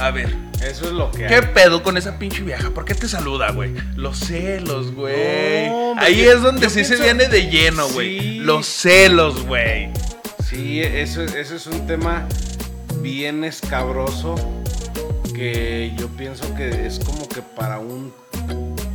A 0.00 0.12
ver, 0.12 0.32
Eso 0.62 0.84
es 0.86 0.92
lo 0.92 1.10
que 1.10 1.26
¿qué 1.26 1.34
hay. 1.36 1.42
pedo 1.52 1.82
con 1.82 1.96
esa 1.96 2.18
pinche 2.20 2.42
vieja? 2.42 2.70
¿Por 2.70 2.84
qué 2.84 2.94
te 2.94 3.08
saluda, 3.08 3.50
güey? 3.50 3.72
Los 3.96 4.18
celos, 4.20 4.92
güey. 4.92 5.68
No, 5.68 5.94
Ahí 5.98 6.22
yo- 6.22 6.32
es 6.32 6.40
donde 6.42 6.70
sí 6.70 6.84
se 6.84 6.96
pienso- 6.96 7.02
viene 7.04 7.26
de 7.28 7.50
lleno, 7.50 7.88
güey. 7.88 8.20
Sí. 8.20 8.38
Los 8.38 8.66
celos, 8.66 9.42
güey. 9.44 9.88
Sí, 10.48 10.80
eso, 10.80 11.22
es- 11.22 11.34
eso 11.34 11.56
es 11.56 11.66
un 11.66 11.84
tema 11.88 12.28
bien 13.02 13.44
escabroso 13.44 14.34
que 15.34 15.94
yo 15.96 16.08
pienso 16.08 16.52
que 16.54 16.86
es 16.86 16.98
como 17.00 17.28
que 17.28 17.42
para 17.42 17.78
un 17.78 18.12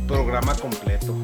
programa 0.06 0.54
completo. 0.54 1.14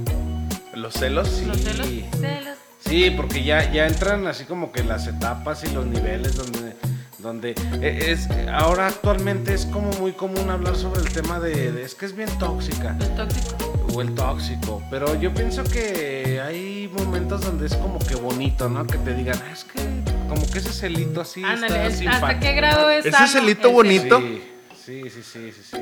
Los 0.75 0.95
celos, 0.95 1.29
sí. 1.29 1.45
Los 1.45 1.59
celos. 1.59 1.87
Celos. 2.19 2.57
Sí, 2.81 3.11
porque 3.11 3.45
ya, 3.45 3.71
ya 3.71 3.87
entran 3.87 4.27
así 4.27 4.45
como 4.45 4.73
que 4.73 4.83
las 4.83 5.07
etapas 5.07 5.63
y 5.65 5.69
los 5.75 5.85
niveles 5.87 6.35
donde, 6.37 6.75
donde 7.19 7.51
e- 7.83 8.11
es 8.11 8.29
ahora 8.51 8.87
actualmente 8.87 9.53
es 9.53 9.67
como 9.67 9.91
muy 10.01 10.13
común 10.13 10.49
hablar 10.49 10.77
sobre 10.77 11.03
el 11.03 11.13
tema 11.13 11.39
de, 11.39 11.73
de- 11.73 11.83
es 11.85 11.95
que 11.95 12.07
es 12.07 12.17
bien 12.17 12.31
tóxica 12.39 12.97
Los 12.99 13.15
tóxicos. 13.15 13.55
O 13.95 14.01
el 14.03 14.15
tóxico, 14.15 14.83
pero 14.91 15.15
yo 15.21 15.33
pienso 15.33 15.65
que 15.65 16.41
hay 16.45 16.89
momentos 16.93 17.43
donde 17.43 17.67
es 17.67 17.75
como 17.77 17.99
que 17.99 18.15
bonito, 18.15 18.69
¿no? 18.69 18.87
Que 18.87 18.99
te 18.99 19.15
digan, 19.15 19.41
"Ah, 19.47 19.53
es 19.53 19.65
que 19.65 19.81
como 20.29 20.47
que 20.51 20.59
ese 20.59 20.73
celito 20.73 21.21
así 21.21 21.43
Ándale, 21.45 21.67
está 21.75 21.87
es- 21.87 21.99
simpático". 21.99 22.27
¿hasta 22.27 22.41
qué 22.41 22.53
grado 22.55 22.91
es 22.91 23.07
Ese 23.07 23.27
celito 23.29 23.69
el 23.69 23.75
bonito. 23.75 24.21
Sí, 24.21 25.03
sí, 25.11 25.23
sí, 25.23 25.53
sí, 25.53 25.63
sí. 25.71 25.77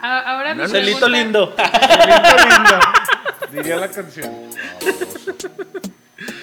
A- 0.00 0.20
Ahora 0.36 0.54
mi 0.54 0.66
Celito 0.68 1.06
pregunta- 1.06 1.08
lindo. 1.08 1.54
Celito 1.56 2.48
lindo, 2.48 2.78
diría 3.52 3.76
la 3.76 3.88
canción. 3.88 4.30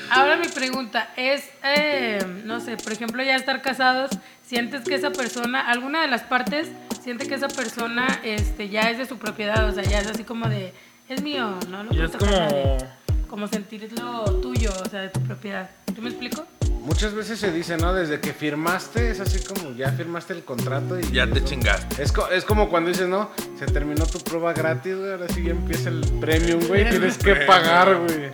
Ahora 0.09 0.37
mi 0.37 0.47
pregunta 0.47 1.09
es, 1.15 1.43
eh, 1.63 2.19
no 2.45 2.59
sé, 2.59 2.77
por 2.77 2.91
ejemplo, 2.93 3.23
ya 3.23 3.35
estar 3.35 3.61
casados, 3.61 4.11
¿sientes 4.43 4.81
que 4.83 4.95
esa 4.95 5.11
persona, 5.11 5.61
alguna 5.69 6.01
de 6.01 6.07
las 6.07 6.23
partes, 6.23 6.67
siente 7.03 7.27
que 7.27 7.35
esa 7.35 7.47
persona 7.47 8.07
este, 8.23 8.69
ya 8.69 8.89
es 8.89 8.97
de 8.97 9.05
su 9.05 9.17
propiedad? 9.17 9.67
O 9.69 9.73
sea, 9.73 9.83
ya 9.83 9.99
es 9.99 10.07
así 10.07 10.23
como 10.23 10.47
de, 10.49 10.73
es 11.09 11.21
mío, 11.21 11.57
no 11.69 11.83
lo 11.83 11.93
Y 11.93 12.01
es 12.01 12.11
como... 12.11 12.31
nadie. 12.31 12.77
Como 13.27 13.45
sentirlo 13.49 14.23
tuyo, 14.41 14.71
o 14.85 14.89
sea, 14.89 15.01
de 15.01 15.09
tu 15.09 15.21
propiedad. 15.21 15.69
¿Tú 15.93 16.01
me 16.01 16.09
explico? 16.09 16.45
Muchas 16.81 17.13
veces 17.13 17.37
se 17.37 17.51
dice, 17.51 17.75
¿no? 17.75 17.93
Desde 17.93 18.21
que 18.21 18.31
firmaste, 18.31 19.11
es 19.11 19.19
así 19.19 19.43
como 19.43 19.75
ya 19.75 19.91
firmaste 19.91 20.31
el 20.31 20.45
contrato 20.45 20.97
y 20.97 21.11
Ya 21.11 21.27
te 21.27 21.39
eso- 21.39 21.47
chingaste. 21.49 22.01
Es, 22.01 22.13
co- 22.13 22.29
es 22.29 22.45
como 22.45 22.69
cuando 22.69 22.89
dices, 22.89 23.09
no, 23.09 23.29
se 23.59 23.65
terminó 23.65 24.05
tu 24.05 24.19
prueba 24.19 24.53
gratis, 24.53 24.95
güey, 24.95 25.11
ahora 25.11 25.27
sí 25.27 25.43
ya 25.43 25.51
empieza 25.51 25.89
el 25.89 25.99
premium, 26.21 26.61
güey, 26.67 26.89
tienes 26.89 27.17
que 27.17 27.35
pagar, 27.35 27.97
güey. 27.97 28.31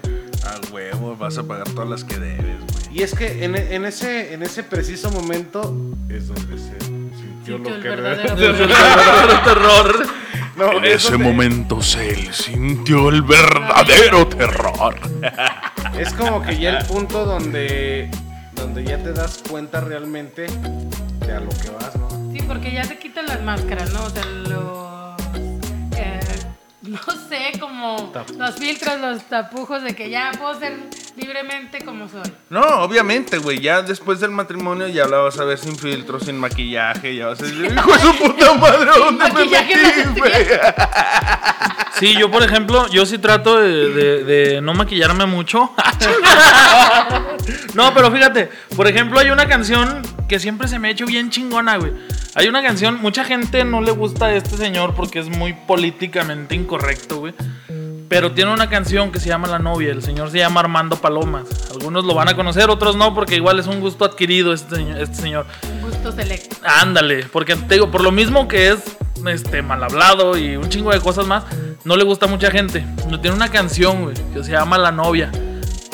Huevo, 0.73 1.15
vas 1.15 1.37
a 1.37 1.43
pagar 1.43 1.69
todas 1.69 1.89
las 1.89 2.03
que 2.03 2.17
debes, 2.17 2.59
güey. 2.59 2.97
Y 2.97 3.01
es 3.03 3.13
que 3.15 3.43
en, 3.43 3.55
en 3.55 3.85
ese, 3.85 4.33
en 4.33 4.43
ese 4.43 4.63
preciso 4.63 5.09
momento 5.11 5.75
es 6.09 6.27
donde 6.27 6.57
se 6.57 6.79
sintió 6.79 7.57
lo 7.57 7.69
el 7.75 7.81
que 7.81 7.89
verdadero 7.89 8.33
Es 8.35 8.41
el 8.59 8.67
verdadero 8.67 9.39
terror. 9.43 10.07
No, 10.55 10.71
En 10.73 10.85
es 10.85 10.95
ese 11.03 11.13
donde- 11.13 11.27
momento 11.27 11.81
se 11.81 12.31
sintió 12.33 13.09
el 13.09 13.23
verdadero 13.23 14.27
terror. 14.27 14.95
Es 15.97 16.13
como 16.13 16.41
que 16.43 16.57
ya 16.59 16.77
el 16.77 16.85
punto 16.85 17.25
donde, 17.25 18.09
donde 18.55 18.83
ya 18.83 18.97
te 19.01 19.13
das 19.13 19.41
cuenta 19.49 19.81
realmente 19.81 20.45
de 21.25 21.33
a 21.33 21.39
lo 21.39 21.49
que 21.49 21.69
vas, 21.71 21.95
¿no? 21.95 22.09
Sí, 22.31 22.41
porque 22.47 22.71
ya 22.71 22.83
se 22.83 22.97
quitan 22.99 23.25
las 23.25 23.41
máscaras, 23.43 23.91
¿no? 23.93 24.03
O 24.05 24.09
sea, 24.11 24.23
los... 24.25 24.92
no 26.93 27.13
sé, 27.27 27.59
como 27.59 28.13
los 28.37 28.55
filtros, 28.55 28.99
los 28.99 29.23
tapujos 29.23 29.81
de 29.83 29.95
que 29.95 30.09
ya 30.09 30.31
puedo 30.37 30.59
ser 30.59 30.77
libremente 31.15 31.83
como 31.83 32.07
soy. 32.07 32.21
No, 32.49 32.61
obviamente, 32.61 33.37
güey. 33.39 33.59
Ya 33.59 33.81
después 33.81 34.19
del 34.19 34.31
matrimonio 34.31 34.87
ya 34.87 35.07
la 35.07 35.17
vas 35.17 35.39
a 35.39 35.43
ver 35.43 35.57
sin 35.57 35.75
filtro, 35.77 36.19
sin 36.19 36.37
maquillaje. 36.37 37.15
Ya 37.15 37.27
vas 37.27 37.41
a 37.41 37.45
decir, 37.45 37.65
hijo 37.65 37.93
de 37.93 37.99
su 37.99 38.17
puta 38.17 38.53
madre, 38.53 38.89
¿a 38.91 38.97
¿dónde 38.97 39.25
me 39.25 39.33
maquillaje 39.33 39.75
metí, 39.75 40.19
güey? 40.19 40.31
Sí, 42.03 42.17
yo 42.19 42.29
por 42.29 42.43
ejemplo, 42.43 42.85
yo 42.89 43.05
sí 43.05 43.17
trato 43.17 43.61
de, 43.61 44.59
no 44.61 44.73
maquillarme 44.73 45.25
mucho. 45.25 45.71
no, 47.75 47.93
pero 47.93 48.11
fíjate, 48.11 48.49
por 48.75 48.89
ejemplo, 48.89 49.19
hay 49.19 49.29
una 49.29 49.47
canción 49.47 50.01
que 50.27 50.37
siempre 50.37 50.67
se 50.67 50.79
me 50.79 50.89
ha 50.89 50.91
hecho 50.91 51.05
bien 51.05 51.29
chingona, 51.29 51.77
güey. 51.77 51.93
Hay 52.35 52.49
una 52.49 52.61
canción, 52.61 52.99
mucha 53.01 53.23
gente 53.23 53.63
no 53.63 53.81
le 53.81 53.91
gusta 53.91 54.25
a 54.25 54.35
este 54.35 54.57
señor 54.57 54.95
porque 54.95 55.19
es 55.19 55.29
muy 55.29 55.53
políticamente 55.53 56.55
incorrecto, 56.55 57.19
güey. 57.19 57.35
Pero 58.09 58.33
tiene 58.33 58.51
una 58.51 58.69
canción 58.69 59.09
que 59.09 59.21
se 59.21 59.29
llama 59.29 59.47
La 59.47 59.59
novia. 59.59 59.93
El 59.93 60.03
señor 60.03 60.29
se 60.29 60.39
llama 60.39 60.59
Armando 60.59 60.97
Palomas. 60.97 61.71
Algunos 61.71 62.03
lo 62.03 62.13
van 62.15 62.27
a 62.27 62.35
conocer, 62.35 62.69
otros 62.69 62.97
no, 62.97 63.15
porque 63.15 63.37
igual 63.37 63.59
es 63.59 63.67
un 63.67 63.79
gusto 63.79 64.03
adquirido 64.03 64.51
este. 64.51 65.01
Este 65.01 65.15
señor. 65.15 65.45
Gusto 66.03 66.21
selecto. 66.21 66.57
Ándale, 66.65 67.25
porque 67.31 67.55
te 67.55 67.75
digo, 67.75 67.89
por 67.89 68.03
lo 68.03 68.11
mismo 68.11 68.47
que 68.47 68.71
es 68.71 68.97
este 69.25 69.61
mal 69.61 69.81
hablado 69.81 70.37
y 70.37 70.57
un 70.57 70.67
chingo 70.67 70.91
de 70.91 70.99
cosas 70.99 71.25
más, 71.25 71.45
no 71.85 71.95
le 71.95 72.03
gusta 72.03 72.25
a 72.25 72.29
mucha 72.29 72.51
gente. 72.51 72.85
No 73.09 73.21
tiene 73.21 73.37
una 73.37 73.49
canción, 73.49 74.03
güey, 74.03 74.15
que 74.33 74.43
se 74.43 74.51
llama 74.51 74.77
La 74.77 74.91
novia. 74.91 75.31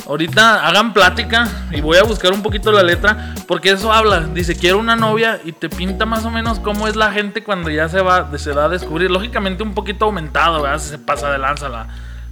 Ahorita 0.08 0.68
hagan 0.68 0.94
plática 0.94 1.48
y 1.70 1.82
voy 1.82 1.98
a 1.98 2.04
buscar 2.04 2.34
un 2.34 2.42
poquito 2.42 2.72
la 2.72 2.82
letra, 2.82 3.36
porque 3.48 3.70
eso 3.70 3.94
habla. 3.94 4.22
Dice, 4.22 4.56
quiero 4.56 4.80
una 4.80 4.96
novia 4.96 5.40
y 5.46 5.52
te 5.52 5.70
pinta 5.70 6.08
más 6.08 6.26
o 6.26 6.32
menos 6.32 6.60
cómo 6.60 6.88
es 6.88 6.96
la 6.96 7.12
gente 7.12 7.44
cuando 7.44 7.70
ya 7.70 7.88
se 7.88 8.02
va, 8.02 8.36
se 8.36 8.54
da 8.54 8.66
a 8.66 8.70
descubrir. 8.70 9.12
Lógicamente 9.12 9.62
un 9.62 9.76
poquito 9.76 10.06
aumentado, 10.06 10.64
¿verdad? 10.64 10.80
Se 10.80 10.98
pasa 10.98 11.30
de 11.30 11.38
lanza 11.38 11.70
la, 11.70 11.88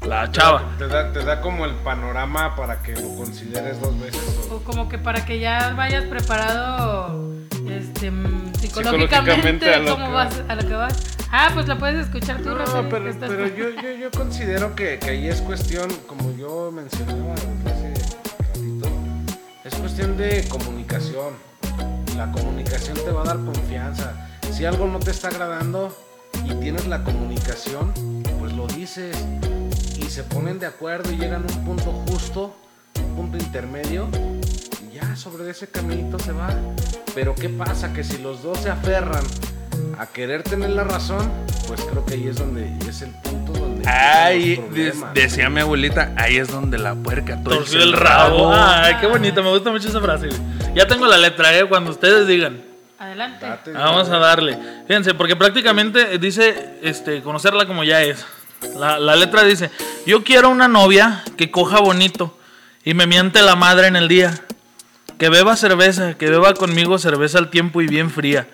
la 0.07 0.31
chava. 0.31 0.63
Te 0.79 0.87
da, 0.87 1.13
te 1.13 1.23
da 1.23 1.41
como 1.41 1.65
el 1.65 1.75
panorama 1.75 2.55
para 2.55 2.81
que 2.81 2.93
lo 2.93 3.15
consideres 3.15 3.79
dos 3.79 3.99
veces. 3.99 4.49
O 4.51 4.57
como 4.63 4.89
que 4.89 4.97
para 4.97 5.23
que 5.23 5.37
ya 5.37 5.75
vayas 5.77 6.05
preparado 6.05 7.36
este, 7.69 8.11
mm, 8.11 8.53
Psicológicamente 8.59 9.73
a 9.73 9.79
lo 9.79 9.91
cómo 9.91 10.07
que 10.07 10.13
vas, 10.13 10.43
a 10.47 10.55
lo 10.55 10.67
que 10.67 10.73
vas. 10.73 11.17
Ah, 11.31 11.51
pues 11.53 11.67
la 11.67 11.77
puedes 11.77 12.05
escuchar 12.05 12.41
tú, 12.41 12.49
No, 12.49 12.89
pero, 12.89 13.11
pero 13.19 13.47
yo, 13.47 13.69
yo, 13.69 13.91
yo 13.91 14.11
considero 14.11 14.75
que, 14.75 14.97
que 14.97 15.09
ahí 15.09 15.27
es 15.27 15.41
cuestión, 15.41 15.89
como 16.07 16.35
yo 16.37 16.71
mencionaba 16.71 17.33
hace 17.33 17.93
ratito, 18.53 18.87
es 19.63 19.75
cuestión 19.75 20.17
de 20.17 20.45
comunicación. 20.47 21.33
La 22.15 22.31
comunicación 22.31 22.97
te 22.97 23.11
va 23.11 23.21
a 23.21 23.25
dar 23.25 23.37
confianza. 23.37 24.13
Si 24.51 24.65
algo 24.65 24.87
no 24.87 24.99
te 24.99 25.11
está 25.11 25.27
agradando 25.27 25.95
y 26.45 26.53
tienes 26.55 26.87
la 26.87 27.03
comunicación, 27.03 27.93
pues 28.39 28.53
lo 28.53 28.67
dices 28.67 29.15
y 29.97 30.03
se 30.05 30.23
ponen 30.23 30.59
de 30.59 30.65
acuerdo 30.65 31.11
y 31.11 31.17
llegan 31.17 31.43
a 31.43 31.53
un 31.53 31.65
punto 31.65 31.91
justo, 32.07 32.55
un 32.95 33.15
punto 33.15 33.37
intermedio 33.37 34.07
ya 34.99 35.15
sobre 35.15 35.49
ese 35.49 35.67
caminito 35.67 36.17
se 36.19 36.31
va. 36.31 36.49
Pero 37.13 37.35
¿qué 37.35 37.49
pasa? 37.49 37.93
Que 37.93 38.03
si 38.03 38.17
los 38.17 38.41
dos 38.43 38.59
se 38.59 38.69
aferran 38.69 39.23
a 39.99 40.07
querer 40.07 40.43
tener 40.43 40.71
la 40.71 40.83
razón, 40.83 41.31
pues 41.67 41.81
creo 41.81 42.05
que 42.05 42.15
ahí 42.15 42.27
es 42.27 42.37
donde 42.37 42.71
es 42.87 43.01
el 43.01 43.11
punto 43.21 43.51
donde 43.53 43.87
Ay, 43.87 44.63
decía 45.13 45.49
mi 45.49 45.61
abuelita, 45.61 46.13
ahí 46.17 46.37
es 46.37 46.49
donde 46.49 46.77
la 46.77 46.95
puerca 46.95 47.41
Torció 47.43 47.81
el 47.81 47.93
rabo. 47.93 48.51
Ay, 48.53 48.95
qué 48.99 49.07
bonito, 49.07 49.43
me 49.43 49.49
gusta 49.49 49.71
mucho 49.71 49.87
esa 49.87 50.01
frase. 50.01 50.29
Ya 50.75 50.87
tengo 50.87 51.05
la 51.05 51.17
letra, 51.17 51.57
eh, 51.57 51.65
cuando 51.65 51.91
ustedes 51.91 52.27
digan. 52.27 52.61
Adelante. 52.99 53.45
Date, 53.45 53.71
Vamos 53.71 54.09
a 54.09 54.17
darle. 54.17 54.57
Fíjense, 54.87 55.13
porque 55.13 55.35
prácticamente 55.35 56.17
dice 56.17 56.79
este, 56.81 57.21
conocerla 57.21 57.67
como 57.67 57.83
ya 57.83 58.01
es. 58.01 58.25
La, 58.75 58.97
la 58.97 59.15
letra 59.15 59.43
dice: 59.43 59.69
Yo 60.07 60.23
quiero 60.23 60.49
una 60.49 60.67
novia 60.67 61.23
que 61.37 61.51
coja 61.51 61.79
bonito 61.79 62.35
y 62.83 62.95
me 62.95 63.05
miente 63.05 63.43
la 63.43 63.55
madre 63.55 63.87
en 63.87 63.95
el 63.95 64.07
día. 64.07 64.33
Que 65.17 65.29
beba 65.29 65.55
cerveza, 65.55 66.13
que 66.13 66.29
beba 66.29 66.53
conmigo 66.53 66.99
cerveza 66.99 67.39
al 67.39 67.49
tiempo 67.49 67.81
y 67.81 67.87
bien 67.87 68.11
fría. 68.11 68.47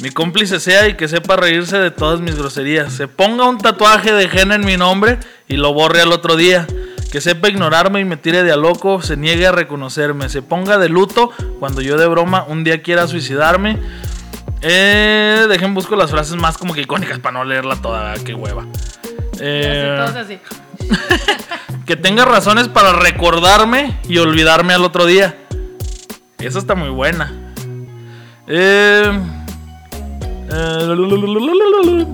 Mi 0.00 0.10
cómplice 0.10 0.60
sea 0.60 0.88
y 0.88 0.94
que 0.94 1.08
sepa 1.08 1.36
reírse 1.36 1.78
de 1.78 1.90
todas 1.90 2.20
mis 2.20 2.36
groserías. 2.36 2.92
Se 2.92 3.08
ponga 3.08 3.48
un 3.48 3.58
tatuaje 3.58 4.12
de 4.12 4.28
gen 4.28 4.52
en 4.52 4.64
mi 4.64 4.76
nombre 4.76 5.18
y 5.48 5.56
lo 5.56 5.72
borre 5.72 6.00
al 6.00 6.12
otro 6.12 6.36
día. 6.36 6.66
Que 7.12 7.20
sepa 7.20 7.48
ignorarme 7.48 8.00
y 8.00 8.04
me 8.04 8.16
tire 8.16 8.42
de 8.42 8.52
a 8.52 8.56
loco, 8.56 9.00
se 9.00 9.16
niegue 9.16 9.46
a 9.46 9.52
reconocerme. 9.52 10.28
Se 10.28 10.42
ponga 10.42 10.78
de 10.78 10.88
luto 10.88 11.32
cuando 11.58 11.80
yo 11.82 11.96
de 11.96 12.06
broma 12.06 12.44
un 12.46 12.64
día 12.64 12.82
quiera 12.82 13.06
suicidarme. 13.06 13.78
Eh, 14.60 15.46
dejen 15.48 15.72
busco 15.72 15.94
las 15.94 16.10
frases 16.10 16.36
más 16.36 16.58
como 16.58 16.74
que 16.74 16.82
icónicas 16.82 17.20
para 17.20 17.38
no 17.38 17.44
leerla 17.44 17.76
toda, 17.76 18.02
¿verdad? 18.02 18.24
qué 18.24 18.34
hueva. 18.34 18.66
Eh, 19.40 20.04
así. 20.16 20.38
que 21.86 21.96
tenga 21.96 22.24
razones 22.24 22.68
para 22.68 22.92
recordarme 22.92 23.98
y 24.08 24.18
olvidarme 24.18 24.74
al 24.74 24.84
otro 24.84 25.06
día. 25.06 25.47
Esa 26.38 26.58
está 26.58 26.74
muy 26.74 26.90
buena. 26.90 27.32
Eh, 28.46 29.12
eh, 30.50 32.06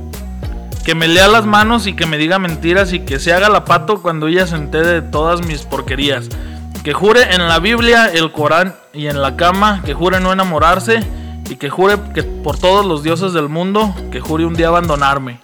que 0.85 0.95
me 0.95 1.09
lea 1.09 1.29
las 1.29 1.47
manos 1.47 1.87
y 1.87 1.95
que 1.95 2.07
me 2.07 2.19
diga 2.19 2.39
mentiras 2.39 2.93
y 2.93 3.01
que 3.01 3.19
se 3.19 3.33
haga 3.33 3.49
la 3.49 3.65
pato 3.65 4.03
cuando 4.03 4.29
ella 4.29 4.47
se 4.47 4.57
entere 4.57 4.89
de 4.89 5.03
todas 5.03 5.47
mis 5.47 5.63
porquerías. 5.63 6.29
Que 6.83 6.93
jure 6.93 7.35
en 7.35 7.49
la 7.49 7.59
Biblia, 7.59 8.07
el 8.07 8.33
Corán 8.33 8.75
y 8.93 9.07
en 9.07 9.23
la 9.23 9.37
cama, 9.37 9.83
que 9.85 9.95
jure 9.95 10.21
no 10.21 10.33
enamorarse 10.33 11.01
y 11.49 11.57
que 11.57 11.71
jure 11.71 11.97
que 12.15 12.23
por 12.23 12.59
todos 12.59 12.85
los 12.85 13.03
dioses 13.03 13.33
del 13.33 13.49
mundo, 13.49 13.95
que 14.11 14.21
jure 14.21 14.45
un 14.45 14.55
día 14.55 14.69
abandonarme. 14.69 15.41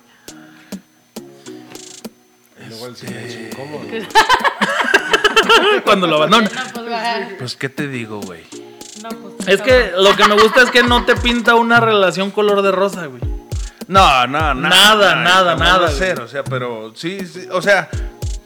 Incómodo. 3.50 3.80
Cuando 5.84 6.06
lo 6.06 6.16
abandone. 6.16 6.48
No, 6.48 6.72
pues. 6.72 7.34
Pues, 7.38 7.56
¿qué 7.56 7.68
te 7.68 7.88
digo, 7.88 8.20
güey? 8.20 8.44
No, 9.02 9.08
pues, 9.08 9.48
Es 9.48 9.62
que 9.62 9.92
lo 9.96 10.14
que 10.16 10.24
me 10.28 10.34
gusta 10.34 10.62
es 10.62 10.70
que 10.70 10.82
no 10.82 11.04
te 11.04 11.16
pinta 11.16 11.54
una 11.54 11.80
relación 11.80 12.30
color 12.30 12.62
de 12.62 12.70
rosa, 12.72 13.06
güey. 13.06 13.20
No, 13.88 14.26
no, 14.26 14.54
Nada, 14.54 15.16
nada, 15.16 15.16
nada, 15.16 15.54
va 15.54 15.74
a 15.74 15.78
güey. 15.88 15.98
ser, 15.98 16.20
o 16.20 16.28
sea, 16.28 16.44
pero 16.44 16.92
sí, 16.94 17.18
sí, 17.26 17.48
o 17.50 17.60
sea, 17.60 17.88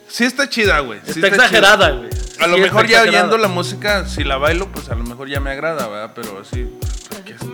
sí 0.08 0.24
está 0.24 0.48
chida, 0.48 0.78
güey. 0.80 1.00
sí 1.04 1.12
Está 1.20 1.26
exagerada, 1.28 1.88
chida. 1.90 1.98
güey. 1.98 2.10
A 2.40 2.46
lo 2.46 2.58
mejor 2.58 2.86
ya 2.86 2.98
exagerada. 2.98 3.24
oyendo 3.24 3.38
la 3.38 3.48
música, 3.48 4.06
si 4.06 4.24
la 4.24 4.36
bailo, 4.38 4.68
pues 4.68 4.88
a 4.88 4.94
lo 4.94 5.04
mejor 5.04 5.28
ya 5.28 5.40
me 5.40 5.50
agrada, 5.50 5.86
¿verdad? 5.88 6.12
Pero 6.14 6.42
sí, 6.44 6.66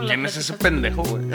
¿quién 0.07 0.24
es 0.26 0.36
ese 0.36 0.53
pendejo, 0.55 1.03
güey? 1.03 1.22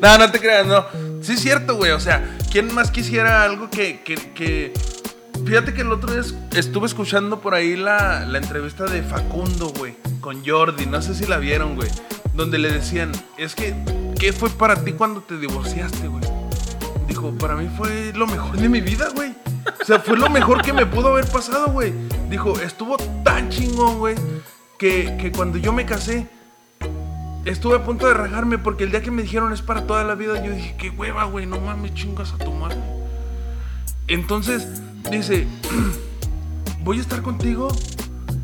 No, 0.00 0.16
no 0.18 0.30
te 0.30 0.38
creas, 0.38 0.66
no. 0.66 0.84
Sí 1.22 1.32
es 1.32 1.40
cierto, 1.40 1.74
güey. 1.74 1.90
O 1.90 1.98
sea, 2.00 2.36
¿quién 2.52 2.72
más 2.72 2.90
quisiera 2.92 3.42
algo 3.42 3.68
que, 3.68 4.00
que, 4.02 4.14
que- 4.32 4.72
Fíjate 5.46 5.72
que 5.74 5.82
el 5.82 5.92
otro 5.92 6.10
día 6.10 6.20
es- 6.20 6.34
estuve 6.56 6.86
escuchando 6.86 7.40
por 7.40 7.54
ahí 7.54 7.76
la, 7.76 8.24
la 8.26 8.38
entrevista 8.38 8.84
de 8.84 9.02
Facundo, 9.02 9.72
güey, 9.78 9.94
con 10.20 10.44
Jordi. 10.44 10.86
No 10.86 11.00
sé 11.00 11.14
si 11.14 11.24
la 11.26 11.38
vieron, 11.38 11.76
güey. 11.76 11.88
Donde 12.34 12.58
le 12.58 12.70
decían, 12.72 13.12
es 13.38 13.54
que, 13.54 13.74
¿qué 14.18 14.32
fue 14.32 14.50
para 14.50 14.82
ti 14.84 14.92
cuando 14.92 15.20
te 15.22 15.38
divorciaste, 15.38 16.08
güey? 16.08 16.22
Dijo, 17.08 17.32
para 17.38 17.54
mí 17.54 17.68
fue 17.76 18.12
lo 18.14 18.26
mejor 18.26 18.56
de 18.56 18.68
mi 18.68 18.80
vida, 18.80 19.08
güey. 19.14 19.34
O 19.80 19.84
sea, 19.84 20.00
fue 20.00 20.16
lo 20.18 20.28
mejor 20.28 20.62
que 20.62 20.72
me 20.72 20.84
pudo 20.84 21.08
haber 21.08 21.26
pasado, 21.26 21.68
güey. 21.68 21.92
Dijo, 22.28 22.58
estuvo 22.60 22.96
tan 23.24 23.48
chingón, 23.48 23.98
güey, 23.98 24.16
que, 24.78 25.16
que 25.18 25.30
cuando 25.32 25.58
yo 25.58 25.72
me 25.72 25.86
casé, 25.86 26.26
estuve 27.44 27.76
a 27.76 27.84
punto 27.84 28.08
de 28.08 28.14
rajarme 28.14 28.58
porque 28.58 28.84
el 28.84 28.90
día 28.90 29.00
que 29.00 29.10
me 29.12 29.22
dijeron 29.22 29.52
es 29.52 29.62
para 29.62 29.86
toda 29.86 30.02
la 30.04 30.16
vida, 30.16 30.44
yo 30.44 30.50
dije, 30.52 30.74
qué 30.76 30.90
hueva, 30.90 31.24
güey, 31.24 31.46
no 31.46 31.60
mames, 31.60 31.94
chingas 31.94 32.32
a 32.32 32.38
tu 32.38 32.50
madre. 32.52 32.76
Entonces, 34.08 34.66
dice, 35.10 35.46
voy 36.84 36.98
a 36.98 37.00
estar 37.00 37.22
contigo. 37.22 37.68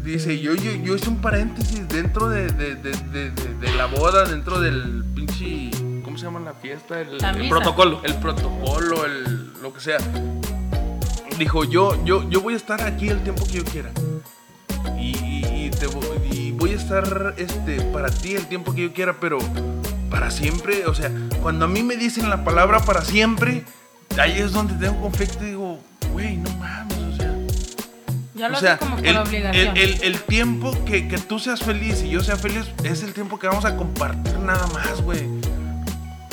Dice, 0.05 0.41
yo, 0.41 0.55
yo, 0.57 0.73
yo 0.73 0.97
hice 0.97 1.09
un 1.09 1.21
paréntesis 1.21 1.89
dentro 1.89 2.29
de, 2.29 2.49
de, 2.49 2.75
de, 2.75 3.31
de- 3.31 3.73
la 3.77 3.87
boda, 3.87 4.25
dentro 4.25 4.61
del 4.61 5.05
pinche, 5.15 5.71
¿cómo 6.05 6.19
se 6.19 6.25
llama 6.25 6.41
la 6.41 6.55
fiesta? 6.55 7.01
El, 7.01 7.19
La 7.19 7.31
el 7.31 7.39
misa. 7.39 7.51
protocolo. 7.51 8.01
el 8.03 8.15
protocolo, 8.17 9.05
el, 9.07 9.53
lo 9.63 9.73
que 9.73 9.81
sea. 9.81 9.99
Dijo, 11.39 11.65
yo, 11.65 12.05
yo, 12.05 12.29
yo 12.29 12.41
voy 12.41 12.55
a 12.55 12.57
estar 12.57 12.83
aquí 12.83 13.09
el 13.09 13.23
tiempo 13.23 13.45
que 13.47 13.53
yo 13.53 13.65
quiera. 13.65 13.91
Y, 14.99 15.17
y- 15.19 15.67
y 15.67 15.71
te 15.71 15.87
y 16.35 16.51
voy 16.53 16.71
a 16.73 16.77
estar 16.77 17.35
este, 17.39 17.81
para 17.93 18.11
ti 18.11 18.35
el 18.35 18.47
tiempo 18.47 18.75
que 18.75 18.83
yo 18.83 18.93
quiera, 18.93 19.17
pero 19.21 19.39
para 20.11 20.31
siempre, 20.33 20.87
o 20.87 20.95
sea, 20.95 21.11
cuando 21.43 21.65
a 21.67 21.69
mí 21.69 21.83
me 21.85 21.97
dicen 21.97 22.29
la 22.29 22.43
palabra 22.45 22.81
para 22.81 23.03
siempre, 23.03 23.65
ahí 24.19 24.39
es 24.39 24.53
donde 24.53 24.75
tengo 24.75 25.01
conflicto 25.01 25.43
y 25.45 25.49
digo, 25.49 25.79
güey, 26.13 26.37
no 26.37 26.51
mames, 26.57 26.99
o 26.99 27.17
sea. 27.17 27.35
Ya 28.35 28.49
lo 28.49 28.57
o 28.57 28.61
sea, 28.61 28.75
haces 28.75 28.89
como 28.89 28.99
el, 29.05 29.17
obligación. 29.17 29.77
el- 29.77 29.83
el- 29.93 30.03
el 30.03 30.21
tiempo 30.23 30.77
que, 30.85 31.07
que 31.09 31.19
tú 31.19 31.39
seas 31.39 31.61
feliz 31.61 32.03
y 32.03 32.11
yo 32.11 32.23
sea 32.23 32.37
feliz 32.37 32.65
es 32.85 33.03
el 33.03 33.13
tiempo 33.13 33.39
que 33.39 33.47
vamos 33.47 33.65
a 33.65 33.77
compartir 33.77 34.39
nada 34.39 34.67
más, 34.69 35.01
güey. 35.03 35.23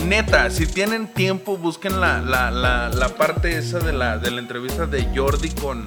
Neta, 0.06 0.50
si 0.50 0.66
tienen 0.66 1.08
tiempo, 1.08 1.58
busquen 1.58 2.00
la, 2.00 2.22
la, 2.22 2.50
la, 2.52 2.90
la 2.90 3.10
parte 3.10 3.58
esa 3.58 3.80
de 3.80 3.92
la, 3.94 4.18
de 4.18 4.32
la 4.32 4.40
entrevista 4.40 4.86
de 4.88 5.06
Jordi 5.16 5.50
con, 5.50 5.84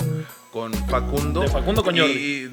con 0.52 0.72
Facundo. 0.88 1.40
De 1.40 1.48
Facundo 1.48 1.82
con 1.82 1.96
Y- 1.96 2.00
Jordi. 2.00 2.12
y, 2.14 2.50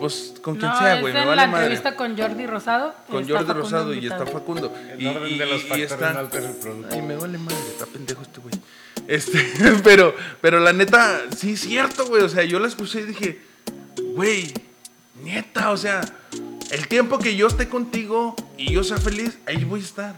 pues 0.00 0.34
con 0.42 0.56
quien 0.56 0.70
no, 0.70 0.78
sea, 0.78 1.00
güey, 1.00 1.12
me 1.12 1.24
vale 1.24 1.36
la 1.36 1.46
madre. 1.46 1.64
entrevista 1.66 1.94
con 1.96 2.16
Jordi 2.18 2.46
Rosado. 2.46 2.94
Con 3.08 3.20
Jordi 3.28 3.32
Facundo 3.34 3.54
Rosado 3.54 3.94
y 3.94 4.06
está 4.06 4.26
Facundo. 4.26 4.74
El 4.92 5.02
Y, 5.02 5.06
orden 5.06 5.32
y- 5.34 5.38
de 5.38 5.46
los 5.46 5.60
y 5.62 5.66
factores 5.66 5.92
está-. 5.92 6.28
Ay, 6.92 7.02
me 7.02 7.16
vale 7.16 7.38
madre, 7.38 7.56
está 7.68 7.86
pendejo 7.86 8.22
este 8.22 8.40
güey. 8.40 8.54
Este, 9.08 9.38
pero, 9.84 10.14
pero 10.40 10.60
la 10.60 10.72
neta, 10.72 11.20
sí 11.36 11.52
es 11.52 11.60
cierto, 11.60 12.06
güey. 12.06 12.22
O 12.22 12.28
sea, 12.28 12.44
yo 12.44 12.58
la 12.58 12.68
escuché 12.68 13.00
y 13.00 13.04
dije, 13.04 13.38
güey, 14.14 14.52
neta, 15.22 15.70
o 15.70 15.76
sea, 15.76 16.00
el 16.70 16.88
tiempo 16.88 17.18
que 17.18 17.36
yo 17.36 17.46
esté 17.46 17.68
contigo 17.68 18.34
y 18.56 18.72
yo 18.72 18.82
sea 18.84 18.98
feliz, 18.98 19.38
ahí 19.46 19.64
voy 19.64 19.80
a 19.80 19.84
estar. 19.84 20.16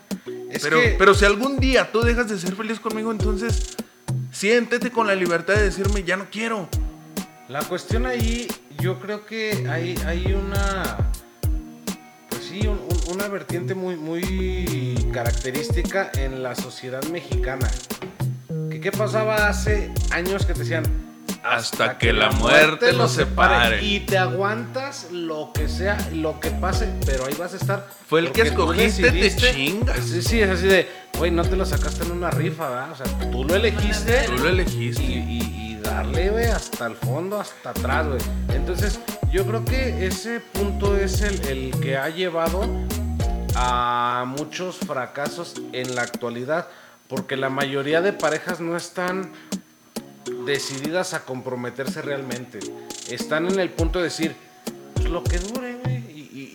Es 0.51 0.63
pero, 0.63 0.81
que- 0.81 0.97
pero 0.99 1.15
si 1.15 1.25
algún 1.25 1.59
día 1.59 1.91
tú 1.93 2.01
dejas 2.01 2.29
de 2.29 2.39
ser 2.39 2.55
feliz 2.57 2.81
conmigo, 2.81 3.13
entonces 3.13 3.77
siéntete 4.33 4.91
con 4.91 5.07
la 5.07 5.15
libertad 5.15 5.55
de 5.55 5.65
decirme, 5.65 6.03
ya 6.05 6.17
no 6.17 6.27
quiero. 6.31 6.69
La 7.49 7.61
cuestión 7.63 8.07
ahí, 8.07 8.47
yo 8.81 8.99
creo 9.01 9.25
que 9.27 9.67
hay, 9.71 9.95
hay 10.07 10.33
una. 10.35 11.11
Pues 12.31 12.45
sí, 12.45 12.61
un- 12.67 12.79
un- 12.79 13.15
una 13.15 13.29
vertiente 13.29 13.75
muy, 13.75 13.97
muy 13.97 15.09
característica 15.13 16.11
en 16.15 16.43
la 16.43 16.55
sociedad 16.55 17.03
mexicana. 17.05 17.71
¿Qué 18.81 18.93
pasaba 18.93 19.49
hace 19.49 19.93
años 20.11 20.47
que 20.47 20.53
te 20.55 20.61
decían? 20.61 20.85
Hasta 21.45 21.99
que 21.99 22.13
la 22.13 22.31
muerte 22.33 22.93
los 22.93 23.13
separe. 23.13 23.83
Y 23.83 24.01
te 24.01 24.19
aguantas 24.19 25.09
lo 25.13 25.53
que 25.53 25.69
sea, 25.69 25.97
lo 26.13 26.41
que 26.41 26.51
pase, 26.51 26.89
pero 27.07 27.27
ahí 27.27 27.35
vas 27.39 27.55
a 27.55 27.57
estar. 27.57 27.87
Fue 28.09 28.21
el 28.21 28.33
que 28.33 28.43
escogiste, 28.43 29.11
te 29.11 29.35
chingas. 29.37 29.99
Sí, 30.05 30.23
sí, 30.23 30.41
es 30.41 30.51
así 30.51 30.67
de, 30.67 30.89
güey, 31.17 31.31
no 31.31 31.45
te 31.45 31.57
lo 31.57 31.65
sacaste 31.65 32.05
en 32.05 32.13
una 32.13 32.31
rifa, 32.31 32.69
¿verdad? 32.69 32.93
O 32.93 32.97
sea, 32.97 33.31
tú 33.31 33.45
lo 33.45 33.55
elegiste. 33.55 34.25
Tú 34.27 34.39
lo 34.39 34.49
elegiste. 34.49 35.03
Y, 35.03 35.13
y- 35.15 35.69
y 35.73 35.81
darle, 35.81 36.31
güey, 36.31 36.47
hasta 36.47 36.87
el 36.87 36.97
fondo, 36.97 37.41
hasta 37.41 37.71
atrás, 37.71 38.07
güey. 38.09 38.21
Entonces, 38.55 38.99
yo 39.31 39.47
creo 39.47 39.65
que 39.65 40.07
ese 40.07 40.41
punto 40.41 40.97
es 40.97 41.23
el, 41.23 41.41
el 41.47 41.71
que 41.81 41.97
ha 41.97 42.09
llevado 42.11 42.63
a 43.55 44.25
muchos 44.27 44.77
fracasos 44.79 45.55
en 45.73 45.95
la 45.95 46.03
actualidad, 46.03 46.69
porque 47.09 47.37
la 47.37 47.49
mayoría 47.49 48.01
de 48.01 48.13
parejas 48.13 48.61
no 48.61 48.77
están 48.77 49.33
decididas 50.47 51.15
a 51.15 51.25
comprometerse 51.25 52.03
realmente. 52.03 52.61
Están 53.09 53.47
en 53.47 53.59
el 53.61 53.71
punto 53.71 53.99
de 53.99 54.05
decir, 54.05 54.37
pues 54.95 55.09
lo 55.09 55.25
que 55.25 55.39
dure. 55.39 55.68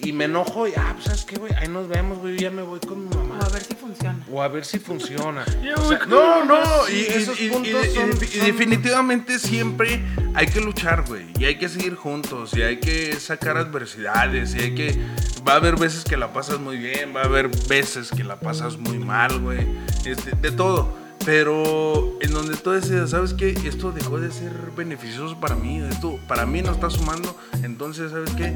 Y, 0.03 0.11
me 0.11 0.25
enojo 0.25 0.67
y, 0.67 0.73
ah, 0.75 0.91
pues 0.93 1.05
sabes 1.05 1.23
qué, 1.25 1.37
güey, 1.37 1.53
ahí 1.53 1.67
nos 1.67 1.87
vemos, 1.87 2.19
güey, 2.19 2.37
ya 2.37 2.51
me 2.51 2.61
voy 2.61 2.79
con 2.79 3.03
mi 3.07 3.15
mamá. 3.15 3.39
O 3.39 3.43
a 3.45 3.49
ver 3.49 3.63
si 3.63 3.75
funciona. 3.75 4.19
O 4.31 4.41
a 4.41 4.47
ver 4.47 4.65
si 4.65 4.79
funciona. 4.79 5.45
O 5.77 5.87
sea, 5.87 5.99
No, 6.07 6.43
no, 6.45 6.59
y, 6.89 7.01
esos 7.13 7.39
y- 7.39 7.49
puntos 7.49 7.71
y- 7.87 7.95
son- 7.95 8.09
y- 8.11 8.23
y 8.25 8.27
son- 8.27 8.45
definitivamente 8.45 9.39
siempre 9.39 10.03
hay 10.35 10.47
que 10.47 10.59
luchar, 10.61 11.05
güey, 11.07 11.25
y 11.39 11.45
hay 11.45 11.57
que 11.57 11.69
seguir 11.69 11.95
juntos, 11.95 12.51
y 12.55 12.61
hay 12.61 12.79
que 12.79 13.13
sacar 13.19 13.57
adversidades, 13.57 14.55
y 14.55 14.59
hay 14.59 14.75
que... 14.75 14.99
Va 15.47 15.53
a 15.53 15.55
haber 15.57 15.75
veces 15.77 16.03
que 16.05 16.15
la 16.17 16.31
pasas 16.31 16.59
muy 16.59 16.77
bien, 16.77 17.13
va 17.15 17.21
a 17.21 17.25
haber 17.25 17.49
veces 17.67 18.09
que 18.11 18.23
la 18.23 18.39
pasas 18.39 18.77
muy 18.77 18.97
mal, 18.99 19.39
güey, 19.39 19.67
este, 20.05 20.31
de 20.35 20.51
todo. 20.51 21.01
Pero 21.25 22.17
en 22.21 22.31
donde 22.33 22.55
tú 22.57 22.71
decidas, 22.71 23.11
¿sabes 23.11 23.33
qué? 23.33 23.49
Esto 23.65 23.91
dejó 23.93 24.19
de 24.19 24.31
ser 24.31 24.51
beneficioso 24.75 25.39
para 25.39 25.55
mí, 25.55 25.81
esto 25.89 26.19
para 26.27 26.45
mí 26.45 26.61
no 26.61 26.71
está 26.71 26.89
sumando, 26.89 27.37
entonces, 27.61 28.11
¿sabes 28.11 28.29
qué? 28.37 28.53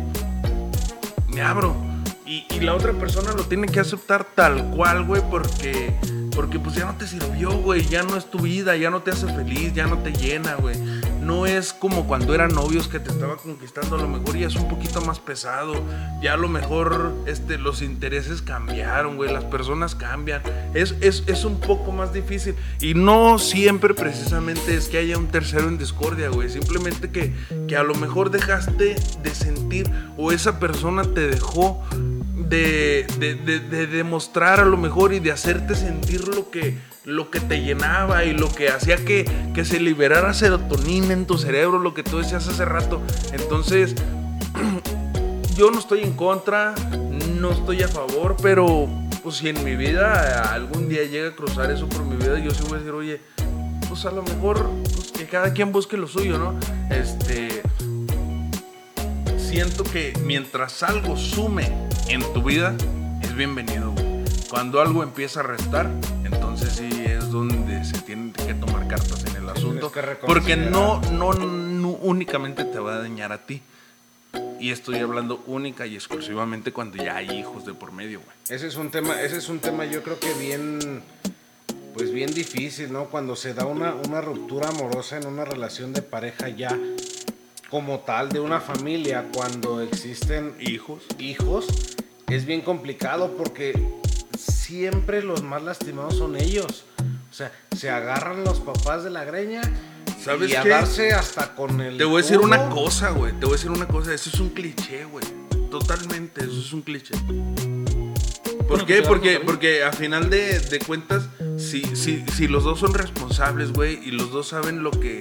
Abro. 1.41 1.75
Y, 2.25 2.45
y 2.49 2.59
la 2.59 2.75
otra 2.75 2.93
persona 2.93 3.31
lo 3.31 3.43
tiene 3.43 3.67
que 3.67 3.79
aceptar 3.79 4.25
tal 4.35 4.69
cual, 4.71 5.05
güey, 5.05 5.21
porque, 5.29 5.97
porque 6.37 6.59
pues 6.59 6.75
ya 6.75 6.85
no 6.85 6.95
te 6.95 7.07
sirvió, 7.07 7.49
güey, 7.49 7.83
ya 7.87 8.03
no 8.03 8.15
es 8.15 8.29
tu 8.29 8.37
vida, 8.37 8.77
ya 8.77 8.91
no 8.91 9.01
te 9.01 9.09
hace 9.09 9.25
feliz, 9.25 9.73
ya 9.73 9.87
no 9.87 9.97
te 10.03 10.13
llena, 10.13 10.53
güey. 10.53 10.77
No 11.19 11.47
es 11.47 11.73
como 11.73 12.05
cuando 12.05 12.35
eran 12.35 12.53
novios 12.53 12.87
que 12.87 12.99
te 12.99 13.09
estaba 13.09 13.37
conquistando, 13.37 13.95
a 13.95 13.99
lo 13.99 14.07
mejor 14.07 14.37
ya 14.37 14.45
es 14.45 14.55
un 14.55 14.67
poquito 14.67 15.01
más 15.01 15.19
pesado, 15.19 15.73
ya 16.21 16.33
a 16.33 16.37
lo 16.37 16.47
mejor 16.47 17.11
este, 17.25 17.57
los 17.57 17.81
intereses 17.81 18.43
cambiaron, 18.43 19.15
güey, 19.15 19.33
las 19.33 19.45
personas 19.45 19.95
cambian, 19.95 20.43
es, 20.75 20.93
es, 21.01 21.23
es 21.25 21.43
un 21.43 21.59
poco 21.59 21.91
más 21.91 22.13
difícil. 22.13 22.53
Y 22.81 22.93
no 22.93 23.39
siempre 23.39 23.95
precisamente 23.95 24.75
es 24.75 24.89
que 24.89 24.99
haya 24.99 25.17
un 25.17 25.29
tercero 25.29 25.67
en 25.67 25.79
discordia, 25.79 26.29
güey, 26.29 26.49
simplemente 26.49 27.09
que, 27.09 27.33
que 27.67 27.75
a 27.75 27.81
lo 27.81 27.95
mejor 27.95 28.29
dejaste 28.29 28.95
de 29.23 29.33
sentir 29.33 29.91
o 30.17 30.31
esa 30.31 30.59
persona 30.59 31.01
te 31.01 31.27
dejó 31.27 31.83
de, 32.49 33.05
de, 33.19 33.35
de- 33.35 33.59
de 33.59 33.87
demostrar 33.87 34.59
a 34.59 34.65
lo 34.65 34.77
mejor 34.77 35.13
y 35.13 35.19
de 35.19 35.31
hacerte 35.31 35.75
sentir 35.75 36.27
lo 36.27 36.49
que, 36.51 36.77
lo 37.05 37.29
que 37.31 37.39
te 37.39 37.61
llenaba 37.61 38.23
y 38.25 38.33
lo 38.33 38.49
que 38.53 38.69
hacía 38.69 38.97
que, 38.97 39.25
que 39.53 39.65
se 39.65 39.79
liberara 39.79 40.33
serotonina 40.33 41.13
en 41.13 41.25
tu 41.25 41.37
cerebro, 41.37 41.79
lo 41.79 41.93
que 41.93 42.03
tú 42.03 42.19
decías 42.19 42.47
hace 42.47 42.65
rato. 42.65 43.01
Entonces, 43.33 43.95
yo 45.55 45.71
no 45.71 45.79
estoy 45.79 46.01
en 46.03 46.13
contra, 46.13 46.73
no 47.39 47.51
estoy 47.51 47.83
a 47.83 47.87
favor, 47.87 48.35
pero 48.41 48.87
pues 49.23 49.37
si 49.37 49.49
en 49.49 49.63
mi 49.63 49.75
vida 49.75 50.53
algún 50.53 50.87
día 50.89 51.03
llega 51.03 51.29
a 51.29 51.35
cruzar 51.35 51.71
eso 51.71 51.87
por 51.89 52.03
mi 52.05 52.15
vida, 52.15 52.39
yo 52.39 52.51
sí 52.51 52.61
voy 52.63 52.75
a 52.75 52.77
decir, 52.79 52.91
oye, 52.93 53.21
pues 53.89 54.05
a 54.05 54.11
lo 54.11 54.21
mejor 54.23 54.69
pues, 54.93 55.11
que 55.11 55.25
cada 55.25 55.53
quien 55.53 55.71
busque 55.71 55.97
lo 55.97 56.07
suyo, 56.07 56.37
¿no? 56.37 56.55
Este, 56.89 57.61
siento 59.47 59.85
que 59.85 60.11
mientras 60.25 60.83
algo 60.83 61.15
sume 61.15 61.71
en 62.09 62.21
tu 62.33 62.43
vida, 62.43 62.75
es 63.21 63.33
bienvenido. 63.33 63.93
güey. 63.93 64.05
Cuando 64.49 64.81
algo 64.81 65.03
empieza 65.03 65.39
a 65.39 65.43
restar, 65.43 65.89
entonces 66.25 66.73
sí 66.73 67.05
es 67.05 67.31
donde 67.31 67.85
se 67.85 67.97
tienen 68.01 68.33
que 68.33 68.53
tomar 68.53 68.87
cartas 68.89 69.23
en 69.25 69.37
el 69.41 69.47
asunto. 69.47 69.89
que 69.89 70.01
Porque 70.25 70.57
no, 70.57 70.99
no, 71.13 71.31
no 71.31 71.89
únicamente 71.89 72.65
te 72.65 72.77
va 72.79 72.95
a 72.95 72.99
dañar 72.99 73.31
a 73.31 73.45
ti. 73.45 73.61
Y 74.59 74.71
estoy 74.71 74.97
hablando 74.97 75.41
única 75.47 75.87
y 75.87 75.95
exclusivamente 75.95 76.73
cuando 76.73 76.97
ya 76.97 77.15
hay 77.15 77.29
hijos 77.31 77.65
de 77.65 77.73
por 77.73 77.93
medio, 77.93 78.19
güey. 78.19 78.35
Ese 78.49 78.67
es 78.67 78.75
un 78.75 78.91
tema, 78.91 79.21
ese 79.21 79.37
es 79.37 79.47
un 79.47 79.59
tema 79.59 79.85
yo 79.85 80.03
creo 80.03 80.19
que 80.19 80.33
bien, 80.33 81.01
pues 81.93 82.11
bien 82.11 82.33
difícil, 82.33 82.91
¿no? 82.91 83.05
Cuando 83.05 83.37
se 83.37 83.53
da 83.53 83.65
una, 83.65 83.95
una 83.95 84.19
ruptura 84.19 84.67
amorosa 84.67 85.17
en 85.17 85.25
una 85.25 85.45
relación 85.45 85.93
de 85.93 86.01
pareja 86.01 86.49
ya 86.49 86.77
como 87.69 87.99
tal, 87.99 88.29
de 88.29 88.39
una 88.39 88.59
familia, 88.59 89.27
cuando 89.33 89.81
existen 89.81 90.55
Hijos. 90.59 91.03
hijos, 91.19 91.65
es 92.29 92.45
bien 92.45 92.61
complicado 92.61 93.35
porque 93.37 93.73
siempre 94.37 95.21
los 95.21 95.43
más 95.43 95.63
lastimados 95.63 96.17
son 96.17 96.35
ellos. 96.35 96.85
O 97.29 97.33
sea, 97.33 97.51
se 97.75 97.89
agarran 97.89 98.43
los 98.43 98.59
papás 98.59 99.03
de 99.03 99.09
la 99.09 99.23
greña 99.25 99.61
¿Sabes 100.23 100.49
y 100.51 100.55
a 100.55 100.63
qué? 100.63 100.69
darse 100.69 101.11
hasta 101.11 101.53
con 101.55 101.79
el 101.81 101.97
Te 101.97 102.03
voy 102.05 102.19
a 102.21 102.23
decir 102.23 102.39
una 102.39 102.69
cosa, 102.69 103.11
güey. 103.11 103.33
Te 103.33 103.45
voy 103.45 103.53
a 103.53 103.57
decir 103.57 103.71
una 103.71 103.87
cosa. 103.87 104.13
Eso 104.13 104.29
es 104.33 104.39
un 104.39 104.49
cliché, 104.49 105.05
güey. 105.05 105.25
Totalmente, 105.69 106.41
eso 106.41 106.59
es 106.59 106.73
un 106.73 106.81
cliché. 106.81 107.13
¿Por 107.17 108.65
Bueno, 108.67 108.85
qué? 108.85 108.95
pues, 108.97 109.07
Porque, 109.07 109.39
porque 109.45 109.83
a 109.83 109.91
final 109.93 110.29
de, 110.29 110.59
de 110.59 110.79
cuentas, 110.79 111.27
si, 111.57 111.83
si, 111.95 112.25
si 112.35 112.47
los 112.47 112.63
dos 112.63 112.79
son 112.79 112.93
responsables, 112.93 113.71
güey, 113.73 113.99
y 114.03 114.11
los 114.11 114.31
dos 114.31 114.47
saben 114.49 114.83
lo 114.83 114.91
que, 114.91 115.19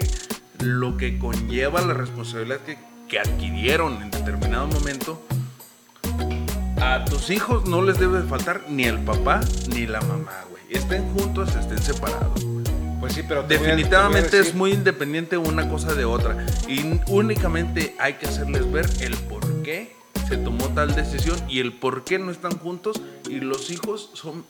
lo 0.60 0.96
que 0.96 1.18
conlleva 1.18 1.80
la 1.80 1.94
responsabilidad 1.94 2.60
que, 2.60 2.78
que 3.08 3.18
adquirieron 3.18 4.02
en 4.02 4.10
determinado 4.10 4.66
momento, 4.66 5.22
a 6.80 7.04
tus 7.04 7.30
hijos 7.30 7.66
no 7.66 7.82
les 7.82 7.98
debe 7.98 8.22
faltar 8.22 8.64
ni 8.68 8.84
el 8.84 8.98
papá 9.00 9.40
ni 9.68 9.86
la 9.86 10.00
mamá, 10.02 10.44
güey. 10.50 10.62
Estén 10.70 11.08
juntos, 11.14 11.54
estén 11.56 11.82
separados. 11.82 12.46
Pues 13.00 13.14
sí, 13.14 13.22
pero 13.26 13.42
Definitivamente 13.42 14.38
a 14.38 14.40
es 14.40 14.54
muy 14.54 14.72
independiente 14.72 15.36
una 15.36 15.68
cosa 15.68 15.94
de 15.94 16.04
otra. 16.04 16.46
Y 16.68 16.80
únicamente 17.08 17.94
hay 17.98 18.14
que 18.14 18.26
hacerles 18.26 18.70
ver 18.70 18.88
el 19.00 19.14
por 19.14 19.62
qué 19.62 19.94
se 20.28 20.36
tomó 20.36 20.68
tal 20.70 20.94
decisión 20.94 21.38
y 21.48 21.60
el 21.60 21.72
por 21.72 22.04
qué 22.04 22.18
no 22.18 22.30
están 22.30 22.58
juntos. 22.58 23.00
Y 23.28 23.40
los 23.40 23.70
hijos 23.70 24.10
son 24.14 24.44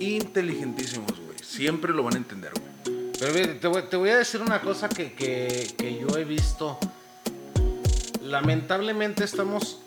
inteligentísimos, 0.00 1.12
güey. 1.12 1.38
Siempre 1.42 1.92
lo 1.92 2.02
van 2.02 2.14
a 2.14 2.18
entender, 2.18 2.52
güey. 2.52 2.75
Pero 3.18 3.32
te 3.58 3.66
voy, 3.68 3.82
te 3.82 3.96
voy 3.96 4.10
a 4.10 4.18
decir 4.18 4.40
una 4.42 4.60
cosa 4.60 4.88
que, 4.88 5.12
que- 5.14 5.74
que 5.76 5.98
yo 5.98 6.16
he 6.18 6.24
visto. 6.24 6.78
Lamentablemente 8.22 9.24
estamos 9.24 9.78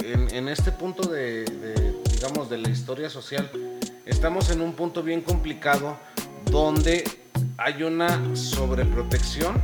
en, 0.00 0.34
en 0.34 0.48
este 0.48 0.72
punto 0.72 1.08
de, 1.08 1.44
de, 1.44 1.94
digamos, 2.12 2.48
de 2.50 2.58
la 2.58 2.68
historia 2.70 3.10
social. 3.10 3.48
Estamos 4.04 4.50
en 4.50 4.60
un 4.60 4.72
punto 4.72 5.02
bien 5.02 5.20
complicado 5.20 5.96
donde 6.50 7.04
hay 7.58 7.82
una 7.82 8.34
sobreprotección 8.34 9.60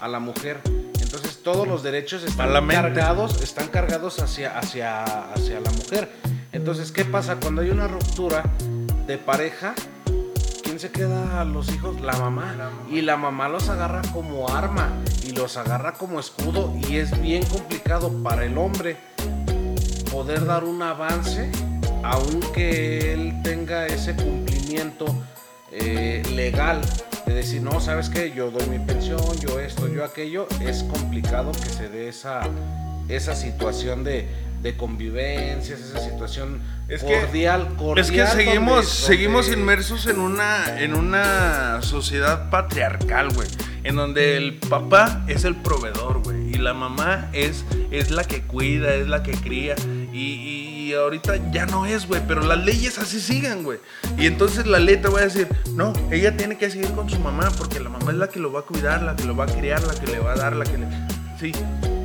a 0.00 0.08
la 0.08 0.18
mujer. 0.20 0.60
Entonces 1.00 1.42
todos 1.42 1.66
los 1.66 1.82
derechos 1.82 2.22
están 2.24 2.50
cargados, 2.94 3.42
están 3.42 3.68
cargados 3.68 4.18
hacia, 4.20 4.58
hacia, 4.58 5.04
hacia 5.32 5.60
la 5.60 5.70
mujer. 5.70 6.10
Entonces, 6.52 6.92
¿qué 6.92 7.04
pasa? 7.04 7.36
Cuando 7.40 7.62
hay 7.62 7.70
una 7.70 7.88
ruptura 7.88 8.42
de 9.06 9.18
pareja, 9.18 9.74
¿quién 9.74 9.93
se 10.84 10.90
queda 10.90 11.40
a 11.40 11.46
los 11.46 11.72
hijos? 11.72 11.98
La 12.02 12.12
mamá. 12.18 12.70
Y 12.90 13.00
la 13.00 13.16
mamá 13.16 13.48
los 13.48 13.70
agarra 13.70 14.02
como 14.12 14.50
arma 14.50 14.90
y 15.26 15.30
los 15.30 15.56
agarra 15.56 15.94
como 15.94 16.20
escudo 16.20 16.74
y 16.86 16.96
es 16.98 17.18
bien 17.22 17.42
complicado 17.46 18.12
para 18.22 18.44
el 18.44 18.58
hombre 18.58 18.98
poder 20.12 20.44
dar 20.44 20.62
un 20.64 20.82
avance 20.82 21.50
aunque 22.02 23.14
él 23.14 23.40
tenga 23.42 23.86
ese 23.86 24.14
cumplimiento 24.14 25.06
eh, 25.72 26.22
legal 26.34 26.82
de 27.24 27.32
decir, 27.32 27.62
no, 27.62 27.80
sabes 27.80 28.10
que 28.10 28.32
yo 28.32 28.50
doy 28.50 28.66
mi 28.68 28.78
pensión, 28.78 29.22
yo 29.40 29.58
esto, 29.60 29.88
yo 29.88 30.04
aquello, 30.04 30.46
es 30.60 30.82
complicado 30.82 31.52
que 31.52 31.70
se 31.70 31.88
dé 31.88 32.08
esa, 32.08 32.42
esa 33.08 33.34
situación 33.34 34.04
de, 34.04 34.28
de 34.64 34.76
convivencias, 34.76 35.78
esa 35.78 36.00
situación 36.00 36.58
Es 36.88 37.04
que- 37.04 37.20
cordial, 37.20 37.68
cordial. 37.76 37.98
Es 37.98 38.10
que 38.10 38.26
seguimos, 38.26 38.74
donde- 38.76 38.90
seguimos 38.90 39.46
donde- 39.46 39.60
inmersos 39.60 40.06
en 40.06 40.18
una, 40.18 40.80
en 40.80 40.94
una 40.94 41.80
sociedad 41.82 42.50
patriarcal, 42.50 43.28
güey. 43.32 43.46
En 43.84 43.96
donde 43.96 44.38
el 44.38 44.54
papá 44.54 45.22
es 45.28 45.44
el 45.44 45.54
proveedor, 45.56 46.22
güey. 46.24 46.48
Y 46.50 46.54
la 46.54 46.72
mamá 46.72 47.28
es, 47.34 47.64
es 47.90 48.10
la 48.10 48.24
que 48.24 48.42
cuida, 48.42 48.94
es 48.94 49.06
la 49.06 49.22
que 49.22 49.32
cría. 49.32 49.74
Y, 50.12 50.18
y- 50.18 50.74
y 50.84 50.94
ahorita 50.94 51.50
ya 51.52 51.66
no 51.66 51.84
es, 51.86 52.06
güey, 52.06 52.22
pero 52.26 52.40
las 52.42 52.64
leyes 52.64 52.98
así 52.98 53.20
siguen, 53.20 53.62
güey. 53.64 53.78
Y 54.18 54.26
entonces 54.26 54.66
la 54.66 54.78
ley 54.78 54.96
te 54.96 55.08
va 55.08 55.20
a 55.20 55.22
decir, 55.24 55.46
no, 55.74 55.92
ella 56.10 56.36
tiene 56.36 56.56
que 56.56 56.70
seguir 56.70 56.90
con 56.92 57.08
su 57.10 57.18
mamá 57.20 57.50
porque 57.58 57.80
la 57.80 57.90
mamá 57.90 58.12
es 58.12 58.16
la 58.18 58.28
que 58.28 58.38
lo 58.40 58.50
va 58.52 58.60
a 58.60 58.62
cuidar, 58.64 59.02
la 59.02 59.14
que 59.16 59.24
lo 59.24 59.36
va 59.36 59.44
a 59.44 59.48
criar, 59.48 59.82
la 59.82 59.94
que 59.94 60.06
le 60.06 60.18
va 60.20 60.32
a 60.32 60.36
dar, 60.36 60.56
la 60.56 60.64
que 60.64 60.78
le... 60.78 60.86
Sí. 61.38 61.52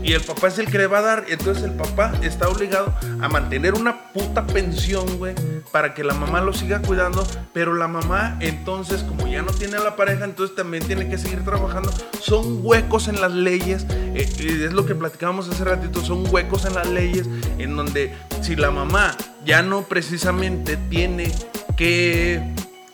Y 0.10 0.14
el 0.14 0.22
papá 0.22 0.48
es 0.48 0.58
el 0.58 0.72
que 0.72 0.80
le 0.80 0.88
va 0.88 0.98
a 0.98 1.02
dar. 1.04 1.26
Entonces 1.30 1.64
el 1.64 1.74
papá 1.74 2.12
está 2.24 2.50
obligado 2.50 2.92
a 3.22 3.30
mantener 3.30 3.76
una 3.76 4.12
puta 4.12 4.48
pensión, 4.48 5.20
güey, 5.20 5.36
para 5.72 5.94
que 5.94 6.04
la 6.04 6.16
mamá 6.16 6.42
lo 6.42 6.52
siga 6.52 6.82
cuidando. 6.82 7.28
Pero 7.54 7.76
la 7.76 7.88
mamá, 7.88 8.36
entonces, 8.40 9.04
como 9.04 9.28
ya 9.28 9.44
no 9.44 9.52
tiene 9.52 9.78
a 9.78 9.82
la 9.82 9.96
pareja, 9.96 10.26
entonces 10.26 10.56
también 10.56 10.84
tiene 10.84 11.08
que 11.08 11.20
seguir 11.20 11.46
trabajando. 11.46 11.94
Son 12.22 12.62
huecos 12.66 13.08
en 13.08 13.22
las 13.22 13.34
leyes. 13.34 13.86
eh, 14.16 14.28
eh, 14.40 14.66
es 14.66 14.74
lo 14.74 14.88
que 14.88 14.96
platicábamos 14.96 15.48
hace 15.48 15.64
ratito. 15.64 16.02
Son 16.02 16.26
huecos 16.34 16.66
en 16.66 16.74
las 16.74 16.88
leyes 16.88 17.28
en 17.60 17.76
donde 17.76 18.12
si 18.42 18.56
la 18.56 18.72
mamá 18.72 19.16
ya 19.46 19.62
no 19.62 19.84
precisamente 19.84 20.76
tiene 20.90 21.32
que 21.78 22.42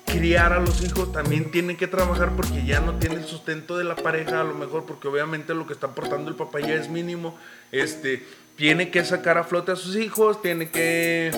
criar 0.06 0.54
a 0.54 0.60
los 0.60 0.82
hijos 0.84 1.12
también 1.12 1.52
tiene 1.52 1.78
que 1.78 1.88
trabajar 1.88 2.32
porque 2.36 2.64
ya 2.66 2.80
no 2.80 2.96
tiene 2.96 3.16
el 3.16 3.26
sustento 3.26 3.78
de 3.78 3.84
la 3.84 3.96
pareja 3.96 4.42
a 4.42 4.44
lo 4.44 4.54
mejor 4.54 4.86
porque 4.86 5.08
obviamente 5.08 5.54
lo 5.54 5.66
que 5.68 5.74
está 5.74 5.88
aportando 5.88 6.30
el 6.30 6.36
papá 6.36 6.60
ya 6.60 6.76
es 6.76 6.90
mínimo 6.90 7.38
este 7.72 8.26
tiene 8.56 8.92
que 8.92 9.04
sacar 9.04 9.38
a 9.38 9.44
flote 9.44 9.72
a 9.72 9.76
sus 9.76 9.96
hijos 9.96 10.42
tiene 10.42 10.70
que 10.70 11.32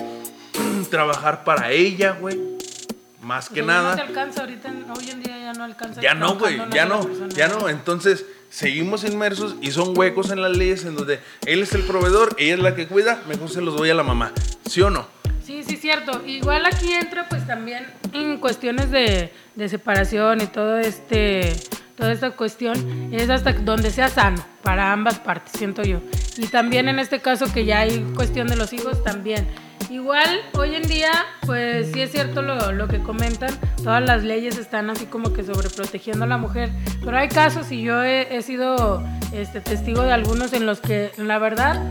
trabajar 0.90 1.44
para 1.44 1.72
ella 1.72 2.12
güey 2.12 2.58
más 3.28 3.48
que 3.48 3.56
ya 3.56 3.66
nada 3.66 3.90
No 3.90 3.96
te 3.96 4.08
alcanza 4.08 4.40
ahorita, 4.40 4.72
hoy 4.96 5.10
en 5.10 5.22
día 5.22 5.38
ya 5.38 5.52
no 5.52 5.64
alcanza. 5.64 6.00
ya 6.00 6.14
no, 6.14 6.36
güey, 6.36 6.58
ya 6.72 6.86
no, 6.86 7.28
ya 7.28 7.48
no. 7.48 7.68
Entonces, 7.68 8.24
seguimos 8.48 9.04
inmersos 9.04 9.56
y 9.60 9.70
son 9.70 9.96
huecos 9.96 10.30
en 10.30 10.40
las 10.40 10.56
leyes 10.56 10.84
en 10.84 10.96
donde 10.96 11.20
él 11.44 11.62
es 11.62 11.72
el 11.74 11.82
proveedor, 11.82 12.34
ella 12.38 12.54
es 12.54 12.60
la 12.60 12.74
que 12.74 12.86
cuida, 12.86 13.22
mejor 13.28 13.50
se 13.50 13.60
los 13.60 13.76
doy 13.76 13.90
a 13.90 13.94
la 13.94 14.02
mamá. 14.02 14.32
¿Sí 14.66 14.80
o 14.80 14.90
no? 14.90 15.06
Sí, 15.48 15.62
sí, 15.62 15.78
cierto. 15.78 16.20
Igual 16.26 16.66
aquí 16.66 16.92
entra 16.92 17.26
pues 17.26 17.46
también 17.46 17.86
en 18.12 18.36
cuestiones 18.36 18.90
de, 18.90 19.32
de 19.54 19.68
separación 19.70 20.42
y 20.42 20.46
todo 20.46 20.76
este, 20.76 21.56
toda 21.96 22.12
esta 22.12 22.32
cuestión 22.32 23.14
es 23.14 23.30
hasta 23.30 23.54
donde 23.54 23.90
sea 23.90 24.10
sano 24.10 24.44
para 24.62 24.92
ambas 24.92 25.18
partes, 25.20 25.52
siento 25.56 25.82
yo. 25.84 26.02
Y 26.36 26.48
también 26.48 26.90
en 26.90 26.98
este 26.98 27.20
caso 27.20 27.50
que 27.50 27.64
ya 27.64 27.78
hay 27.78 28.00
cuestión 28.14 28.46
de 28.48 28.56
los 28.56 28.74
hijos 28.74 29.02
también. 29.02 29.48
Igual 29.88 30.28
hoy 30.52 30.74
en 30.74 30.82
día 30.82 31.12
pues 31.46 31.92
sí 31.94 32.02
es 32.02 32.12
cierto 32.12 32.42
lo, 32.42 32.72
lo 32.72 32.86
que 32.86 32.98
comentan, 32.98 33.58
todas 33.82 34.04
las 34.04 34.24
leyes 34.24 34.58
están 34.58 34.90
así 34.90 35.06
como 35.06 35.32
que 35.32 35.44
sobreprotegiendo 35.44 36.26
a 36.26 36.28
la 36.28 36.36
mujer, 36.36 36.68
pero 37.02 37.16
hay 37.16 37.28
casos 37.28 37.72
y 37.72 37.80
yo 37.80 38.02
he, 38.02 38.36
he 38.36 38.42
sido 38.42 39.02
este, 39.32 39.62
testigo 39.62 40.02
de 40.02 40.12
algunos 40.12 40.52
en 40.52 40.66
los 40.66 40.82
que 40.82 41.10
la 41.16 41.38
verdad 41.38 41.82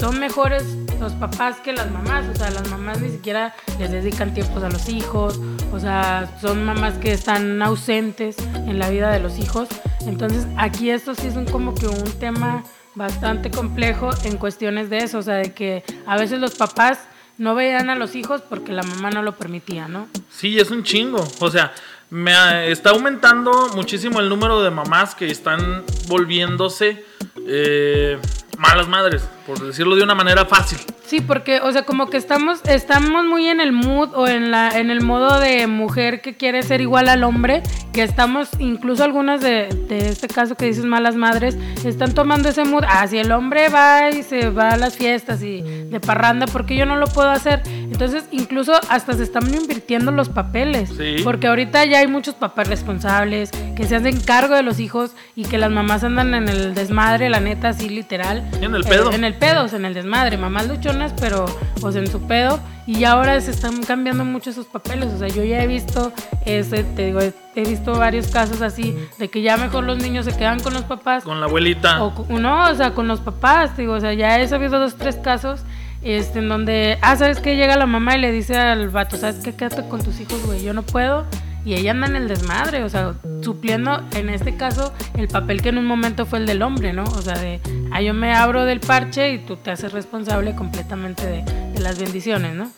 son 0.00 0.18
mejores 0.18 0.64
los 0.98 1.12
papás 1.12 1.56
que 1.60 1.72
las 1.72 1.90
mamás, 1.90 2.26
o 2.28 2.34
sea, 2.34 2.50
las 2.50 2.68
mamás 2.68 3.00
ni 3.00 3.10
siquiera 3.10 3.54
les 3.78 3.90
dedican 3.90 4.34
tiempos 4.34 4.62
a 4.62 4.68
los 4.68 4.88
hijos, 4.88 5.40
o 5.72 5.78
sea, 5.78 6.30
son 6.40 6.64
mamás 6.64 6.94
que 6.94 7.12
están 7.12 7.60
ausentes 7.62 8.36
en 8.54 8.78
la 8.78 8.90
vida 8.90 9.10
de 9.10 9.20
los 9.20 9.38
hijos. 9.38 9.68
Entonces, 10.06 10.46
aquí 10.56 10.90
esto 10.90 11.14
sí 11.14 11.28
es 11.28 11.36
un, 11.36 11.44
como 11.46 11.74
que 11.74 11.86
un 11.86 12.12
tema 12.18 12.64
bastante 12.94 13.50
complejo 13.50 14.10
en 14.24 14.36
cuestiones 14.36 14.90
de 14.90 14.98
eso, 14.98 15.18
o 15.18 15.22
sea, 15.22 15.34
de 15.34 15.52
que 15.52 15.84
a 16.06 16.16
veces 16.16 16.40
los 16.40 16.56
papás 16.56 16.98
no 17.38 17.54
veían 17.54 17.88
a 17.88 17.94
los 17.94 18.16
hijos 18.16 18.42
porque 18.42 18.72
la 18.72 18.82
mamá 18.82 19.10
no 19.10 19.22
lo 19.22 19.36
permitía, 19.36 19.86
¿no? 19.86 20.08
Sí, 20.28 20.58
es 20.58 20.70
un 20.70 20.82
chingo. 20.82 21.26
O 21.38 21.50
sea, 21.50 21.72
me 22.10 22.70
está 22.70 22.90
aumentando 22.90 23.68
muchísimo 23.74 24.18
el 24.20 24.28
número 24.28 24.62
de 24.62 24.70
mamás 24.70 25.14
que 25.14 25.30
están 25.30 25.84
volviéndose 26.08 27.04
eh, 27.46 28.18
malas 28.58 28.88
madres, 28.88 29.22
por 29.46 29.58
decirlo 29.64 29.96
de 29.96 30.02
una 30.02 30.14
manera 30.14 30.44
fácil. 30.44 30.78
Sí, 31.06 31.20
porque, 31.22 31.60
o 31.60 31.72
sea, 31.72 31.84
como 31.84 32.10
que 32.10 32.18
estamos, 32.18 32.60
estamos 32.66 33.24
muy 33.24 33.46
en 33.48 33.60
el 33.60 33.72
mood 33.72 34.10
o 34.14 34.28
en 34.28 34.50
la, 34.50 34.78
en 34.78 34.90
el 34.90 35.00
modo 35.00 35.40
de 35.40 35.66
mujer 35.66 36.20
que 36.20 36.36
quiere 36.36 36.62
ser 36.62 36.82
igual 36.82 37.08
al 37.08 37.24
hombre, 37.24 37.62
que 37.94 38.02
estamos, 38.02 38.50
incluso 38.58 39.04
algunas 39.04 39.40
de, 39.40 39.68
de 39.88 40.08
este 40.10 40.28
caso 40.28 40.54
que 40.54 40.66
dices 40.66 40.84
malas 40.84 41.14
madres, 41.16 41.56
están 41.84 42.12
tomando 42.12 42.50
ese 42.50 42.64
mood, 42.64 42.84
ah, 42.86 43.06
si 43.06 43.16
el 43.18 43.32
hombre 43.32 43.70
va 43.70 44.10
y 44.10 44.22
se 44.22 44.50
va 44.50 44.70
a 44.72 44.76
las 44.76 44.96
fiestas 44.96 45.42
y 45.42 45.62
de 45.62 45.98
parranda, 46.00 46.46
porque 46.46 46.76
yo 46.76 46.84
no 46.84 46.96
lo 46.96 47.06
puedo 47.06 47.30
hacer? 47.30 47.62
Entonces, 47.66 48.24
incluso 48.30 48.72
hasta 48.90 49.14
se 49.14 49.22
están 49.22 49.52
invirtiendo 49.54 50.10
los 50.12 50.28
papeles, 50.28 50.90
Sí. 50.90 51.22
porque 51.24 51.46
ahorita 51.46 51.86
ya 51.86 52.00
hay 52.00 52.06
muchos 52.06 52.34
papás 52.34 52.68
responsables 52.68 53.50
que 53.76 53.86
se 53.86 53.96
hacen 53.96 54.20
cargo 54.20 54.54
de 54.54 54.62
los 54.62 54.78
hijos 54.78 55.12
y 55.36 55.44
que 55.44 55.56
las 55.56 55.70
mamás 55.70 56.04
andan 56.04 56.34
en 56.34 56.48
el 56.48 56.74
desmadre, 56.74 57.30
la 57.30 57.40
neta, 57.40 57.68
así 57.70 57.88
literal. 57.88 58.47
En 58.60 58.74
el 58.74 58.82
Eh, 58.84 58.88
pedo. 58.88 59.12
en 59.12 59.24
el 59.24 59.34
pedo, 59.34 59.64
o 59.64 59.68
sea, 59.68 59.78
en 59.78 59.84
el 59.84 59.94
desmadre, 59.94 60.36
mamás 60.36 60.66
luchonas, 60.68 61.12
pero 61.20 61.46
pues 61.80 61.94
en 61.96 62.06
su 62.08 62.20
pedo. 62.26 62.60
Y 62.86 63.04
ahora 63.04 63.38
se 63.40 63.50
están 63.50 63.82
cambiando 63.82 64.24
mucho 64.24 64.50
esos 64.50 64.66
papeles. 64.66 65.12
O 65.12 65.18
sea, 65.18 65.28
yo 65.28 65.44
ya 65.44 65.62
he 65.62 65.66
visto, 65.66 66.12
este, 66.46 66.84
te 66.84 67.06
digo, 67.06 67.20
he, 67.20 67.64
visto 67.64 67.92
varios 67.92 68.28
casos 68.28 68.62
así, 68.62 68.96
de 69.18 69.28
que 69.28 69.42
ya 69.42 69.56
mejor 69.58 69.84
los 69.84 69.98
niños 69.98 70.24
se 70.24 70.34
quedan 70.36 70.60
con 70.60 70.72
los 70.72 70.84
papás. 70.84 71.22
Con 71.24 71.38
la 71.40 71.46
abuelita. 71.46 72.02
O, 72.02 72.24
no, 72.38 72.70
o 72.70 72.74
sea, 72.74 72.92
con 72.94 73.06
los 73.06 73.20
papás, 73.20 73.76
te 73.76 73.82
digo, 73.82 73.94
o 73.94 74.00
sea, 74.00 74.14
ya 74.14 74.38
he 74.40 74.48
sabido 74.48 74.78
dos, 74.80 74.96
tres 74.96 75.16
casos. 75.16 75.60
Este, 76.00 76.38
en 76.38 76.48
donde, 76.48 76.96
ah, 77.02 77.16
¿sabes 77.16 77.40
qué? 77.40 77.56
Llega 77.56 77.76
la 77.76 77.86
mamá 77.86 78.16
y 78.16 78.20
le 78.20 78.30
dice 78.32 78.56
al 78.56 78.88
vato, 78.88 79.16
¿sabes 79.16 79.36
qué? 79.44 79.54
Quédate 79.54 79.86
con 79.88 80.02
tus 80.02 80.18
hijos, 80.20 80.40
güey, 80.46 80.62
yo 80.62 80.72
no 80.72 80.82
puedo. 80.82 81.26
Y 81.68 81.74
ella 81.74 81.90
anda 81.90 82.06
en 82.06 82.16
el 82.16 82.28
desmadre, 82.28 82.82
o 82.82 82.88
sea, 82.88 83.12
supliendo 83.42 84.02
en 84.12 84.30
este 84.30 84.56
caso 84.56 84.94
el 85.18 85.28
papel 85.28 85.60
que 85.60 85.68
en 85.68 85.76
un 85.76 85.84
momento 85.84 86.24
fue 86.24 86.38
el 86.38 86.46
del 86.46 86.62
hombre, 86.62 86.94
¿no? 86.94 87.04
O 87.04 87.20
sea, 87.20 87.36
de, 87.36 87.60
ah, 87.92 88.00
yo 88.00 88.14
me 88.14 88.34
abro 88.34 88.64
del 88.64 88.80
parche 88.80 89.34
y 89.34 89.38
tú 89.38 89.58
te 89.58 89.70
haces 89.70 89.92
responsable 89.92 90.56
completamente 90.56 91.26
de, 91.26 91.42
de 91.42 91.80
las 91.80 91.98
bendiciones, 91.98 92.54
¿no? 92.54 92.70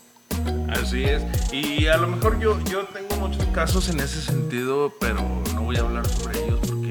Así 0.72 1.04
es. 1.04 1.22
Y 1.52 1.86
a 1.86 1.98
lo 1.98 2.08
mejor 2.08 2.40
yo, 2.40 2.58
yo 2.64 2.82
tengo 2.86 3.14
muchos 3.20 3.44
casos 3.54 3.88
en 3.90 4.00
ese 4.00 4.20
sentido, 4.20 4.92
pero 4.98 5.20
no 5.54 5.62
voy 5.62 5.76
a 5.76 5.82
hablar 5.82 6.08
sobre 6.08 6.44
ellos 6.44 6.58
porque 6.66 6.90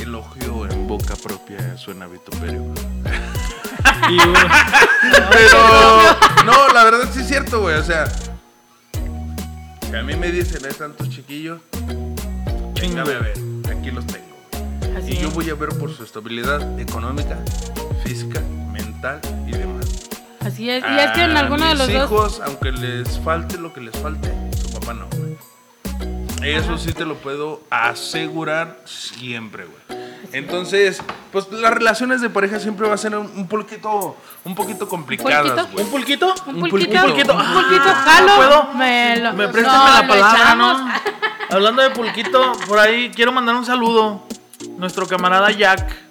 elogio 0.00 0.70
en 0.70 0.86
boca 0.86 1.16
propia 1.16 1.76
suena 1.76 2.06
vituperio. 2.06 2.62
Pero, 5.30 5.58
no, 6.44 6.68
la 6.72 6.84
verdad 6.84 7.08
sí 7.12 7.20
es 7.20 7.26
cierto, 7.26 7.60
güey. 7.62 7.76
O 7.76 7.82
sea, 7.82 8.04
si 9.90 9.96
a 9.96 10.02
mí 10.02 10.14
me 10.16 10.30
dicen, 10.30 10.64
hay 10.64 10.72
tantos 10.72 11.08
chiquillos, 11.10 11.60
véngame 12.80 13.12
a 13.14 13.18
ver, 13.18 13.34
aquí 13.70 13.90
los 13.90 14.06
tengo. 14.06 14.26
Así 14.96 15.12
Y 15.12 15.16
yo 15.20 15.28
es. 15.28 15.34
voy 15.34 15.50
a 15.50 15.54
ver 15.54 15.70
por 15.70 15.92
su 15.92 16.04
estabilidad 16.04 16.78
económica, 16.78 17.38
física, 18.04 18.40
mental 18.72 19.20
y 19.46 19.52
demás. 19.52 19.86
Así 20.40 20.70
es. 20.70 20.82
Y 20.82 20.98
es 20.98 21.10
que 21.12 21.22
en 21.22 21.36
A 21.36 21.40
alguno 21.40 21.66
de 21.68 21.74
los 21.74 21.92
dos. 21.92 22.04
hijos, 22.04 22.40
aunque 22.44 22.72
les 22.72 23.18
falte 23.20 23.58
lo 23.58 23.72
que 23.72 23.80
les 23.80 23.96
falte, 23.98 24.32
su 24.56 24.70
papá 24.72 24.94
no. 24.94 25.06
Eso 26.42 26.78
sí 26.78 26.92
te 26.92 27.04
lo 27.04 27.16
puedo 27.16 27.62
asegurar 27.70 28.80
siempre, 28.84 29.66
güey. 29.66 30.00
Entonces, 30.32 31.02
pues 31.32 31.50
las 31.50 31.72
relaciones 31.72 32.20
de 32.20 32.30
pareja 32.30 32.58
siempre 32.60 32.88
va 32.88 32.94
a 32.94 32.98
ser 32.98 33.14
un, 33.16 33.26
un 33.36 33.46
poquito, 33.48 34.16
un 34.44 34.54
poquito 34.54 34.88
complicadas, 34.88 35.42
¿Pulquito? 35.42 35.68
güey. 35.72 35.84
¿Un 35.84 35.90
pulquito? 35.90 36.34
Un 36.46 36.54
Un 36.62 36.70
pulquito, 36.70 37.00
pulquito. 37.02 37.02
un 37.02 37.06
pulquito, 37.06 37.34
Ah, 37.36 37.44
un 37.46 37.54
pulquito, 37.62 37.84
¿no 37.84 37.94
jalo. 37.94 38.36
puedo? 38.36 38.72
Me, 38.74 39.16
lo, 39.18 39.32
Me 39.34 39.46
no, 39.46 39.52
préstame 39.52 39.90
la 39.90 40.02
lo 40.02 40.08
palabra. 40.08 40.54
¿no? 40.54 40.88
Hablando 41.50 41.82
de 41.82 41.90
pulquito, 41.90 42.52
por 42.68 42.78
ahí 42.78 43.10
quiero 43.14 43.32
mandar 43.32 43.54
un 43.56 43.66
saludo. 43.66 44.24
Nuestro 44.78 45.06
camarada 45.06 45.50
Jack. 45.50 46.09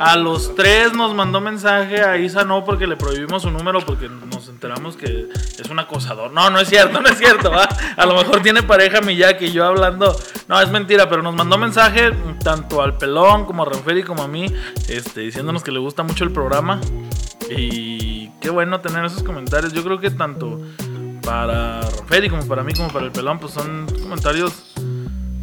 A 0.00 0.16
los 0.16 0.54
tres 0.54 0.94
nos 0.94 1.14
mandó 1.14 1.42
mensaje, 1.42 2.00
a 2.00 2.16
Isa 2.16 2.42
no, 2.44 2.64
porque 2.64 2.86
le 2.86 2.96
prohibimos 2.96 3.42
su 3.42 3.50
número, 3.50 3.80
porque 3.84 4.08
nos 4.08 4.48
enteramos 4.48 4.96
que 4.96 5.28
es 5.58 5.68
un 5.68 5.78
acosador. 5.78 6.32
No, 6.32 6.48
no 6.48 6.58
es 6.58 6.70
cierto, 6.70 7.02
no 7.02 7.08
es 7.10 7.18
cierto, 7.18 7.50
¿va? 7.50 7.68
A 7.98 8.06
lo 8.06 8.14
mejor 8.14 8.40
tiene 8.40 8.62
pareja 8.62 9.02
mi 9.02 9.14
Jack 9.14 9.42
y 9.42 9.52
yo 9.52 9.66
hablando. 9.66 10.18
No, 10.48 10.58
es 10.58 10.70
mentira, 10.70 11.06
pero 11.10 11.20
nos 11.20 11.34
mandó 11.34 11.58
mensaje 11.58 12.12
tanto 12.42 12.80
al 12.80 12.96
pelón 12.96 13.44
como 13.44 13.62
a 13.62 13.66
Ranferi 13.66 14.02
como 14.02 14.22
a 14.22 14.26
mí, 14.26 14.46
este, 14.88 15.20
diciéndonos 15.20 15.62
que 15.62 15.70
le 15.70 15.80
gusta 15.80 16.02
mucho 16.02 16.24
el 16.24 16.32
programa. 16.32 16.80
Y 17.54 18.30
qué 18.40 18.48
bueno 18.48 18.80
tener 18.80 19.04
esos 19.04 19.22
comentarios. 19.22 19.74
Yo 19.74 19.84
creo 19.84 20.00
que 20.00 20.10
tanto 20.10 20.62
para 21.22 21.82
Ranferi 21.82 22.30
como 22.30 22.48
para 22.48 22.62
mí 22.62 22.72
como 22.72 22.88
para 22.88 23.04
el 23.04 23.12
pelón, 23.12 23.38
pues 23.38 23.52
son 23.52 23.84
comentarios 24.02 24.72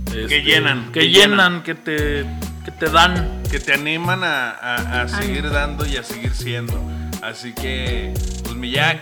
este, 0.07 0.41
llenan, 0.41 0.91
que, 0.91 1.01
que 1.01 1.09
llenan, 1.11 1.61
que 1.61 1.75
te, 1.75 2.25
que 2.65 2.71
te 2.71 2.89
dan. 2.89 3.36
Que 3.49 3.59
te 3.59 3.73
animan 3.73 4.23
a, 4.23 4.51
a- 4.51 5.01
a 5.03 5.07
seguir 5.07 5.49
dando 5.49 5.85
y 5.85 5.97
a 5.97 6.03
seguir 6.03 6.33
siendo. 6.33 6.79
Así 7.21 7.53
que, 7.53 8.13
pues 8.43 8.55
mi 8.55 8.71
Jack, 8.71 9.01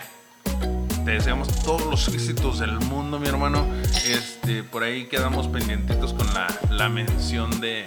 te 1.04 1.12
deseamos 1.12 1.48
todos 1.64 1.86
los 1.86 2.08
éxitos 2.14 2.60
del 2.60 2.80
mundo, 2.80 3.20
mi 3.20 3.28
hermano. 3.28 3.66
Este, 4.08 4.64
por 4.64 4.84
ahí 4.84 5.06
quedamos 5.06 5.48
pendientitos 5.48 6.14
con 6.14 6.32
la, 6.34 6.48
la 6.70 6.90
mención 6.90 7.60
de, 7.62 7.86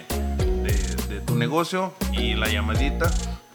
de- 0.63 0.95
de 1.09 1.19
tu 1.21 1.35
negocio 1.35 1.93
y 2.13 2.35
la 2.35 2.47
llamadita. 2.49 3.11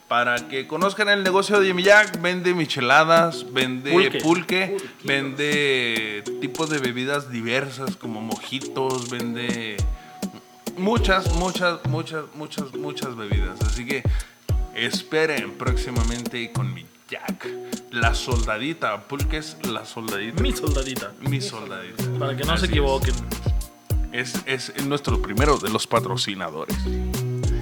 Para 0.09 0.37
que 0.49 0.67
conozcan 0.69 1.09
el 1.09 1.25
negocio 1.25 1.61
de 1.61 1.73
mi 1.73 1.83
Jack, 1.83 2.21
vende 2.21 2.53
micheladas, 2.55 3.47
vende 3.53 3.91
Pulque. 3.91 4.19
pulque, 4.21 4.77
vende 5.03 6.23
tipos 6.41 6.69
de 6.71 6.79
bebidas 6.79 7.31
diversas 7.31 7.97
como 7.97 8.21
mojitos, 8.21 9.09
vende 9.11 9.77
muchas, 10.77 11.33
muchas, 11.35 11.85
muchas, 11.87 12.25
muchas, 12.35 12.75
muchas 12.75 13.17
bebidas. 13.17 13.61
Así 13.63 13.87
que 13.87 14.03
esperen 14.75 15.53
próximamente 15.53 16.53
con 16.53 16.73
mi 16.73 16.87
Jack. 17.09 17.47
La 17.91 18.15
soldadita. 18.15 19.03
Pulque 19.03 19.39
es 19.39 19.57
la 19.67 19.85
soldadita. 19.85 20.43
Mi 20.43 20.53
soldadita. 20.53 21.13
Mi 21.21 21.41
soldadita. 21.41 22.05
Para 22.19 22.37
que 22.37 22.45
no 22.45 22.57
se 22.57 22.67
equivoquen. 22.67 23.15
Es, 24.13 24.35
es, 24.47 24.71
es 24.71 24.87
nuestro 24.87 25.21
primero 25.21 25.59
de 25.59 25.71
los 25.71 25.87
patrocinadores. 25.87 26.77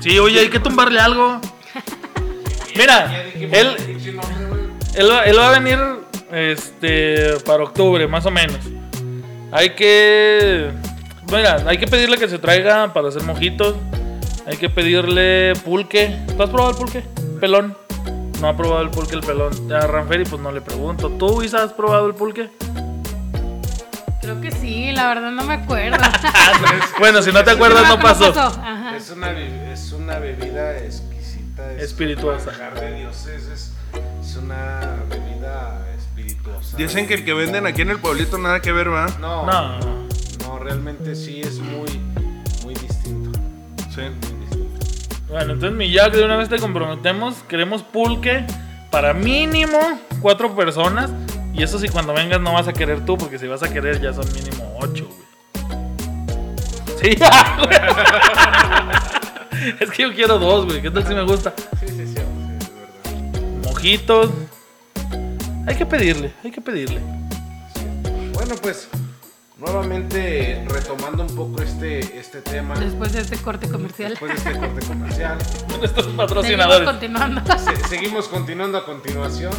Sí, 0.00 0.18
oye, 0.18 0.40
hay 0.40 0.50
que 0.50 0.60
tumbarle 0.60 1.00
algo. 1.00 1.40
Mira, 2.76 3.26
él, 3.34 3.76
él, 4.94 5.10
va, 5.10 5.24
él 5.24 5.38
va 5.38 5.54
a 5.54 5.58
venir 5.58 5.78
este, 6.30 7.38
para 7.40 7.64
octubre, 7.64 8.06
más 8.06 8.26
o 8.26 8.30
menos. 8.30 8.58
Hay 9.50 9.74
que. 9.74 10.72
Mira, 11.33 11.62
hay 11.66 11.78
que 11.78 11.87
pedirle 11.87 12.18
que 12.18 12.28
se 12.28 12.39
traiga 12.39 12.93
para 12.93 13.09
hacer 13.09 13.22
mojitos. 13.22 13.74
Hay 14.47 14.57
que 14.59 14.68
pedirle 14.68 15.55
pulque. 15.64 16.14
¿Tú 16.37 16.43
has 16.43 16.51
probado 16.51 16.72
el 16.72 16.76
pulque? 16.76 17.03
Pelón. 17.41 17.76
No 18.41 18.49
ha 18.49 18.57
probado 18.57 18.83
el 18.83 18.91
pulque 18.91 19.14
el 19.14 19.20
pelón. 19.22 19.72
A 19.72 19.87
Ranferi, 19.87 20.24
pues 20.24 20.43
no 20.43 20.53
le 20.53 20.61
pregunto. 20.61 21.09
¿Tú, 21.11 21.43
Isa, 21.43 21.62
has 21.62 21.72
probado 21.72 22.07
el 22.07 22.14
pulque? 22.14 22.51
Creo 24.20 24.41
que 24.41 24.51
sí, 24.51 24.93
la 24.93 25.09
verdad 25.09 25.30
no 25.30 25.43
me 25.45 25.55
acuerdo. 25.55 25.97
bueno, 26.99 27.22
si 27.22 27.33
no 27.33 27.43
te 27.43 27.53
acuerdas, 27.53 27.89
no 27.89 27.99
pasó. 27.99 28.33
Ajá. 28.39 28.97
Es 28.97 29.11
una, 29.11 29.30
es 29.72 29.93
una 29.93 30.18
bebida 30.18 30.78
exquisita. 30.78 31.72
Es 31.72 31.85
Espirituosa. 31.85 32.51
un 32.51 32.59
manjar 32.59 32.80
de 32.80 32.95
dioses. 32.99 33.43
Es, 33.47 33.72
es 34.22 34.37
una 34.37 34.80
bebida 35.09 35.87
espirituosa. 35.97 36.76
Dicen 36.76 37.07
que 37.07 37.14
el 37.14 37.24
que 37.24 37.33
venden 37.33 37.66
aquí 37.66 37.83
en 37.83 37.91
el 37.91 37.99
pueblito 37.99 38.39
nada 38.39 38.61
que 38.61 38.70
ver, 38.72 38.93
¿va? 38.93 39.07
No, 39.18 39.47
No. 39.47 40.01
No, 40.53 40.59
realmente 40.59 41.14
sí 41.14 41.40
es 41.40 41.59
muy, 41.61 41.88
muy 42.62 42.74
distinto. 42.74 43.38
Sí. 43.94 44.03
Muy 44.03 44.40
distinto. 44.40 44.86
Bueno, 45.28 45.55
entonces 45.55 45.72
mi 45.72 45.90
Jack, 45.90 46.12
de 46.12 46.24
una 46.24 46.36
vez 46.36 46.48
te 46.50 46.59
comprometemos. 46.59 47.36
Queremos 47.48 47.82
pulque 47.82 48.44
para 48.90 49.14
mínimo 49.14 49.78
cuatro 50.20 50.55
personas. 50.55 51.11
Y 51.55 51.62
eso 51.62 51.78
sí, 51.78 51.88
cuando 51.88 52.12
vengas 52.12 52.40
no 52.40 52.53
vas 52.53 52.68
a 52.68 52.72
querer 52.72 53.05
tú, 53.05 53.16
porque 53.16 53.38
si 53.38 53.46
vas 53.46 53.62
a 53.62 53.72
querer 53.72 54.00
ya 54.00 54.12
son 54.12 54.26
mínimo 54.32 54.76
ocho, 54.78 55.09
güey. 55.09 55.22
Sí, 57.00 57.16
güey. 57.64 57.78
Es 59.80 59.90
que 59.90 60.03
yo 60.03 60.14
quiero 60.14 60.38
dos, 60.38 60.66
güey. 60.66 60.82
¿Qué 60.82 60.90
tal 60.90 61.07
si 61.07 61.14
me 61.14 61.22
gusta? 61.22 61.55
Sí, 61.80 61.88
sí, 61.88 61.94
sí, 61.94 62.07
sí, 62.07 62.20
es 62.61 62.74
verdad. 62.74 63.42
Mojitos. 63.64 64.30
Hay 65.66 65.76
que 65.76 65.86
pedirle, 65.86 66.32
hay 66.44 66.50
que 66.50 66.61
pedirle. 66.61 67.00
Bueno, 68.34 68.55
pues 68.61 68.88
nuevamente 69.62 70.64
retomando 70.68 71.22
un 71.22 71.34
poco 71.36 71.62
este, 71.62 72.18
este 72.18 72.42
tema. 72.42 72.74
Después 72.78 73.12
de 73.12 73.20
este 73.20 73.36
corte 73.38 73.68
comercial. 73.68 74.10
Después 74.10 74.32
de 74.44 74.50
este 74.50 74.58
corte 74.60 74.86
comercial. 74.86 75.38
Nuestros 75.78 76.04
Seguimos 76.06 76.26
patrocinadores. 76.26 76.88
continuando. 76.88 77.40
Se- 77.58 77.88
seguimos 77.88 78.28
continuando 78.28 78.78
a 78.78 78.84
continuación. 78.84 79.52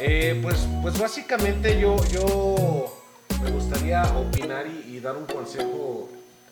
Eh, 0.00 0.38
pues, 0.42 0.66
pues 0.82 0.98
básicamente 0.98 1.80
yo, 1.80 1.96
yo 2.08 3.02
me 3.42 3.50
gustaría 3.50 4.02
opinar 4.16 4.66
y, 4.66 4.96
y 4.96 5.00
dar 5.00 5.16
un 5.16 5.26
consejo 5.26 6.10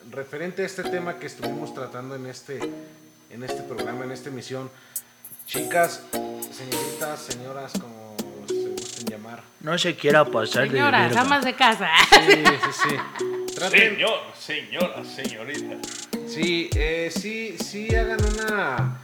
referente 0.09 0.63
a 0.63 0.65
este 0.65 0.83
tema 0.83 1.17
que 1.19 1.27
estuvimos 1.27 1.73
tratando 1.73 2.15
en 2.15 2.25
este, 2.27 2.59
en 3.29 3.43
este 3.43 3.61
programa, 3.63 4.05
en 4.05 4.11
esta 4.11 4.29
emisión. 4.29 4.69
Chicas, 5.45 6.01
señoritas, 6.51 7.19
señoras, 7.27 7.73
como. 7.73 8.02
No 9.63 9.77
se 9.77 9.95
quiera 9.95 10.25
pasar 10.25 10.67
Señoras, 10.67 11.15
amas 11.15 11.45
de 11.45 11.53
casa. 11.53 11.89
Sí, 12.09 12.43
sí, 12.45 12.89
sí. 12.89 13.55
Traten, 13.55 13.95
Señor, 13.95 14.19
señora, 14.37 15.05
señorita. 15.05 15.77
Sí, 16.27 16.69
eh, 16.75 17.09
sí, 17.09 17.55
sí 17.57 17.95
hagan 17.95 18.19
una 18.25 18.99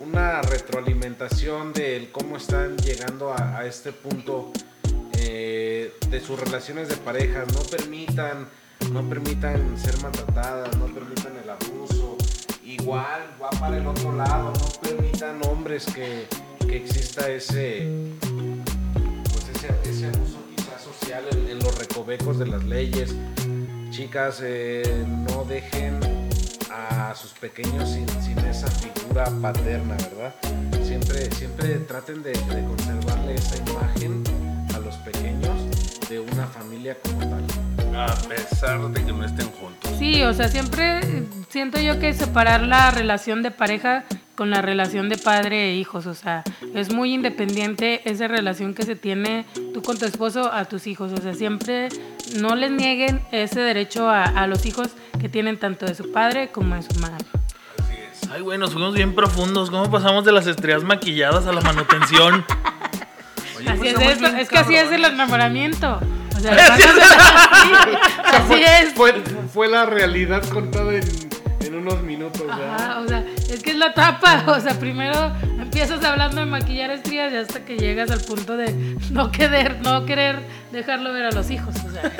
una 0.00 0.40
retroalimentación 0.40 1.74
del 1.74 2.10
cómo 2.10 2.38
están 2.38 2.78
llegando 2.78 3.30
a, 3.30 3.58
a 3.58 3.66
este 3.66 3.92
punto 3.92 4.52
eh, 5.18 5.92
de 6.08 6.20
sus 6.20 6.40
relaciones 6.40 6.88
de 6.88 6.96
pareja. 6.96 7.44
No 7.52 7.60
permitan, 7.60 8.48
no 8.90 9.06
permitan 9.06 9.78
ser 9.78 10.00
maltratadas, 10.02 10.74
no 10.78 10.86
permitan 10.86 11.32
el 11.42 11.50
abuso. 11.50 12.16
Igual 12.64 13.34
va 13.42 13.50
para 13.50 13.76
el 13.76 13.86
otro 13.86 14.16
lado, 14.16 14.50
no 14.54 14.80
permitan 14.80 15.40
hombres 15.46 15.84
que, 15.84 16.26
que 16.66 16.76
exista 16.76 17.28
ese 17.28 17.86
ese, 19.62 19.90
ese 19.90 20.06
abuso 20.06 20.38
quizás 20.54 20.82
social 20.82 21.24
en, 21.30 21.48
en 21.48 21.58
los 21.58 21.78
recovecos 21.78 22.38
de 22.38 22.46
las 22.46 22.64
leyes. 22.64 23.14
Chicas, 23.90 24.40
eh, 24.42 25.04
no 25.28 25.44
dejen 25.44 26.00
a 26.70 27.14
sus 27.14 27.32
pequeños 27.32 27.90
sin, 27.90 28.08
sin 28.22 28.38
esa 28.38 28.66
figura 28.68 29.24
paterna, 29.40 29.96
¿verdad? 29.96 30.34
Siempre, 30.82 31.30
siempre 31.32 31.76
traten 31.80 32.22
de, 32.22 32.30
de 32.32 32.64
conservarle 32.66 33.34
esa 33.34 33.56
imagen 33.58 34.24
a 34.74 34.78
los 34.78 34.96
pequeños 34.96 36.08
de 36.08 36.20
una 36.20 36.46
familia 36.46 36.96
como 37.02 37.20
tal. 37.20 37.44
A 37.94 38.14
pesar 38.26 38.80
de 38.90 39.04
que 39.04 39.12
no 39.12 39.24
estén 39.24 39.50
juntos. 39.52 39.92
Sí, 39.98 40.22
o 40.22 40.32
sea, 40.32 40.48
siempre 40.48 41.00
eh, 41.00 41.28
siento 41.50 41.78
yo 41.78 41.98
que 41.98 42.14
separar 42.14 42.62
la 42.62 42.90
relación 42.90 43.42
de 43.42 43.50
pareja 43.50 44.04
con 44.34 44.50
la 44.50 44.62
relación 44.62 45.08
de 45.08 45.18
padre 45.18 45.70
e 45.70 45.76
hijos, 45.76 46.06
o 46.06 46.14
sea, 46.14 46.42
es 46.74 46.92
muy 46.92 47.12
independiente 47.12 48.08
esa 48.10 48.28
relación 48.28 48.74
que 48.74 48.84
se 48.84 48.96
tiene 48.96 49.44
tú 49.74 49.82
con 49.82 49.98
tu 49.98 50.06
esposo 50.06 50.52
a 50.52 50.64
tus 50.64 50.86
hijos, 50.86 51.12
o 51.12 51.18
sea, 51.18 51.34
siempre 51.34 51.88
no 52.36 52.54
les 52.54 52.70
nieguen 52.70 53.20
ese 53.30 53.60
derecho 53.60 54.08
a, 54.08 54.24
a 54.24 54.46
los 54.46 54.64
hijos 54.66 54.88
que 55.20 55.28
tienen 55.28 55.58
tanto 55.58 55.86
de 55.86 55.94
su 55.94 56.10
padre 56.12 56.50
como 56.50 56.74
de 56.74 56.82
su 56.82 56.98
madre. 57.00 57.24
Ay, 58.32 58.40
güey, 58.40 58.58
nos 58.58 58.72
fuimos 58.72 58.94
bien 58.94 59.14
profundos. 59.14 59.70
¿Cómo 59.70 59.90
pasamos 59.90 60.24
de 60.24 60.32
las 60.32 60.46
estrellas 60.46 60.82
maquilladas 60.82 61.46
a 61.46 61.52
la 61.52 61.60
manutención? 61.60 62.44
así 63.68 63.88
es, 63.88 63.92
estamos 63.92 64.12
esto, 64.12 64.24
bien 64.24 64.38
es 64.38 64.48
que 64.48 64.58
así 64.58 64.74
es 64.74 64.90
el 64.90 65.04
enamoramiento. 65.04 66.00
O 66.34 66.40
sea, 66.40 66.52
así, 66.72 66.82
así 68.24 68.62
es. 68.62 68.94
Fue, 68.94 69.22
fue 69.52 69.68
la 69.68 69.84
realidad 69.84 70.42
contada 70.48 70.94
en, 70.94 71.31
en 71.72 71.78
unos 71.78 72.02
minutos, 72.02 72.42
Ajá, 72.48 73.00
o 73.00 73.08
sea, 73.08 73.24
es 73.50 73.62
que 73.62 73.70
es 73.70 73.76
la 73.76 73.86
etapa, 73.86 74.44
o 74.46 74.60
sea, 74.60 74.78
primero 74.78 75.32
empiezas 75.58 76.04
hablando 76.04 76.40
de 76.40 76.46
maquillar 76.46 76.90
estrías 76.90 77.32
y 77.32 77.36
hasta 77.36 77.64
que 77.64 77.76
llegas 77.76 78.10
al 78.10 78.20
punto 78.20 78.56
de 78.56 78.96
no 79.10 79.30
querer, 79.30 79.80
no 79.82 80.04
querer 80.04 80.40
dejarlo 80.70 81.12
ver 81.12 81.26
a 81.26 81.30
los 81.30 81.50
hijos, 81.50 81.74
o 81.76 81.90
sea. 81.90 82.12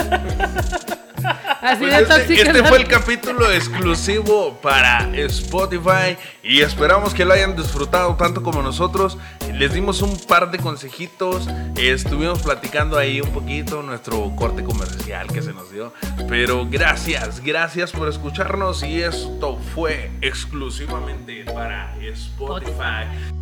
Así 1.63 1.79
Pues 1.79 1.93
de 1.93 2.03
este, 2.03 2.15
tóxica 2.15 2.43
este 2.43 2.65
fue 2.65 2.79
el 2.79 2.87
capítulo 2.87 3.51
exclusivo 3.51 4.59
para 4.61 5.09
Spotify 5.17 6.17
y 6.43 6.61
esperamos 6.61 7.15
que 7.15 7.25
lo 7.25 7.35
hayan 7.35 7.57
disfrutado 7.57 8.15
tanto 8.17 8.43
como 8.43 8.63
nosotros. 8.63 9.19
Les 9.53 9.73
dimos 9.73 10.03
un 10.03 10.19
par 10.19 10.51
de 10.51 10.59
consejitos, 10.59 11.49
estuvimos 11.77 12.43
platicando 12.43 12.99
ahí 12.99 13.21
un 13.21 13.31
poquito 13.31 13.83
nuestro 13.83 14.35
corte 14.37 14.65
comercial 14.65 15.29
que 15.29 15.43
se 15.43 15.53
nos 15.53 15.71
dio, 15.71 15.93
pero 16.29 16.67
gracias, 16.69 17.43
gracias 17.43 17.93
por 17.93 18.09
escucharnos 18.09 18.83
y 18.83 19.03
esto 19.03 19.59
fue 19.75 20.11
exclusivamente 20.21 21.45
para 21.45 21.95
Spotify. 22.01 23.42